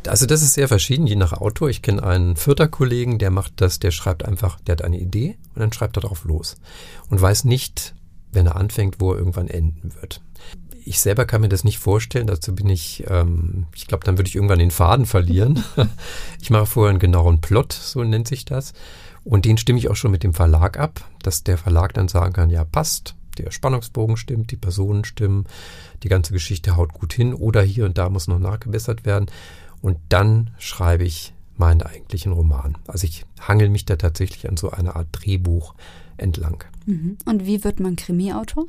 Also 0.06 0.26
das 0.26 0.42
ist 0.42 0.54
sehr 0.54 0.68
verschieden, 0.68 1.06
je 1.06 1.16
nach 1.16 1.32
Autor. 1.32 1.68
Ich 1.68 1.82
kenne 1.82 2.02
einen 2.02 2.36
vierter 2.36 2.68
Kollegen, 2.68 3.18
der 3.18 3.30
macht 3.30 3.60
das, 3.60 3.78
der 3.78 3.90
schreibt 3.90 4.24
einfach, 4.24 4.58
der 4.60 4.74
hat 4.74 4.82
eine 4.82 4.98
Idee 4.98 5.36
und 5.54 5.60
dann 5.60 5.72
schreibt 5.72 5.98
er 5.98 6.02
darauf 6.02 6.24
los 6.24 6.56
und 7.10 7.20
weiß 7.20 7.44
nicht, 7.44 7.94
wenn 8.32 8.46
er 8.46 8.56
anfängt, 8.56 9.00
wo 9.00 9.12
er 9.12 9.18
irgendwann 9.18 9.48
enden 9.48 9.94
wird. 10.00 10.22
Ich 10.84 11.00
selber 11.00 11.24
kann 11.24 11.40
mir 11.40 11.48
das 11.48 11.64
nicht 11.64 11.78
vorstellen, 11.78 12.26
dazu 12.26 12.54
bin 12.54 12.68
ich, 12.68 13.04
ähm, 13.08 13.66
ich 13.74 13.86
glaube, 13.86 14.04
dann 14.04 14.18
würde 14.18 14.28
ich 14.28 14.34
irgendwann 14.34 14.58
den 14.58 14.70
Faden 14.70 15.06
verlieren. 15.06 15.62
ich 16.40 16.50
mache 16.50 16.66
vorher 16.66 16.90
einen 16.90 16.98
genauen 16.98 17.40
Plot, 17.40 17.72
so 17.72 18.02
nennt 18.02 18.28
sich 18.28 18.44
das. 18.44 18.72
Und 19.24 19.44
den 19.44 19.58
stimme 19.58 19.78
ich 19.78 19.88
auch 19.88 19.96
schon 19.96 20.10
mit 20.10 20.24
dem 20.24 20.34
Verlag 20.34 20.78
ab, 20.78 21.08
dass 21.22 21.44
der 21.44 21.58
Verlag 21.58 21.94
dann 21.94 22.08
sagen 22.08 22.32
kann, 22.32 22.50
ja, 22.50 22.64
passt, 22.64 23.14
der 23.38 23.50
Spannungsbogen 23.50 24.16
stimmt, 24.16 24.50
die 24.50 24.56
Personen 24.56 25.04
stimmen, 25.04 25.46
die 26.02 26.08
ganze 26.08 26.32
Geschichte 26.32 26.76
haut 26.76 26.92
gut 26.92 27.12
hin 27.12 27.32
oder 27.32 27.62
hier 27.62 27.84
und 27.84 27.98
da 27.98 28.08
muss 28.08 28.28
noch 28.28 28.38
nachgebessert 28.38 29.04
werden. 29.04 29.26
Und 29.80 29.98
dann 30.08 30.50
schreibe 30.58 31.04
ich 31.04 31.32
meinen 31.56 31.82
eigentlichen 31.82 32.32
Roman. 32.32 32.76
Also 32.86 33.06
ich 33.06 33.24
hangel 33.40 33.68
mich 33.68 33.84
da 33.84 33.96
tatsächlich 33.96 34.48
an 34.48 34.56
so 34.56 34.70
einer 34.70 34.96
Art 34.96 35.08
Drehbuch 35.12 35.74
entlang. 36.16 36.64
Mhm. 36.86 37.18
Und 37.24 37.46
wie 37.46 37.62
wird 37.64 37.80
man 37.80 37.96
Krimi-Autor? 37.96 38.66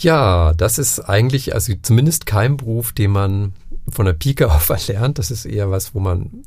Ja, 0.00 0.54
das 0.54 0.78
ist 0.78 1.00
eigentlich, 1.00 1.52
also 1.52 1.74
zumindest 1.82 2.24
kein 2.24 2.56
Beruf, 2.56 2.92
den 2.92 3.10
man 3.10 3.52
von 3.90 4.06
der 4.06 4.14
Pike 4.14 4.50
auf 4.50 4.70
erlernt. 4.70 5.18
Das 5.18 5.30
ist 5.30 5.44
eher 5.44 5.70
was, 5.70 5.94
wo 5.94 6.00
man, 6.00 6.42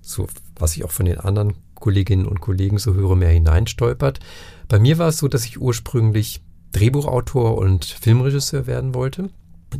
so 0.00 0.28
was 0.56 0.76
ich 0.76 0.84
auch 0.84 0.92
von 0.92 1.06
den 1.06 1.18
anderen 1.18 1.54
Kolleginnen 1.74 2.26
und 2.26 2.40
Kollegen 2.40 2.78
so 2.78 2.94
höre, 2.94 3.16
mehr 3.16 3.30
hineinstolpert. 3.30 4.20
Bei 4.68 4.78
mir 4.78 4.98
war 4.98 5.08
es 5.08 5.18
so, 5.18 5.26
dass 5.26 5.44
ich 5.44 5.60
ursprünglich 5.60 6.40
Drehbuchautor 6.70 7.58
und 7.58 7.84
Filmregisseur 7.84 8.68
werden 8.68 8.94
wollte. 8.94 9.30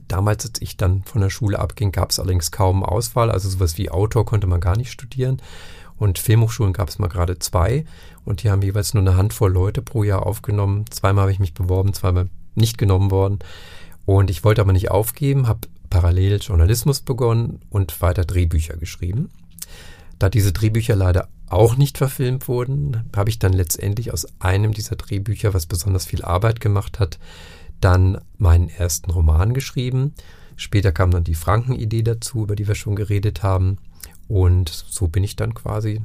Damals, 0.08 0.44
als 0.44 0.60
ich 0.60 0.76
dann 0.76 1.04
von 1.04 1.20
der 1.20 1.30
Schule 1.30 1.60
abging, 1.60 1.92
gab 1.92 2.10
es 2.10 2.18
allerdings 2.18 2.50
kaum 2.50 2.82
Auswahl. 2.82 3.30
Also 3.30 3.48
sowas 3.48 3.78
wie 3.78 3.90
Autor 3.90 4.26
konnte 4.26 4.48
man 4.48 4.60
gar 4.60 4.76
nicht 4.76 4.90
studieren. 4.90 5.40
Und 5.96 6.18
Filmhochschulen 6.18 6.72
gab 6.72 6.88
es 6.88 6.98
mal 6.98 7.08
gerade 7.08 7.38
zwei. 7.38 7.84
Und 8.24 8.42
die 8.42 8.50
haben 8.50 8.62
jeweils 8.62 8.92
nur 8.92 9.02
eine 9.02 9.16
Handvoll 9.16 9.52
Leute 9.52 9.82
pro 9.82 10.02
Jahr 10.02 10.26
aufgenommen. 10.26 10.86
Zweimal 10.90 11.22
habe 11.22 11.32
ich 11.32 11.38
mich 11.38 11.54
beworben, 11.54 11.94
zweimal 11.94 12.28
nicht 12.54 12.78
genommen 12.78 13.10
worden. 13.10 13.38
Und 14.06 14.30
ich 14.30 14.44
wollte 14.44 14.60
aber 14.60 14.72
nicht 14.72 14.90
aufgeben, 14.90 15.46
habe 15.46 15.68
parallel 15.90 16.38
Journalismus 16.40 17.00
begonnen 17.00 17.60
und 17.70 18.00
weiter 18.02 18.24
Drehbücher 18.24 18.76
geschrieben. 18.76 19.30
Da 20.18 20.28
diese 20.28 20.52
Drehbücher 20.52 20.96
leider 20.96 21.28
auch 21.48 21.76
nicht 21.76 21.98
verfilmt 21.98 22.48
wurden, 22.48 23.08
habe 23.14 23.30
ich 23.30 23.38
dann 23.38 23.52
letztendlich 23.52 24.12
aus 24.12 24.26
einem 24.40 24.72
dieser 24.72 24.96
Drehbücher, 24.96 25.54
was 25.54 25.66
besonders 25.66 26.06
viel 26.06 26.22
Arbeit 26.22 26.60
gemacht 26.60 26.98
hat, 26.98 27.18
dann 27.80 28.18
meinen 28.38 28.68
ersten 28.68 29.10
Roman 29.10 29.54
geschrieben. 29.54 30.14
Später 30.56 30.92
kam 30.92 31.10
dann 31.10 31.24
die 31.24 31.34
Franken-Idee 31.34 32.02
dazu, 32.02 32.42
über 32.42 32.56
die 32.56 32.66
wir 32.66 32.74
schon 32.74 32.96
geredet 32.96 33.42
haben. 33.42 33.78
Und 34.28 34.68
so 34.68 35.08
bin 35.08 35.24
ich 35.24 35.36
dann 35.36 35.54
quasi 35.54 36.00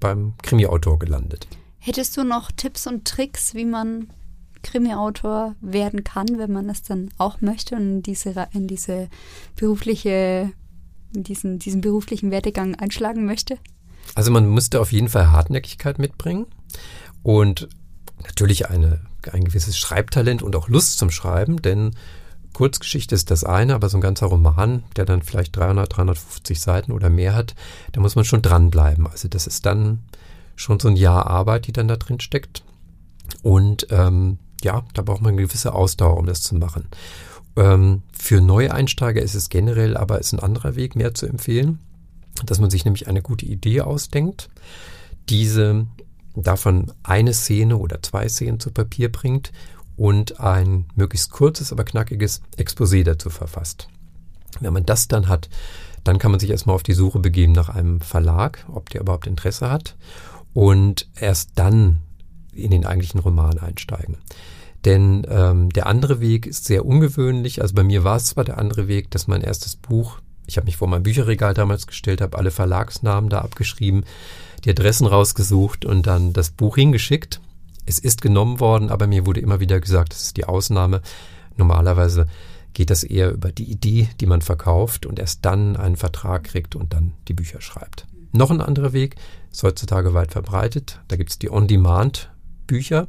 beim 0.00 0.34
Krimi-Autor 0.42 0.98
gelandet. 0.98 1.46
Hättest 1.78 2.16
du 2.16 2.24
noch 2.24 2.52
Tipps 2.52 2.86
und 2.86 3.06
Tricks, 3.06 3.54
wie 3.54 3.64
man 3.64 4.08
Krimi-Autor 4.62 5.54
werden 5.60 6.04
kann, 6.04 6.38
wenn 6.38 6.52
man 6.52 6.68
es 6.68 6.82
dann 6.82 7.10
auch 7.18 7.40
möchte 7.40 7.76
und 7.76 7.82
in 7.82 8.02
diese, 8.02 8.48
in 8.52 8.66
diese 8.66 9.08
berufliche, 9.56 10.52
diesen, 11.12 11.58
diesen 11.58 11.80
beruflichen 11.80 12.30
Werdegang 12.30 12.74
einschlagen 12.74 13.26
möchte? 13.26 13.58
Also 14.14 14.30
man 14.30 14.50
müsste 14.50 14.80
auf 14.80 14.92
jeden 14.92 15.08
Fall 15.08 15.30
Hartnäckigkeit 15.30 15.98
mitbringen 15.98 16.46
und 17.22 17.68
natürlich 18.22 18.68
eine, 18.70 19.00
ein 19.30 19.44
gewisses 19.44 19.78
Schreibtalent 19.78 20.42
und 20.42 20.56
auch 20.56 20.68
Lust 20.68 20.98
zum 20.98 21.10
Schreiben, 21.10 21.62
denn 21.62 21.92
Kurzgeschichte 22.52 23.14
ist 23.14 23.30
das 23.30 23.44
eine, 23.44 23.74
aber 23.74 23.88
so 23.88 23.96
ein 23.96 24.02
ganzer 24.02 24.26
Roman, 24.26 24.84
der 24.96 25.04
dann 25.04 25.22
vielleicht 25.22 25.56
300, 25.56 25.96
350 25.96 26.60
Seiten 26.60 26.92
oder 26.92 27.08
mehr 27.08 27.34
hat, 27.34 27.54
da 27.92 28.00
muss 28.00 28.14
man 28.14 28.24
schon 28.24 28.42
dranbleiben. 28.42 29.06
Also 29.06 29.28
das 29.28 29.46
ist 29.46 29.64
dann 29.64 30.00
schon 30.54 30.78
so 30.78 30.88
ein 30.88 30.96
Jahr 30.96 31.26
Arbeit, 31.26 31.66
die 31.66 31.72
dann 31.72 31.88
da 31.88 31.96
drin 31.96 32.20
steckt. 32.20 32.62
Und 33.42 33.86
ähm, 33.90 34.38
ja, 34.64 34.84
da 34.94 35.02
braucht 35.02 35.22
man 35.22 35.32
eine 35.32 35.42
gewisse 35.42 35.74
Ausdauer, 35.74 36.16
um 36.16 36.26
das 36.26 36.42
zu 36.42 36.54
machen. 36.54 36.88
Ähm, 37.56 38.02
für 38.12 38.40
Neueinsteiger 38.40 39.22
ist 39.22 39.34
es 39.34 39.48
generell 39.48 39.96
aber 39.96 40.18
ist 40.18 40.32
ein 40.32 40.40
anderer 40.40 40.76
Weg 40.76 40.96
mehr 40.96 41.14
zu 41.14 41.26
empfehlen, 41.26 41.78
dass 42.44 42.60
man 42.60 42.70
sich 42.70 42.84
nämlich 42.84 43.08
eine 43.08 43.22
gute 43.22 43.46
Idee 43.46 43.82
ausdenkt, 43.82 44.48
diese 45.28 45.86
davon 46.34 46.92
eine 47.02 47.34
Szene 47.34 47.76
oder 47.76 48.02
zwei 48.02 48.28
Szenen 48.28 48.58
zu 48.58 48.70
Papier 48.70 49.12
bringt 49.12 49.52
und 49.96 50.40
ein 50.40 50.86
möglichst 50.94 51.30
kurzes, 51.30 51.72
aber 51.72 51.84
knackiges 51.84 52.40
Exposé 52.56 53.04
dazu 53.04 53.28
verfasst. 53.28 53.88
Wenn 54.60 54.72
man 54.72 54.86
das 54.86 55.08
dann 55.08 55.28
hat, 55.28 55.48
dann 56.04 56.18
kann 56.18 56.30
man 56.30 56.40
sich 56.40 56.50
erstmal 56.50 56.74
auf 56.74 56.82
die 56.82 56.94
Suche 56.94 57.18
begeben 57.18 57.52
nach 57.52 57.68
einem 57.68 58.00
Verlag, 58.00 58.66
ob 58.72 58.90
der 58.90 59.02
überhaupt 59.02 59.26
Interesse 59.26 59.70
hat. 59.70 59.96
Und 60.52 61.08
erst 61.14 61.50
dann 61.54 62.00
in 62.52 62.70
den 62.70 62.84
eigentlichen 62.84 63.20
Roman 63.20 63.58
einsteigen. 63.58 64.18
Denn 64.84 65.26
ähm, 65.28 65.70
der 65.70 65.86
andere 65.86 66.20
Weg 66.20 66.46
ist 66.46 66.64
sehr 66.64 66.84
ungewöhnlich. 66.84 67.62
Also 67.62 67.74
bei 67.74 67.84
mir 67.84 68.04
war 68.04 68.16
es 68.16 68.26
zwar 68.26 68.44
der 68.44 68.58
andere 68.58 68.88
Weg, 68.88 69.10
dass 69.10 69.28
mein 69.28 69.42
erstes 69.42 69.76
Buch, 69.76 70.18
ich 70.46 70.56
habe 70.56 70.64
mich 70.64 70.76
vor 70.76 70.88
meinem 70.88 71.04
Bücherregal 71.04 71.54
damals 71.54 71.86
gestellt, 71.86 72.20
habe 72.20 72.36
alle 72.36 72.50
Verlagsnamen 72.50 73.30
da 73.30 73.40
abgeschrieben, 73.40 74.04
die 74.64 74.70
Adressen 74.70 75.06
rausgesucht 75.06 75.84
und 75.84 76.06
dann 76.06 76.32
das 76.32 76.50
Buch 76.50 76.76
hingeschickt. 76.76 77.40
Es 77.86 77.98
ist 77.98 78.22
genommen 78.22 78.60
worden, 78.60 78.90
aber 78.90 79.06
mir 79.06 79.26
wurde 79.26 79.40
immer 79.40 79.60
wieder 79.60 79.80
gesagt, 79.80 80.12
das 80.12 80.22
ist 80.22 80.36
die 80.36 80.44
Ausnahme. 80.44 81.02
Normalerweise 81.56 82.26
geht 82.74 82.90
das 82.90 83.04
eher 83.04 83.32
über 83.32 83.52
die 83.52 83.70
Idee, 83.70 84.08
die 84.20 84.26
man 84.26 84.42
verkauft 84.42 85.06
und 85.06 85.18
erst 85.18 85.44
dann 85.44 85.76
einen 85.76 85.96
Vertrag 85.96 86.44
kriegt 86.44 86.74
und 86.74 86.92
dann 86.92 87.12
die 87.28 87.34
Bücher 87.34 87.60
schreibt. 87.60 88.06
Noch 88.32 88.50
ein 88.50 88.62
anderer 88.62 88.92
Weg 88.92 89.16
ist 89.50 89.62
heutzutage 89.62 90.14
weit 90.14 90.32
verbreitet. 90.32 91.00
Da 91.08 91.16
gibt 91.16 91.30
es 91.30 91.38
die 91.38 91.50
On-Demand-Bücher, 91.50 93.08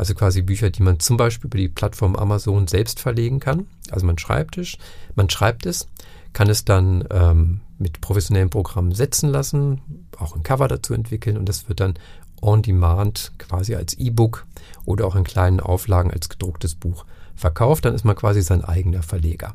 also 0.00 0.14
quasi 0.14 0.40
Bücher, 0.40 0.70
die 0.70 0.82
man 0.82 0.98
zum 0.98 1.18
Beispiel 1.18 1.48
über 1.48 1.58
die 1.58 1.68
Plattform 1.68 2.16
Amazon 2.16 2.66
selbst 2.66 3.00
verlegen 3.00 3.38
kann. 3.38 3.66
Also 3.90 4.06
man 4.06 4.16
schreibt 4.16 4.56
es, 4.56 4.78
man 5.14 5.28
schreibt 5.28 5.66
es, 5.66 5.88
kann 6.32 6.48
es 6.48 6.64
dann 6.64 7.04
ähm, 7.10 7.60
mit 7.78 8.00
professionellen 8.00 8.48
Programmen 8.48 8.92
setzen 8.92 9.28
lassen, 9.28 10.06
auch 10.18 10.34
ein 10.34 10.42
Cover 10.42 10.68
dazu 10.68 10.94
entwickeln 10.94 11.36
und 11.36 11.50
das 11.50 11.68
wird 11.68 11.80
dann 11.80 11.98
on 12.40 12.62
demand 12.62 13.32
quasi 13.36 13.74
als 13.74 13.92
E-Book 13.92 14.46
oder 14.86 15.06
auch 15.06 15.16
in 15.16 15.24
kleinen 15.24 15.60
Auflagen 15.60 16.10
als 16.10 16.30
gedrucktes 16.30 16.76
Buch 16.76 17.04
verkauft. 17.36 17.84
Dann 17.84 17.94
ist 17.94 18.06
man 18.06 18.16
quasi 18.16 18.40
sein 18.40 18.64
eigener 18.64 19.02
Verleger. 19.02 19.54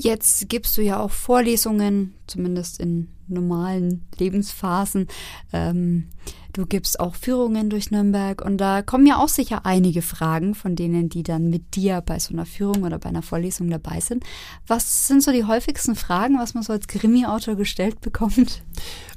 Jetzt 0.00 0.48
gibst 0.48 0.78
du 0.78 0.82
ja 0.82 1.00
auch 1.00 1.10
Vorlesungen, 1.10 2.14
zumindest 2.28 2.78
in 2.78 3.08
normalen 3.26 4.06
Lebensphasen. 4.16 5.08
Ähm, 5.52 6.06
du 6.52 6.66
gibst 6.66 7.00
auch 7.00 7.16
Führungen 7.16 7.68
durch 7.68 7.90
Nürnberg 7.90 8.40
und 8.40 8.58
da 8.58 8.82
kommen 8.82 9.08
ja 9.08 9.16
auch 9.16 9.28
sicher 9.28 9.66
einige 9.66 10.00
Fragen 10.00 10.54
von 10.54 10.76
denen, 10.76 11.08
die 11.08 11.24
dann 11.24 11.50
mit 11.50 11.74
dir 11.74 12.00
bei 12.00 12.20
so 12.20 12.32
einer 12.32 12.46
Führung 12.46 12.84
oder 12.84 13.00
bei 13.00 13.08
einer 13.08 13.22
Vorlesung 13.22 13.70
dabei 13.70 13.98
sind. 13.98 14.22
Was 14.68 15.08
sind 15.08 15.20
so 15.20 15.32
die 15.32 15.44
häufigsten 15.44 15.96
Fragen, 15.96 16.38
was 16.38 16.54
man 16.54 16.62
so 16.62 16.72
als 16.72 16.86
Krimi-Autor 16.86 17.56
gestellt 17.56 18.00
bekommt? 18.00 18.62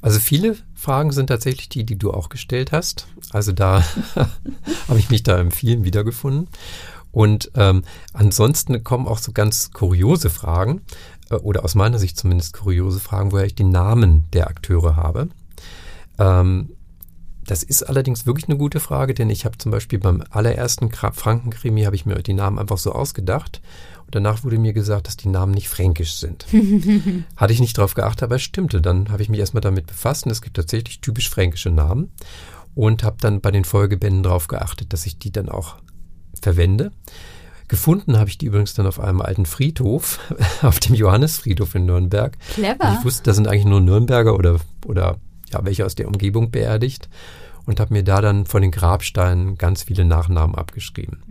Also 0.02 0.20
viele 0.20 0.58
Fragen 0.74 1.12
sind 1.12 1.28
tatsächlich 1.28 1.70
die, 1.70 1.86
die 1.86 2.00
du 2.00 2.10
auch 2.10 2.30
gestellt 2.30 2.72
hast. 2.72 3.06
Also 3.30 3.52
da 3.52 3.86
habe 4.88 4.98
ich 4.98 5.12
mich 5.12 5.22
da 5.22 5.40
in 5.40 5.52
vielen 5.52 5.84
wiedergefunden. 5.84 6.48
Und 7.12 7.52
ähm, 7.56 7.84
ansonsten 8.14 8.84
kommen 8.84 9.08
auch 9.08 9.20
so 9.20 9.32
ganz 9.32 9.72
kuriose 9.72 10.30
Fragen, 10.30 10.82
äh, 11.32 11.36
oder 11.36 11.64
aus 11.64 11.76
meiner 11.76 12.00
Sicht 12.00 12.18
zumindest 12.18 12.54
kuriose 12.54 13.00
Fragen, 13.00 13.32
woher 13.32 13.46
ich 13.46 13.56
die 13.56 13.64
Namen 13.64 14.26
der 14.34 14.48
Akteure 14.48 14.96
habe. 14.96 15.30
Ähm, 16.20 16.72
das 17.46 17.64
ist 17.64 17.84
allerdings 17.84 18.26
wirklich 18.26 18.48
eine 18.48 18.58
gute 18.58 18.80
Frage, 18.80 19.14
denn 19.14 19.30
ich 19.30 19.46
habe 19.46 19.58
zum 19.58 19.72
Beispiel 19.72 20.00
beim 20.00 20.24
allerersten 20.30 20.92
Frankenkrimi 20.92 21.84
habe 21.84 21.96
ich 21.96 22.06
mir 22.06 22.16
die 22.22 22.34
Namen 22.34 22.60
einfach 22.60 22.78
so 22.78 22.94
ausgedacht. 22.94 23.62
Und 24.06 24.16
danach 24.16 24.44
wurde 24.44 24.60
mir 24.60 24.74
gesagt, 24.74 25.08
dass 25.08 25.18
die 25.18 25.28
Namen 25.28 25.54
nicht 25.54 25.68
fränkisch 25.68 26.14
sind. 26.16 26.46
Hatte 27.36 27.54
ich 27.54 27.60
nicht 27.60 27.78
drauf 27.78 27.94
geachtet, 27.96 28.24
aber 28.24 28.36
es 28.36 28.44
stimmte. 28.44 28.80
Dann 28.80 29.10
habe 29.10 29.24
ich 29.24 29.30
mich 29.30 29.40
erstmal 29.40 29.62
damit 29.62 29.88
befasst 29.88 30.26
und 30.26 30.32
es 30.32 30.42
gibt 30.42 30.56
tatsächlich 30.56 31.02
typisch 31.02 31.30
fränkische 31.30 31.72
Namen 31.72 32.12
und 32.76 33.04
habe 33.04 33.18
dann 33.20 33.42
bei 33.42 33.52
den 33.52 33.66
Folgebänden 33.66 34.24
darauf 34.24 34.48
geachtet, 34.48 34.94
dass 34.94 35.06
ich 35.06 35.18
die 35.18 35.32
dann 35.32 35.50
auch 35.50 35.78
verwende. 36.42 36.92
Gefunden 37.68 38.18
habe 38.18 38.30
ich 38.30 38.38
die 38.38 38.48
übrigens 38.48 38.74
dann 38.74 38.86
auf 38.86 39.00
einem 39.00 39.22
alten 39.22 39.46
Friedhof, 39.46 40.20
auf 40.62 40.80
dem 40.80 40.94
Johannesfriedhof 40.96 41.76
in 41.76 41.86
Nürnberg. 41.86 42.38
Clever. 42.54 42.98
Ich 43.00 43.06
wusste, 43.06 43.24
da 43.24 43.34
sind 43.34 43.48
eigentlich 43.48 43.66
nur 43.66 43.80
Nürnberger 43.80 44.36
oder, 44.36 44.58
oder 44.86 45.18
ja, 45.50 45.64
welche 45.64 45.86
aus 45.86 45.96
der 45.96 46.08
Umgebung 46.08 46.52
beerdigt 46.52 47.08
und 47.66 47.80
habe 47.80 47.94
mir 47.94 48.04
da 48.04 48.20
dann 48.20 48.46
von 48.46 48.62
den 48.62 48.72
Grabsteinen 48.72 49.58
ganz 49.58 49.84
viele 49.84 50.04
Nachnamen 50.04 50.56
abgeschrieben. 50.56 51.24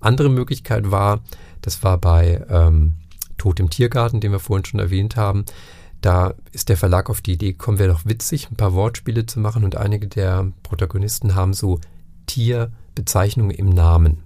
Andere 0.00 0.30
Möglichkeit 0.30 0.90
war, 0.90 1.20
das 1.60 1.84
war 1.84 1.98
bei 1.98 2.44
ähm, 2.48 2.94
Tod 3.38 3.60
im 3.60 3.70
Tiergarten, 3.70 4.20
den 4.20 4.32
wir 4.32 4.40
vorhin 4.40 4.64
schon 4.64 4.80
erwähnt 4.80 5.14
haben, 5.14 5.44
da 6.00 6.34
ist 6.50 6.68
der 6.68 6.76
Verlag 6.76 7.08
auf 7.08 7.20
die 7.20 7.34
Idee 7.34 7.52
gekommen, 7.52 7.78
wäre 7.78 7.92
doch 7.92 8.04
witzig, 8.04 8.50
ein 8.50 8.56
paar 8.56 8.74
Wortspiele 8.74 9.26
zu 9.26 9.38
machen 9.38 9.62
und 9.62 9.76
einige 9.76 10.08
der 10.08 10.50
Protagonisten 10.64 11.36
haben 11.36 11.54
so 11.54 11.78
Tier- 12.26 12.72
Bezeichnungen 12.94 13.50
im 13.50 13.70
Namen. 13.70 14.21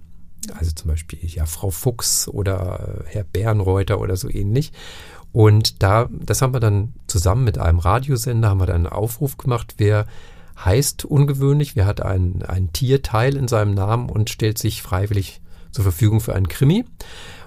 Also 0.53 0.71
zum 0.71 0.89
Beispiel 0.89 1.19
ja 1.21 1.45
Frau 1.45 1.71
Fuchs 1.71 2.27
oder 2.27 3.03
Herr 3.05 3.23
Bärenreuter 3.23 3.99
oder 3.99 4.15
so 4.15 4.29
ähnlich. 4.29 4.71
Und 5.33 5.83
da, 5.83 6.09
das 6.11 6.41
haben 6.41 6.53
wir 6.53 6.59
dann 6.59 6.93
zusammen 7.07 7.43
mit 7.43 7.57
einem 7.57 7.79
Radiosender, 7.79 8.49
haben 8.49 8.59
wir 8.59 8.65
dann 8.65 8.77
einen 8.77 8.87
Aufruf 8.87 9.37
gemacht, 9.37 9.75
wer 9.77 10.07
heißt 10.63 11.05
ungewöhnlich, 11.05 11.75
wer 11.75 11.85
hat 11.85 12.01
ein, 12.01 12.43
ein 12.47 12.73
Tierteil 12.73 13.35
in 13.35 13.47
seinem 13.47 13.73
Namen 13.73 14.09
und 14.09 14.29
stellt 14.29 14.57
sich 14.57 14.81
freiwillig 14.81 15.41
zur 15.71 15.83
Verfügung 15.83 16.21
für 16.21 16.33
einen 16.33 16.47
Krimi. 16.47 16.85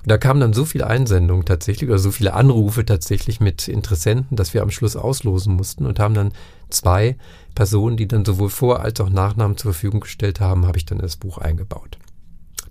Und 0.02 0.10
da 0.10 0.18
kamen 0.18 0.40
dann 0.40 0.52
so 0.52 0.64
viele 0.64 0.86
Einsendungen 0.86 1.44
tatsächlich 1.44 1.90
oder 1.90 1.98
so 1.98 2.12
viele 2.12 2.32
Anrufe 2.34 2.84
tatsächlich 2.84 3.40
mit 3.40 3.66
Interessenten, 3.66 4.36
dass 4.36 4.54
wir 4.54 4.62
am 4.62 4.70
Schluss 4.70 4.94
auslosen 4.96 5.54
mussten 5.56 5.84
und 5.84 5.98
haben 5.98 6.14
dann 6.14 6.32
zwei 6.68 7.16
Personen, 7.54 7.96
die 7.96 8.06
dann 8.06 8.24
sowohl 8.24 8.50
Vor- 8.50 8.80
als 8.80 9.00
auch 9.00 9.10
Nachnamen 9.10 9.56
zur 9.56 9.72
Verfügung 9.72 10.00
gestellt 10.00 10.40
haben, 10.40 10.66
habe 10.66 10.78
ich 10.78 10.86
dann 10.86 10.98
das 10.98 11.16
Buch 11.16 11.38
eingebaut. 11.38 11.98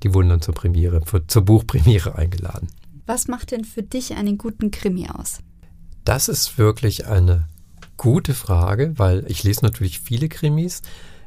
Die 0.03 0.13
wurden 0.13 0.29
dann 0.29 0.41
zur 0.41 0.53
Premiere, 0.53 1.01
für, 1.05 1.25
zur 1.27 1.43
Buchpremiere 1.43 2.15
eingeladen. 2.15 2.67
Was 3.05 3.27
macht 3.27 3.51
denn 3.51 3.65
für 3.65 3.83
dich 3.83 4.15
einen 4.15 4.37
guten 4.37 4.71
Krimi 4.71 5.07
aus? 5.09 5.39
Das 6.05 6.29
ist 6.29 6.57
wirklich 6.57 7.07
eine 7.07 7.47
gute 7.97 8.33
Frage, 8.33 8.93
weil 8.97 9.25
ich 9.27 9.43
lese 9.43 9.63
natürlich 9.63 9.99
viele 9.99 10.29
Krimis, 10.29 10.81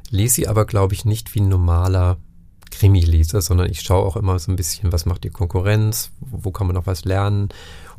lese 0.09 0.35
sie 0.35 0.47
aber, 0.47 0.65
glaube 0.65 0.93
ich, 0.93 1.05
nicht 1.05 1.35
wie 1.35 1.41
ein 1.41 1.49
normaler 1.49 2.17
Krimi-Leser, 2.71 3.41
sondern 3.41 3.69
ich 3.69 3.81
schaue 3.81 4.05
auch 4.05 4.17
immer 4.17 4.39
so 4.39 4.51
ein 4.51 4.55
bisschen, 4.55 4.91
was 4.91 5.05
macht 5.05 5.23
die 5.23 5.29
Konkurrenz, 5.29 6.11
wo 6.19 6.51
kann 6.51 6.67
man 6.67 6.73
noch 6.73 6.87
was 6.87 7.05
lernen 7.05 7.49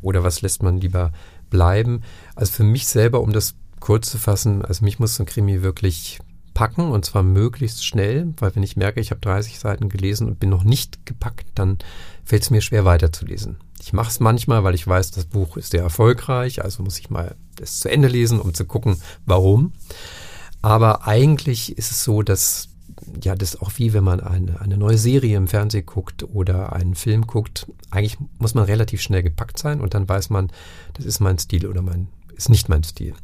oder 0.00 0.24
was 0.24 0.42
lässt 0.42 0.62
man 0.62 0.78
lieber 0.78 1.12
bleiben. 1.48 2.02
Also 2.34 2.52
für 2.52 2.64
mich 2.64 2.86
selber, 2.86 3.20
um 3.20 3.32
das 3.32 3.54
kurz 3.80 4.10
zu 4.10 4.18
fassen, 4.18 4.64
also 4.64 4.84
mich 4.84 4.98
muss 4.98 5.14
so 5.14 5.22
ein 5.22 5.26
Krimi 5.26 5.62
wirklich 5.62 6.18
packen 6.54 6.90
und 6.90 7.04
zwar 7.04 7.22
möglichst 7.22 7.84
schnell, 7.84 8.32
weil 8.38 8.54
wenn 8.54 8.62
ich 8.62 8.76
merke, 8.76 9.00
ich 9.00 9.10
habe 9.10 9.20
30 9.20 9.58
Seiten 9.58 9.88
gelesen 9.88 10.28
und 10.28 10.38
bin 10.38 10.50
noch 10.50 10.64
nicht 10.64 11.04
gepackt, 11.04 11.46
dann 11.54 11.78
fällt 12.24 12.44
es 12.44 12.50
mir 12.50 12.60
schwer 12.60 12.84
weiterzulesen. 12.84 13.56
Ich 13.80 13.92
mache 13.92 14.08
es 14.08 14.20
manchmal, 14.20 14.64
weil 14.64 14.74
ich 14.74 14.86
weiß, 14.86 15.10
das 15.10 15.26
Buch 15.26 15.56
ist 15.56 15.72
sehr 15.72 15.82
erfolgreich, 15.82 16.62
also 16.62 16.82
muss 16.82 16.98
ich 16.98 17.10
mal 17.10 17.34
es 17.60 17.80
zu 17.80 17.90
Ende 17.90 18.08
lesen, 18.08 18.40
um 18.40 18.54
zu 18.54 18.64
gucken, 18.64 18.96
warum. 19.26 19.72
Aber 20.62 21.06
eigentlich 21.06 21.76
ist 21.76 21.90
es 21.90 22.04
so, 22.04 22.22
dass 22.22 22.68
ja, 23.22 23.34
das 23.34 23.54
ist 23.54 23.62
auch 23.62 23.72
wie 23.76 23.92
wenn 23.92 24.04
man 24.04 24.20
eine, 24.20 24.60
eine 24.60 24.76
neue 24.76 24.98
Serie 24.98 25.36
im 25.36 25.48
Fernsehen 25.48 25.86
guckt 25.86 26.22
oder 26.22 26.72
einen 26.72 26.94
Film 26.94 27.26
guckt. 27.26 27.66
Eigentlich 27.90 28.18
muss 28.38 28.54
man 28.54 28.64
relativ 28.64 29.00
schnell 29.00 29.22
gepackt 29.22 29.58
sein 29.58 29.80
und 29.80 29.94
dann 29.94 30.08
weiß 30.08 30.30
man, 30.30 30.50
das 30.94 31.04
ist 31.04 31.20
mein 31.20 31.38
Stil 31.38 31.66
oder 31.66 31.82
mein, 31.82 32.08
ist 32.36 32.48
nicht 32.48 32.68
mein 32.68 32.84
Stil. 32.84 33.14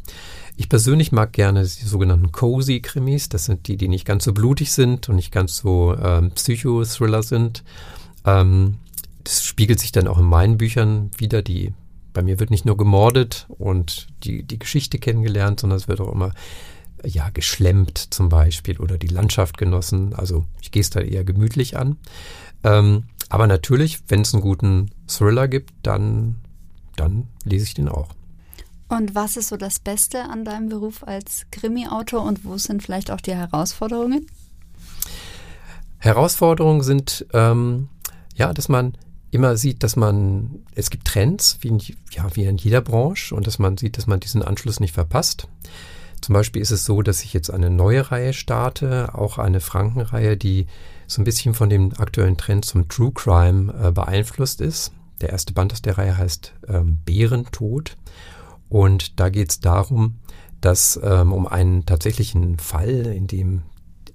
Ich 0.61 0.68
persönlich 0.68 1.11
mag 1.11 1.33
gerne 1.33 1.62
die 1.62 1.87
sogenannten 1.87 2.33
Cozy 2.33 2.81
Krimis. 2.81 3.31
Das 3.31 3.46
sind 3.46 3.66
die, 3.66 3.79
die 3.79 3.88
nicht 3.88 4.05
ganz 4.05 4.25
so 4.25 4.35
blutig 4.35 4.73
sind 4.73 5.09
und 5.09 5.16
nicht 5.16 5.33
ganz 5.33 5.57
so 5.57 5.96
ähm, 5.96 6.33
Psycho-Thriller 6.33 7.23
sind. 7.23 7.64
Ähm, 8.27 8.75
das 9.25 9.42
spiegelt 9.42 9.81
sich 9.81 9.90
dann 9.90 10.07
auch 10.07 10.18
in 10.18 10.27
meinen 10.27 10.59
Büchern 10.59 11.12
wieder. 11.16 11.40
Die, 11.40 11.73
bei 12.12 12.20
mir 12.23 12.38
wird 12.40 12.51
nicht 12.51 12.66
nur 12.66 12.77
gemordet 12.77 13.46
und 13.57 14.09
die, 14.23 14.42
die 14.42 14.59
Geschichte 14.59 14.99
kennengelernt, 14.99 15.61
sondern 15.61 15.79
es 15.79 15.88
wird 15.88 16.03
auch 16.03 16.12
immer 16.12 16.35
ja, 17.07 17.31
geschlemmt 17.31 17.96
zum 18.12 18.29
Beispiel 18.29 18.81
oder 18.81 18.99
die 18.99 19.09
Landschaft 19.09 19.57
genossen. 19.57 20.12
Also 20.12 20.44
ich 20.61 20.70
gehe 20.70 20.83
es 20.83 20.90
da 20.90 21.01
eher 21.01 21.25
gemütlich 21.25 21.79
an. 21.79 21.96
Ähm, 22.64 23.05
aber 23.31 23.46
natürlich, 23.46 24.01
wenn 24.09 24.20
es 24.20 24.35
einen 24.35 24.42
guten 24.42 24.90
Thriller 25.09 25.49
gibt, 25.49 25.73
dann, 25.83 26.37
dann 26.96 27.29
lese 27.44 27.64
ich 27.64 27.73
den 27.73 27.88
auch. 27.88 28.11
Und 28.90 29.14
was 29.14 29.37
ist 29.37 29.48
so 29.48 29.57
das 29.57 29.79
Beste 29.79 30.24
an 30.24 30.44
deinem 30.44 30.68
Beruf 30.68 31.07
als 31.07 31.46
Krimi-Autor 31.53 32.24
und 32.24 32.44
wo 32.44 32.59
sind 32.59 32.83
vielleicht 32.83 33.12
auch 33.12 33.20
die 33.20 33.35
Herausforderungen? 33.35 34.26
Herausforderungen 35.98 36.83
sind, 36.83 37.24
ähm, 37.33 37.88
ja, 38.35 38.53
dass 38.53 38.68
man 38.68 38.94
immer 39.31 39.57
sieht, 39.57 39.85
dass 39.85 39.94
man, 39.94 40.64
es 40.74 40.90
gibt 40.90 41.07
Trends, 41.07 41.59
wie 41.61 41.68
in, 41.68 41.79
ja, 42.11 42.35
wie 42.35 42.44
in 42.44 42.57
jeder 42.57 42.81
Branche, 42.81 43.33
und 43.33 43.46
dass 43.46 43.61
man 43.61 43.76
sieht, 43.76 43.96
dass 43.96 44.09
man 44.09 44.18
diesen 44.18 44.42
Anschluss 44.42 44.81
nicht 44.81 44.92
verpasst. 44.94 45.46
Zum 46.20 46.33
Beispiel 46.33 46.61
ist 46.61 46.72
es 46.72 46.85
so, 46.85 47.00
dass 47.00 47.22
ich 47.22 47.33
jetzt 47.33 47.50
eine 47.50 47.70
neue 47.70 48.11
Reihe 48.11 48.33
starte, 48.33 49.14
auch 49.14 49.38
eine 49.38 49.61
Frankenreihe, 49.61 50.37
die 50.37 50.66
so 51.07 51.22
ein 51.22 51.24
bisschen 51.24 51.55
von 51.55 51.70
dem 51.70 51.92
aktuellen 51.96 52.37
Trend 52.37 52.64
zum 52.64 52.88
True 52.88 53.12
Crime 53.14 53.72
äh, 53.72 53.92
beeinflusst 53.92 54.61
ist. 54.61 54.92
Der 55.20 55.31
erste 55.31 55.53
Band 55.53 55.72
aus 55.72 55.81
der 55.81 55.96
Reihe 55.96 56.18
heißt 56.18 56.55
ähm, 56.66 56.98
Bärentod. 57.05 57.96
Und 58.71 59.21
da 59.21 59.29
geht 59.29 59.51
es 59.51 59.61
darum, 59.61 60.17
dass 60.63 60.99
ähm, 61.03 61.35
um 61.35 61.47
einen 61.47 61.85
tatsächlichen 61.85 62.59
Fall, 62.59 63.07
in 63.07 63.27
dem 63.27 63.63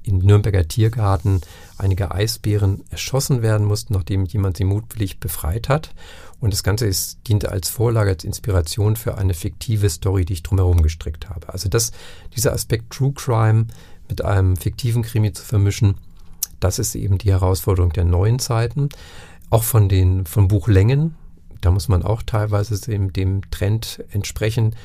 im 0.08 0.20
Nürnberger 0.20 0.68
Tiergarten 0.68 1.41
einige 1.78 2.12
Eisbären 2.12 2.84
erschossen 2.89 3.41
werden 3.41 3.65
mussten, 3.65 3.94
nachdem 3.94 4.26
jemand 4.26 4.58
sie 4.58 4.63
mutwillig 4.63 5.20
befreit 5.20 5.68
hat. 5.70 5.93
Und 6.39 6.53
das 6.53 6.64
Ganze 6.64 6.86
ist, 6.86 7.20
diente 7.28 7.51
als 7.51 7.70
Vorlage, 7.70 8.12
als 8.12 8.24
Inspiration 8.24 8.95
für 8.95 9.18
eine 9.18 9.34
fiktive 9.34 9.89
Story, 9.89 10.26
die 10.26 10.34
ich 10.34 10.43
drumherum 10.43 10.84
gestrickt 10.84 11.30
habe. 11.30 11.51
Also 11.51 11.70
das, 11.70 11.91
dieser 12.36 12.53
Aspekt 12.53 12.91
True 12.91 13.14
Crime 13.14 13.68
mit 14.08 14.24
einem 14.24 14.56
fiktiven 14.56 15.01
Krimi 15.01 15.34
zu 15.34 15.43
vermischen. 15.43 15.95
Das 16.60 16.78
ist 16.78 16.95
eben 16.95 17.18
die 17.18 17.32
Herausforderung 17.32 17.91
der 17.91 18.06
neuen 18.06 18.39
Zeiten. 18.39 18.89
Auch 19.49 19.64
von 19.64 19.89
den, 19.89 20.26
von 20.26 20.47
Buchlängen. 20.47 21.16
Da 21.66 21.72
muss 21.72 21.88
man 21.88 22.03
auch 22.03 22.22
teilweise 22.22 22.80
dem, 22.80 23.11
dem 23.11 23.49
Trend 23.49 24.03
entsprechen. 24.11 24.76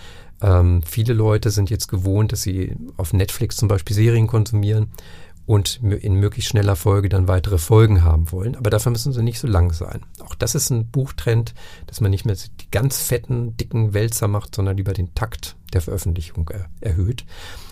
Ähm, 0.41 0.83
viele 0.83 1.13
Leute 1.13 1.51
sind 1.51 1.69
jetzt 1.69 1.89
gewohnt, 1.89 2.33
dass 2.33 2.41
sie 2.41 2.75
auf 2.97 3.13
Netflix 3.13 3.57
zum 3.57 3.69
Beispiel 3.69 3.95
Serien 3.95 4.27
konsumieren 4.27 4.87
und 5.45 5.81
in 5.83 6.15
möglichst 6.15 6.51
schneller 6.51 6.77
Folge 6.77 7.11
dann 7.11 7.29
weitere 7.29 7.59
Folgen 7.59 8.03
haben 8.03 8.33
wollen. 8.33 8.57
Aber 8.57 8.71
dafür 8.71 8.93
müssen 8.93 9.13
sie 9.13 9.23
nicht 9.23 9.39
so 9.41 9.47
lang 9.47 9.75
sein. 9.75 10.01
Auch 10.25 10.35
das 10.35 10.55
ist 10.55 10.71
ein 10.71 10.87
Buchtrend, 10.87 11.53
dass 11.87 12.01
man 12.01 12.11
nicht 12.11 12.25
mehr 12.25 12.37
die 12.37 12.71
ganz 12.71 13.03
fetten, 13.03 13.59
dicken 13.59 13.93
Wälzer 13.93 14.27
macht, 14.27 14.55
sondern 14.55 14.79
lieber 14.79 14.95
den 14.95 15.15
Takt 15.15 15.57
der 15.75 15.83
Veröffentlichung 15.83 16.49
er 16.49 16.71
erhöht. 16.81 17.27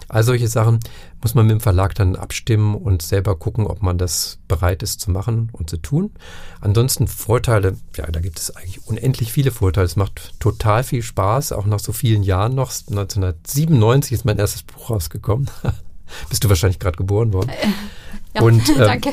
All 0.08 0.22
solche 0.22 0.48
Sachen 0.48 0.80
muss 1.22 1.34
man 1.34 1.46
mit 1.46 1.52
dem 1.52 1.60
Verlag 1.60 1.94
dann 1.94 2.16
abstimmen 2.16 2.74
und 2.74 3.02
selber 3.02 3.36
gucken, 3.36 3.66
ob 3.66 3.82
man 3.82 3.98
das 3.98 4.38
bereit 4.48 4.82
ist 4.82 5.00
zu 5.00 5.10
machen 5.10 5.50
und 5.52 5.68
zu 5.68 5.76
tun. 5.76 6.10
Ansonsten 6.60 7.06
Vorteile, 7.06 7.76
ja, 7.96 8.06
da 8.06 8.20
gibt 8.20 8.38
es 8.38 8.56
eigentlich 8.56 8.86
unendlich 8.86 9.32
viele 9.32 9.50
Vorteile. 9.50 9.84
Es 9.84 9.96
macht 9.96 10.32
total 10.40 10.82
viel 10.82 11.02
Spaß, 11.02 11.52
auch 11.52 11.66
nach 11.66 11.80
so 11.80 11.92
vielen 11.92 12.22
Jahren 12.22 12.54
noch. 12.54 12.70
1997 12.70 14.12
ist 14.12 14.24
mein 14.24 14.38
erstes 14.38 14.62
Buch 14.62 14.90
rausgekommen. 14.90 15.50
Bist 16.30 16.42
du 16.42 16.48
wahrscheinlich 16.48 16.78
gerade 16.78 16.96
geboren 16.96 17.34
worden. 17.34 17.50
Äh, 17.50 17.68
ja, 18.34 18.42
und, 18.42 18.66
ähm, 18.70 18.76
danke. 18.78 19.12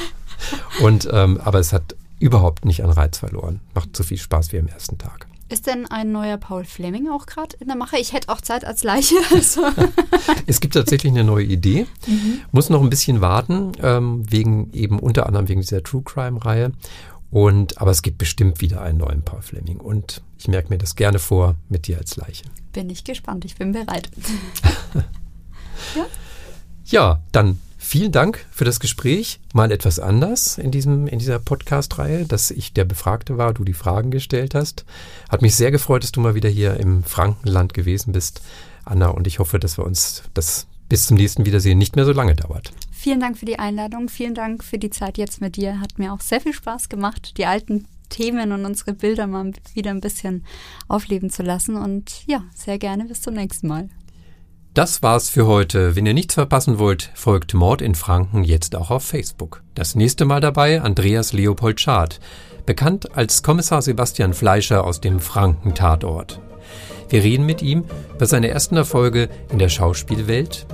und 0.80 1.08
ähm, 1.12 1.40
aber 1.42 1.58
es 1.58 1.74
hat 1.74 1.94
überhaupt 2.18 2.64
nicht 2.64 2.82
an 2.82 2.90
Reiz 2.90 3.18
verloren. 3.18 3.60
Macht 3.74 3.94
so 3.94 4.02
viel 4.02 4.18
Spaß 4.18 4.52
wie 4.52 4.58
am 4.58 4.68
ersten 4.68 4.96
Tag. 4.96 5.25
Ist 5.48 5.68
denn 5.68 5.86
ein 5.86 6.10
neuer 6.10 6.38
Paul 6.38 6.64
Fleming 6.64 7.08
auch 7.08 7.26
gerade 7.26 7.56
in 7.60 7.68
der 7.68 7.76
Mache? 7.76 7.98
Ich 7.98 8.12
hätte 8.12 8.30
auch 8.30 8.40
Zeit 8.40 8.64
als 8.64 8.82
Leiche. 8.82 9.14
Also. 9.32 9.62
es 10.46 10.60
gibt 10.60 10.74
tatsächlich 10.74 11.12
eine 11.12 11.24
neue 11.24 11.44
Idee. 11.44 11.86
Mhm. 12.06 12.40
Muss 12.52 12.70
noch 12.70 12.82
ein 12.82 12.90
bisschen 12.90 13.20
warten, 13.20 13.72
ähm, 13.82 14.24
wegen 14.30 14.72
eben 14.72 14.98
unter 14.98 15.26
anderem 15.26 15.48
wegen 15.48 15.60
dieser 15.60 15.82
True 15.82 16.02
Crime-Reihe. 16.02 16.72
Und, 17.30 17.80
aber 17.80 17.90
es 17.90 18.02
gibt 18.02 18.18
bestimmt 18.18 18.60
wieder 18.60 18.82
einen 18.82 18.98
neuen 18.98 19.22
Paul 19.22 19.42
Fleming. 19.42 19.78
Und 19.78 20.22
ich 20.38 20.48
merke 20.48 20.70
mir 20.70 20.78
das 20.78 20.96
gerne 20.96 21.18
vor 21.18 21.56
mit 21.68 21.86
dir 21.86 21.98
als 21.98 22.16
Leiche. 22.16 22.44
Bin 22.72 22.90
ich 22.90 23.04
gespannt, 23.04 23.44
ich 23.44 23.56
bin 23.56 23.72
bereit. 23.72 24.10
ja? 25.94 26.06
ja, 26.86 27.22
dann 27.32 27.58
Vielen 27.88 28.10
Dank 28.10 28.44
für 28.50 28.64
das 28.64 28.80
Gespräch. 28.80 29.38
Mal 29.54 29.70
etwas 29.70 30.00
anders 30.00 30.58
in, 30.58 30.72
diesem, 30.72 31.06
in 31.06 31.20
dieser 31.20 31.38
Podcast-Reihe, 31.38 32.24
dass 32.24 32.50
ich 32.50 32.72
der 32.72 32.84
Befragte 32.84 33.38
war, 33.38 33.54
du 33.54 33.62
die 33.62 33.74
Fragen 33.74 34.10
gestellt 34.10 34.56
hast. 34.56 34.84
Hat 35.28 35.40
mich 35.40 35.54
sehr 35.54 35.70
gefreut, 35.70 36.02
dass 36.02 36.10
du 36.10 36.20
mal 36.20 36.34
wieder 36.34 36.48
hier 36.48 36.80
im 36.80 37.04
Frankenland 37.04 37.74
gewesen 37.74 38.10
bist, 38.10 38.42
Anna. 38.84 39.10
Und 39.10 39.28
ich 39.28 39.38
hoffe, 39.38 39.60
dass 39.60 39.78
wir 39.78 39.84
uns 39.84 40.24
das 40.34 40.66
bis 40.88 41.06
zum 41.06 41.16
nächsten 41.16 41.46
Wiedersehen 41.46 41.78
nicht 41.78 41.94
mehr 41.94 42.04
so 42.04 42.10
lange 42.10 42.34
dauert. 42.34 42.72
Vielen 42.90 43.20
Dank 43.20 43.38
für 43.38 43.46
die 43.46 43.60
Einladung. 43.60 44.08
Vielen 44.08 44.34
Dank 44.34 44.64
für 44.64 44.78
die 44.78 44.90
Zeit 44.90 45.16
jetzt 45.16 45.40
mit 45.40 45.54
dir. 45.54 45.78
Hat 45.78 46.00
mir 46.00 46.12
auch 46.12 46.20
sehr 46.20 46.40
viel 46.40 46.54
Spaß 46.54 46.88
gemacht, 46.88 47.38
die 47.38 47.46
alten 47.46 47.86
Themen 48.08 48.50
und 48.50 48.64
unsere 48.64 48.94
Bilder 48.94 49.28
mal 49.28 49.52
wieder 49.74 49.92
ein 49.92 50.00
bisschen 50.00 50.44
aufleben 50.88 51.30
zu 51.30 51.44
lassen. 51.44 51.76
Und 51.76 52.26
ja, 52.26 52.42
sehr 52.52 52.78
gerne 52.78 53.04
bis 53.04 53.22
zum 53.22 53.34
nächsten 53.34 53.68
Mal. 53.68 53.90
Das 54.76 55.02
war's 55.02 55.30
für 55.30 55.46
heute. 55.46 55.96
Wenn 55.96 56.04
ihr 56.04 56.12
nichts 56.12 56.34
verpassen 56.34 56.78
wollt, 56.78 57.10
folgt 57.14 57.54
Mord 57.54 57.80
in 57.80 57.94
Franken 57.94 58.44
jetzt 58.44 58.76
auch 58.76 58.90
auf 58.90 59.04
Facebook. 59.04 59.62
Das 59.74 59.94
nächste 59.94 60.26
Mal 60.26 60.42
dabei 60.42 60.82
Andreas 60.82 61.32
Leopold 61.32 61.80
Schad, 61.80 62.20
bekannt 62.66 63.16
als 63.16 63.42
Kommissar 63.42 63.80
Sebastian 63.80 64.34
Fleischer 64.34 64.84
aus 64.84 65.00
dem 65.00 65.18
Franken-Tatort. 65.18 66.42
Wir 67.08 67.22
reden 67.22 67.46
mit 67.46 67.62
ihm 67.62 67.84
über 68.14 68.26
seine 68.26 68.48
ersten 68.48 68.76
Erfolge 68.76 69.30
in 69.50 69.58
der 69.58 69.70
Schauspielwelt, 69.70 70.66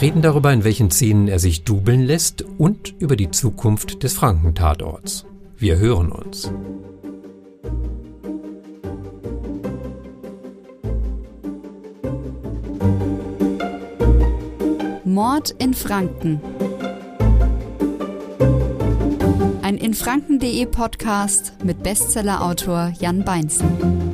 reden 0.00 0.22
darüber, 0.22 0.52
in 0.52 0.64
welchen 0.64 0.90
Szenen 0.90 1.28
er 1.28 1.38
sich 1.38 1.62
dubeln 1.62 2.00
lässt 2.00 2.44
und 2.58 2.96
über 2.98 3.14
die 3.14 3.30
Zukunft 3.30 4.02
des 4.02 4.12
Franken-Tatorts. 4.12 5.24
Wir 5.56 5.78
hören 5.78 6.10
uns. 6.10 6.50
Mord 15.10 15.50
in 15.58 15.74
Franken. 15.74 16.40
Ein 19.60 19.76
in 19.76 19.92
Franken.de 19.92 20.66
Podcast 20.66 21.52
mit 21.64 21.82
Bestsellerautor 21.82 22.92
Jan 23.00 23.24
Beinzen. 23.24 24.09